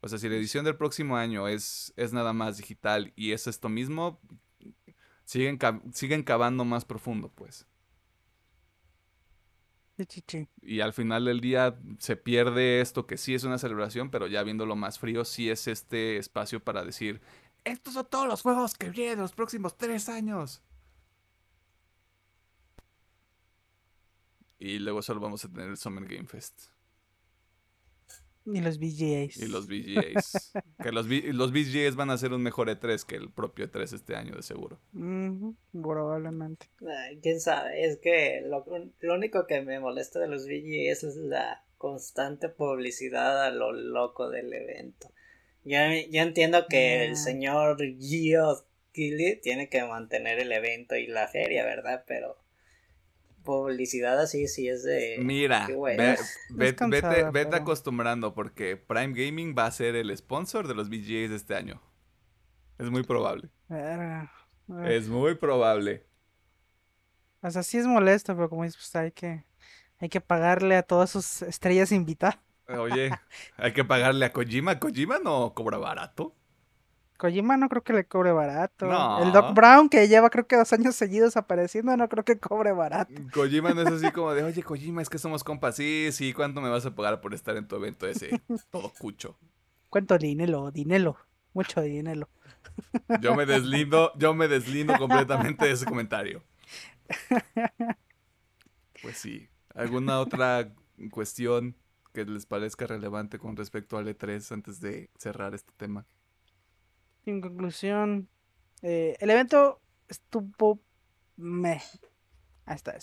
[0.00, 3.46] O sea, si la edición del próximo año es, es nada más digital y es
[3.46, 4.20] esto mismo,
[5.24, 5.58] siguen,
[5.92, 7.66] siguen cavando más profundo, pues.
[10.62, 14.44] Y al final del día se pierde esto que sí es una celebración, pero ya
[14.44, 17.20] viéndolo más frío, sí es este espacio para decir,
[17.64, 20.62] estos son todos los juegos que vienen los próximos tres años.
[24.58, 26.70] Y luego solo vamos a tener el Summer Game Fest.
[28.52, 29.36] Y los VGAs.
[29.36, 30.52] Y los VGAs.
[30.82, 34.16] que los, los VGAs van a ser un mejor E3 que el propio E3 este
[34.16, 34.78] año, de seguro.
[35.72, 36.66] probablemente.
[37.22, 38.64] Quién sabe, es que lo,
[39.14, 44.52] único que me molesta de los VGAs es la constante publicidad a lo loco del
[44.52, 45.12] evento.
[45.64, 45.78] Yo,
[46.10, 52.04] yo entiendo que el señor Gio tiene que mantener el evento y la feria, ¿verdad?
[52.06, 52.38] Pero
[53.48, 55.16] publicidad así sí es de...
[55.20, 55.66] Mira,
[56.50, 61.54] vete, acostumbrando porque Prime Gaming va a ser el sponsor de los VGAs de este
[61.54, 61.80] año.
[62.78, 63.48] Es muy probable.
[64.84, 66.04] Es muy probable.
[67.40, 69.46] O sea, sí es molesto, pero como dices, pues hay que,
[69.98, 72.38] hay que pagarle a todas sus estrellas invitadas.
[72.68, 73.10] Oye,
[73.56, 74.78] hay que pagarle a Kojima.
[74.78, 76.36] Kojima no cobra barato.
[77.18, 78.86] Kojima no creo que le cobre barato.
[79.20, 82.70] El Doc Brown, que lleva creo que dos años seguidos apareciendo, no creo que cobre
[82.72, 83.12] barato.
[83.34, 85.74] Kojima no es así como de, oye, Kojima, es que somos compas.
[85.74, 88.40] Sí, sí, ¿cuánto me vas a pagar por estar en tu evento ese?
[88.70, 89.36] Todo cucho.
[89.90, 90.70] ¿Cuánto dinero?
[90.70, 91.16] Dinero.
[91.54, 92.28] Mucho dinero.
[93.20, 96.42] Yo me deslindo, yo me deslindo completamente de ese comentario.
[99.00, 99.48] Pues sí.
[99.76, 100.74] ¿Alguna otra
[101.12, 101.76] cuestión
[102.12, 106.04] que les parezca relevante con respecto al E3 antes de cerrar este tema?
[107.28, 108.28] En conclusión,
[108.80, 110.80] eh, el evento estuvo
[111.36, 111.82] me.
[112.64, 112.96] Ahí está.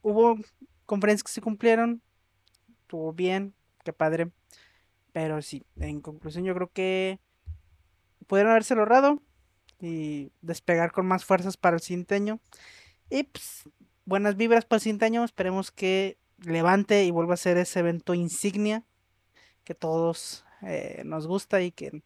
[0.00, 0.36] Hubo
[0.86, 2.00] conferencias que se cumplieron.
[2.82, 3.54] Estuvo bien.
[3.84, 4.30] Qué padre.
[5.12, 7.18] Pero sí, en conclusión, yo creo que
[8.28, 9.22] pudieron haberse logrado
[9.80, 12.40] y despegar con más fuerzas para el siguiente año.
[13.10, 13.68] Y pues,
[14.04, 15.24] buenas vibras para el siguiente año.
[15.24, 18.84] Esperemos que levante y vuelva a ser ese evento insignia
[19.64, 22.02] que todos eh, nos gusta y que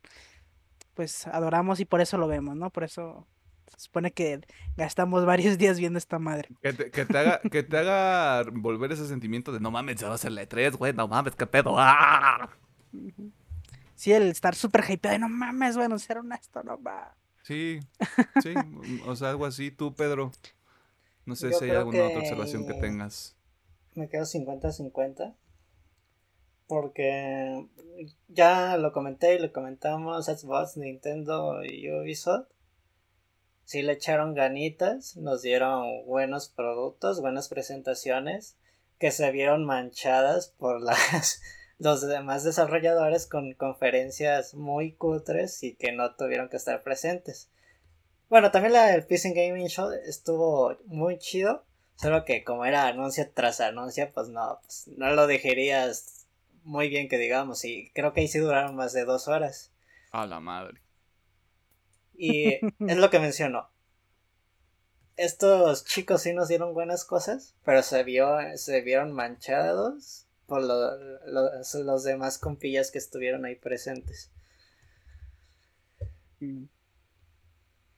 [0.94, 2.70] pues adoramos y por eso lo vemos, ¿no?
[2.70, 3.26] Por eso
[3.66, 4.40] se supone que
[4.76, 6.48] gastamos varios días viendo esta madre.
[6.60, 10.18] Que te, haga, que te haga volver ese sentimiento de no mames, ya va a
[10.18, 11.74] ser la E3, güey, no mames, qué pedo.
[11.78, 12.50] ¡Ah!
[13.94, 17.14] Sí, el estar súper hypeado de no mames, bueno, ser honesto, no va.
[17.42, 17.80] Sí,
[18.42, 18.54] sí,
[19.06, 19.70] o sea, algo así.
[19.70, 20.32] Tú, Pedro,
[21.24, 23.36] no sé si hay alguna otra observación que tengas.
[23.94, 25.34] Me quedo 50-50
[26.72, 27.66] porque
[28.28, 32.48] ya lo comenté y lo comentamos Xbox, Nintendo y Ubisoft.
[33.66, 38.56] Sí le echaron ganitas, nos dieron buenos productos, buenas presentaciones
[38.98, 41.42] que se vieron manchadas por las
[41.78, 47.50] los demás desarrolladores con conferencias muy cutres y que no tuvieron que estar presentes.
[48.30, 51.66] Bueno, también la del PC Gaming Show estuvo muy chido.
[51.96, 56.21] Solo que como era anuncio tras anuncio, pues no, pues no lo dejarías
[56.64, 57.64] muy bien que digamos.
[57.64, 59.72] Y creo que ahí sí duraron más de dos horas.
[60.10, 60.80] A la madre.
[62.14, 63.68] Y es lo que menciono.
[65.16, 72.04] Estos chicos sí nos dieron buenas cosas, pero se vio, se vieron manchados por los
[72.04, 74.30] demás compillas que estuvieron ahí presentes.
[76.40, 76.64] Mm.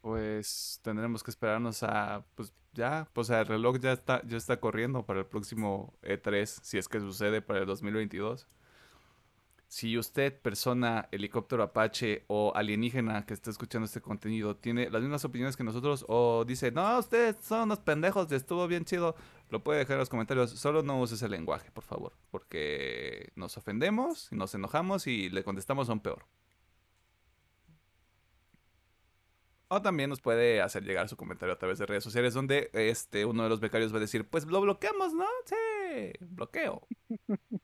[0.00, 5.06] Pues tendremos que esperarnos a, pues ya, pues el reloj ya está, ya está corriendo
[5.06, 8.46] para el próximo E3, si es que sucede para el 2022.
[9.68, 15.24] Si usted, persona, helicóptero Apache o alienígena que está escuchando este contenido, tiene las mismas
[15.24, 19.16] opiniones que nosotros o dice, no, ustedes son unos pendejos, estuvo bien chido,
[19.50, 20.50] lo puede dejar en los comentarios.
[20.50, 25.88] Solo no use ese lenguaje, por favor, porque nos ofendemos, nos enojamos y le contestamos
[25.88, 26.24] un peor.
[29.68, 33.24] O también nos puede hacer llegar su comentario a través de redes sociales donde este
[33.24, 35.26] uno de los becarios va a decir, pues lo bloqueamos, ¿no?
[35.46, 36.86] Sí, bloqueo.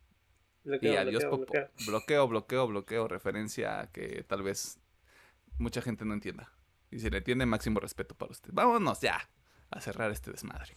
[0.62, 1.52] Bloqueo, y adiós, bloqueo, popo.
[1.52, 1.70] bloqueo.
[1.86, 4.78] Bloqueo, bloqueo, bloqueo, referencia a que tal vez
[5.58, 6.52] mucha gente no entienda.
[6.90, 8.50] Y si le entiende, máximo respeto para usted.
[8.52, 9.30] Vámonos ya
[9.70, 10.76] a cerrar este desmadre.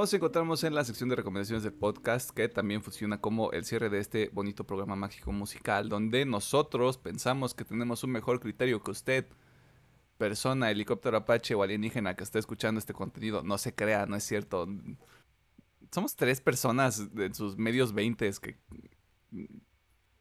[0.00, 3.90] Nos encontramos en la sección de recomendaciones del podcast que también funciona como el cierre
[3.90, 8.92] de este bonito programa mágico musical donde nosotros pensamos que tenemos un mejor criterio que
[8.92, 9.26] usted,
[10.16, 13.42] persona, helicóptero apache o alienígena que está escuchando este contenido.
[13.42, 14.68] No se crea, no es cierto.
[15.90, 18.56] Somos tres personas en sus medios veintes que,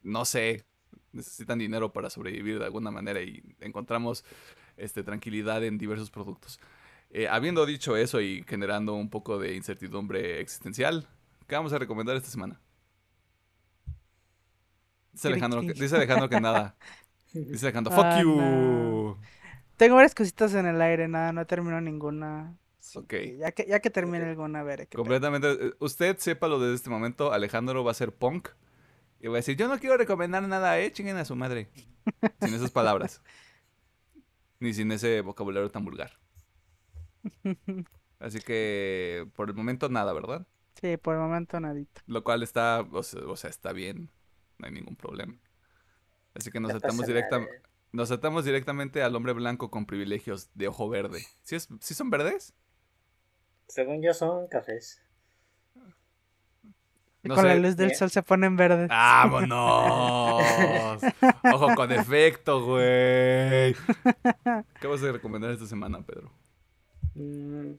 [0.01, 0.65] no sé,
[1.11, 4.25] necesitan dinero para sobrevivir de alguna manera y encontramos
[4.75, 6.59] este, tranquilidad en diversos productos.
[7.09, 11.07] Eh, habiendo dicho eso y generando un poco de incertidumbre existencial,
[11.47, 12.59] ¿qué vamos a recomendar esta semana?
[15.13, 16.75] Dice Alejandro, que, dice Alejandro que nada.
[17.34, 18.35] Dice Alejandro, fuck Ah, you.
[18.35, 19.17] no.
[19.75, 22.57] Tengo varias cositas en el aire, nada, no termino ninguna.
[23.07, 25.03] Que Ya que, ya que termine alguna, veré qué pedo.
[25.03, 25.51] Completamente.
[25.51, 28.49] eh, Usted sépalo desde este momento, Alejandro va a ser punk.
[29.19, 31.69] Y va a decir, yo no quiero recomendar nada, eh, chinguen a su madre.
[32.41, 33.21] Sin esas palabras.
[34.59, 36.17] Ni sin ese vocabulario tan vulgar.
[38.19, 40.47] Así que, por el momento, nada, ¿verdad?
[40.81, 42.01] Sí, por el momento nadita.
[42.07, 44.09] Lo cual está, o sea, o sea, está bien.
[44.57, 45.35] No hay ningún problema.
[46.33, 47.45] Así que nos No pasa directa,
[47.91, 51.25] nos saltamos directamente al hombre blanco con privilegios de ojo verde.
[51.41, 52.53] ¿Sí, es, ¿sí son verdes?
[53.67, 55.01] Según yo son cafés.
[57.23, 58.87] No Con la luz del sol se ponen verdes.
[58.87, 60.41] ¡Vámonos!
[61.53, 63.75] Ojo con efecto, güey.
[64.79, 66.31] ¿Qué vas a recomendar esta semana, Pedro?
[67.18, 67.72] Mm,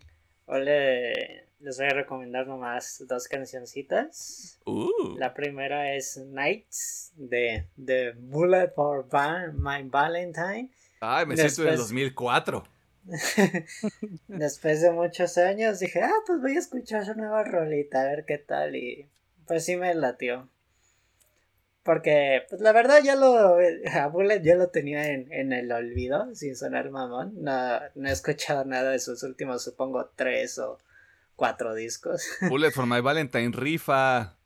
[0.47, 4.59] hoy le- les voy a recomendar nomás dos cancioncitas.
[4.65, 9.06] Uh, La primera es Nights de, de Bullet for
[9.55, 10.70] My Valentine.
[11.01, 12.65] Ay, me siento en el después- 2004.
[14.28, 18.24] Después de muchos años dije, ah, pues voy a escuchar su nueva rolita, a ver
[18.27, 18.77] qué tal.
[18.77, 19.09] Y
[19.47, 20.48] pues sí me latió.
[21.89, 23.56] Porque, pues la verdad, ya lo.
[23.94, 27.32] A Bullet ya lo tenía en, en el olvido, sin sonar mamón.
[27.43, 30.77] No, no he escuchado nada de sus últimos, supongo, tres o
[31.35, 32.23] cuatro discos.
[32.51, 34.36] Bullet for my Valentine, rifa.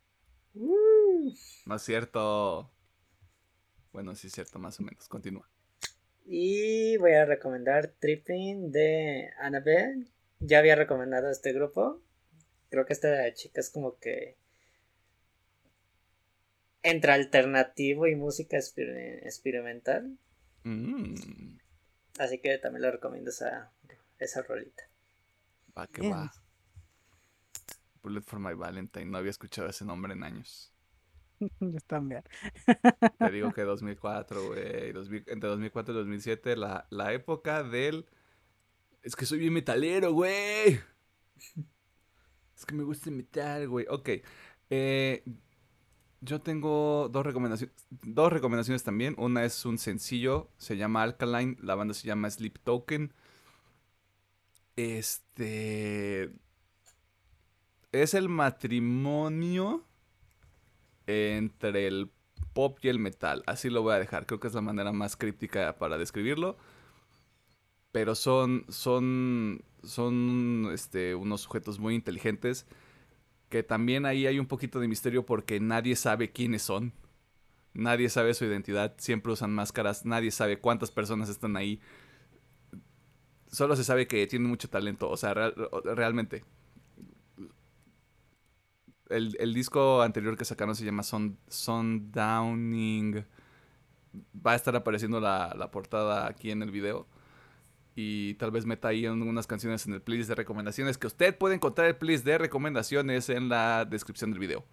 [0.53, 1.33] Uh,
[1.65, 2.71] No es cierto.
[3.91, 5.09] Bueno, sí es cierto, más o menos.
[5.09, 5.45] Continúa.
[6.25, 10.07] y voy a recomendar Tripping de Annabelle.
[10.39, 12.01] Ya había recomendado este grupo.
[12.69, 14.37] Creo que esta chica es como que
[16.83, 20.17] entre alternativo y música exper- experimental.
[20.63, 21.15] Mm,
[22.19, 23.71] Así que también le recomiendo esa,
[24.19, 24.83] esa rolita.
[25.77, 26.13] va que Bien.
[26.13, 26.31] va.
[28.03, 29.05] Bullet for my Valentine.
[29.05, 30.71] No había escuchado ese nombre en años.
[31.59, 32.23] Yo también.
[33.17, 34.91] Te digo que 2004, güey.
[34.91, 38.05] 2000 entre 2004 y 2007, la, la época del...
[39.01, 40.79] Es que soy bien metalero, güey.
[42.55, 43.85] Es que me gusta el metal, güey.
[43.89, 44.09] Ok.
[44.69, 45.23] eh,
[46.23, 49.15] yo tengo dos recomendaciones, dos recomendaciones también.
[49.17, 51.57] Una es un sencillo, se llama Alkaline.
[51.61, 53.13] La banda se llama Sleep Token.
[54.75, 56.31] Este...
[57.91, 59.83] Es el matrimonio
[61.05, 62.09] entre el
[62.53, 63.43] pop y el metal.
[63.45, 64.25] Así lo voy a dejar.
[64.25, 66.57] Creo que es la manera más críptica para describirlo.
[67.91, 72.65] pero son, son, son este, unos sujetos muy inteligentes
[73.53, 76.93] que también ahí hay un poquito de misterio porque nadie sabe quiénes son.
[77.73, 81.81] Nadie sabe su identidad, siempre usan máscaras, nadie sabe cuántas personas están ahí.
[83.51, 85.55] Solo se sabe que tienen mucho talento, o sea, real-
[85.95, 86.43] realmente.
[89.09, 93.25] El, el disco anterior que sacaron se llama Sun, Sundowning.
[94.45, 97.07] Va a estar apareciendo la, la portada aquí en el video.
[97.95, 100.97] Y tal vez meta ahí unas canciones en el playlist de recomendaciones.
[100.97, 104.65] Que usted puede encontrar el playlist de recomendaciones en la descripción del video.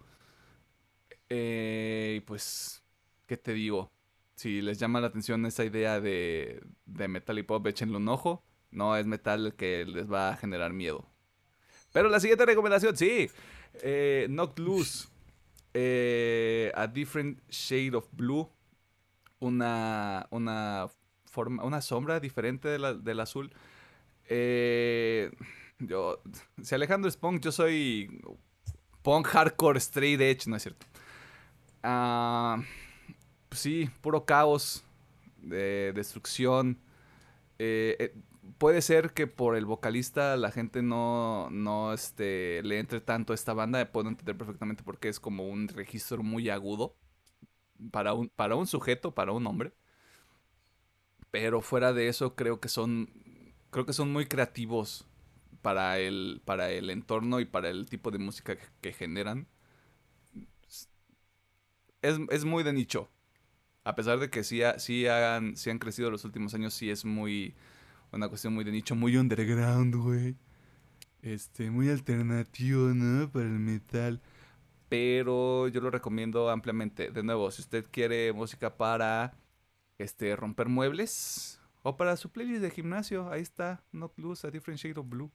[1.29, 2.83] Eh, pues,
[3.27, 3.91] ¿qué te digo?
[4.35, 8.43] Si les llama la atención esa idea de, de metal y pop, échenle un ojo.
[8.71, 11.07] No es metal que les va a generar miedo.
[11.93, 13.29] Pero la siguiente recomendación, sí.
[13.83, 15.09] Eh, Knocked Loose.
[15.73, 18.49] Eh, a Different Shade of Blue.
[19.39, 20.87] Una, una,
[21.37, 23.51] una sombra diferente de la- del azul.
[24.27, 25.31] Eh,
[25.79, 26.21] yo,
[26.63, 28.21] si Alejandro es punk, yo soy
[29.03, 30.87] punk hardcore straight edge, no es cierto.
[31.83, 32.61] Ah,
[33.49, 34.83] pues sí, puro caos,
[35.41, 36.79] de destrucción.
[37.59, 38.15] Eh, eh,
[38.57, 43.35] puede ser que por el vocalista la gente no, no este, le entre tanto a
[43.35, 43.91] esta banda.
[43.91, 46.97] Puedo entender perfectamente porque es como un registro muy agudo
[47.91, 49.73] para un, para un sujeto, para un hombre.
[51.31, 53.09] Pero fuera de eso, creo que son.
[53.71, 55.07] Creo que son muy creativos
[55.61, 59.47] para el, para el entorno y para el tipo de música que, generan.
[62.01, 63.09] Es, es muy de nicho.
[63.83, 67.05] A pesar de que sí, sí, han, sí han crecido los últimos años, sí es
[67.05, 67.55] muy.
[68.11, 70.35] Una cuestión muy de nicho, muy underground, güey.
[71.21, 73.31] Este, muy alternativo, ¿no?
[73.31, 74.21] Para el metal.
[74.89, 77.09] Pero yo lo recomiendo ampliamente.
[77.11, 79.33] De nuevo, si usted quiere música para
[80.01, 84.79] este, romper muebles o para su playlist de gimnasio, ahí está, Not Loose, A Different
[84.79, 85.31] Shade of Blue.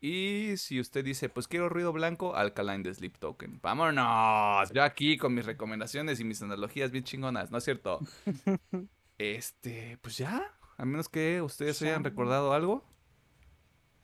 [0.00, 3.60] Y si usted dice, pues quiero ruido blanco, Alkaline de Sleep Token.
[3.62, 4.70] ¡Vámonos!
[4.72, 8.00] Yo aquí con mis recomendaciones y mis analogías bien chingonas, ¿no es cierto?
[9.18, 10.42] Este, pues ya,
[10.76, 11.90] a menos que ustedes Ya.
[11.90, 12.84] hayan recordado algo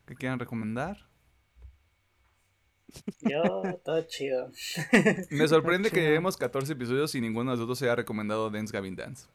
[0.06, 1.09] que quieran recomendar.
[3.20, 4.51] Yo, todo chido.
[5.31, 6.06] Me sorprende que chido.
[6.06, 9.27] llevemos 14 episodios y ninguno de nosotros haya recomendado Dance Gavin Dance.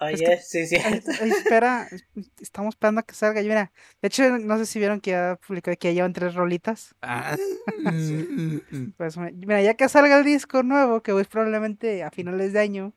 [0.00, 0.76] Oye, que- sí, sí.
[0.76, 2.04] Espera, es-
[2.40, 3.40] estamos esperando a que salga.
[3.42, 3.72] Y mira,
[4.02, 6.94] de hecho, no sé si vieron que ya publicó que ya llevan tres rolitas.
[7.02, 7.36] Ah.
[8.96, 12.60] Pues me- mira, ya que salga el disco nuevo, que es probablemente a finales de
[12.60, 12.92] año,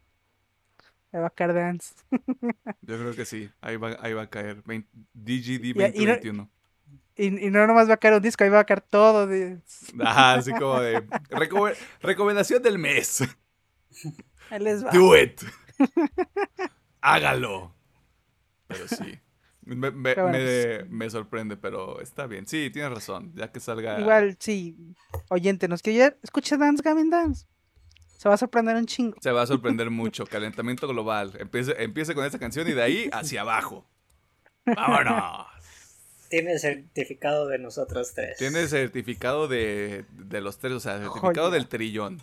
[1.12, 1.94] ya va a caer Dance.
[2.82, 4.62] Yo creo que sí, ahí va, ahí va a caer.
[4.66, 6.50] 20 DGD Y- y no- 2021.
[7.16, 9.28] Y, y no nomás va a caer un disco, ahí va a caer todo.
[9.28, 9.60] De...
[10.00, 11.02] Ajá, así como de.
[11.30, 13.24] reco- recomendación del mes.
[14.50, 14.92] Ahí les va.
[14.92, 15.42] Do it.
[17.02, 17.74] Hágalo.
[18.68, 19.20] Pero sí.
[19.64, 22.48] Me, me- Pero bueno, me- me sorprende, pero está bien.
[22.48, 23.32] Sí, tienes razón.
[23.36, 24.00] Ya que salga.
[24.00, 24.76] Igual, sí,
[25.30, 27.46] oyente, nos que ya escucha Dance Gavin Dance.
[28.18, 29.16] Se va a sorprender un chingo.
[29.22, 30.26] Se va a sorprender mucho.
[30.26, 31.34] Calentamiento global.
[31.40, 33.86] Empiece, empiece con esta canción y de ahí hacia abajo.
[34.66, 35.48] ¡Vámonos!
[36.30, 38.38] Tiene el certificado de nosotros tres.
[38.38, 42.22] Tiene certificado de, de los tres, o sea, certificado del trillón.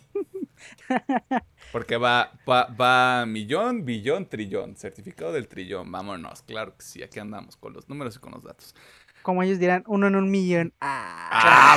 [1.71, 4.75] Porque va, va, va millón, billón, trillón.
[4.75, 5.91] Certificado del trillón.
[5.91, 8.75] Vámonos, claro que sí, aquí andamos con los números y con los datos.
[9.21, 10.73] Como ellos dirán, uno en un millón.
[10.79, 11.75] Ah,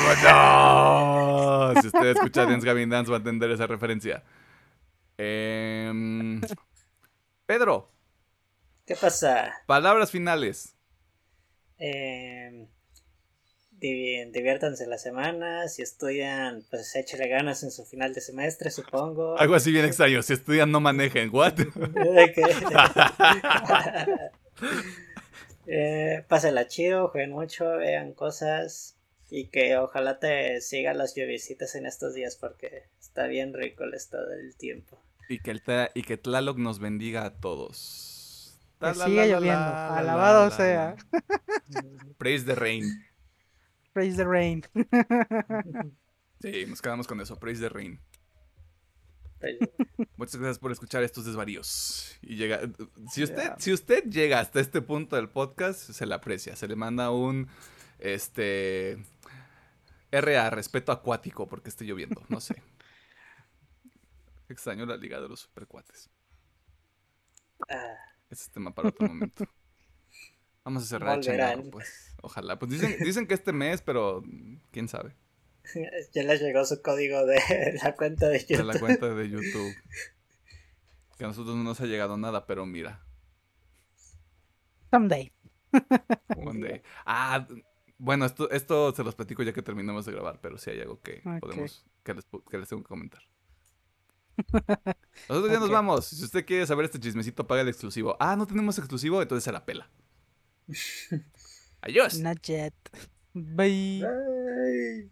[1.65, 1.81] ¡Vámonos!
[1.83, 4.23] Si usted escucha Dance Gavin Dance va a entender esa referencia.
[5.19, 6.41] Em,
[7.47, 7.89] Pedro,
[8.87, 9.53] ¿Qué pasa?
[9.67, 10.77] palabras finales.
[11.79, 12.69] Eh,
[13.81, 15.69] diviértanse la semana.
[15.69, 19.39] Si estudian, pues échale ganas en su final de semestre, supongo.
[19.39, 20.23] Algo así bien extraño.
[20.23, 21.31] Si estudian, no manejen.
[21.33, 21.55] ¿What?
[25.73, 28.97] Eh, pásenla chido, jueguen mucho, vean cosas.
[29.31, 33.95] Y que ojalá te sigan las lluviecitas en estos días porque está bien rico el
[33.95, 35.01] estado del tiempo.
[35.29, 38.59] Y que, el ta- y que Tlaloc nos bendiga a todos.
[38.81, 39.41] Que la lloviendo.
[39.41, 40.97] la la Alabado la sea.
[42.19, 42.83] Praise the rain.
[43.93, 44.63] Praise the rain.
[46.41, 47.39] Sí, nos quedamos con eso.
[47.39, 48.01] Praise the rain.
[50.17, 52.17] Muchas gracias por escuchar estos desvaríos.
[52.23, 52.61] Y llega,
[53.11, 56.77] si usted, si usted llega hasta este punto del podcast, se le aprecia, se le
[56.77, 57.49] manda un
[57.99, 59.03] este
[60.11, 62.63] RA, respeto acuático, porque esté lloviendo, no sé.
[64.49, 66.11] Extraño la liga de los supercuates.
[67.69, 67.95] ah,
[68.29, 69.45] Ese es tema para otro momento.
[70.65, 71.49] Vamos a cerrar el Volverán.
[71.51, 72.15] changarro, pues.
[72.23, 72.59] Ojalá.
[72.59, 74.23] Pues dicen, dicen que este mes, pero
[74.71, 75.17] quién sabe.
[76.13, 77.39] ya les llegó su código de
[77.83, 78.67] la cuenta de De YouTube.
[78.67, 79.75] la cuenta de YouTube.
[81.19, 83.05] Que a nosotros no nos ha llegado nada, pero mira.
[84.91, 85.33] Someday.
[86.37, 86.83] One day.
[87.07, 87.47] Ah,
[87.99, 91.01] bueno, esto, esto se los platico ya que terminemos de grabar, pero sí hay algo
[91.01, 93.23] que podemos, que les, que les tengo que comentar.
[95.29, 96.07] Nosotros ya nos vamos.
[96.07, 98.17] Si usted quiere saber este chismecito, paga el exclusivo.
[98.19, 99.89] Ah, no tenemos exclusivo, entonces se la pela.
[101.83, 102.19] Adiós.
[102.19, 102.75] Not yet.
[103.35, 104.03] Bye.
[104.05, 105.11] Ay.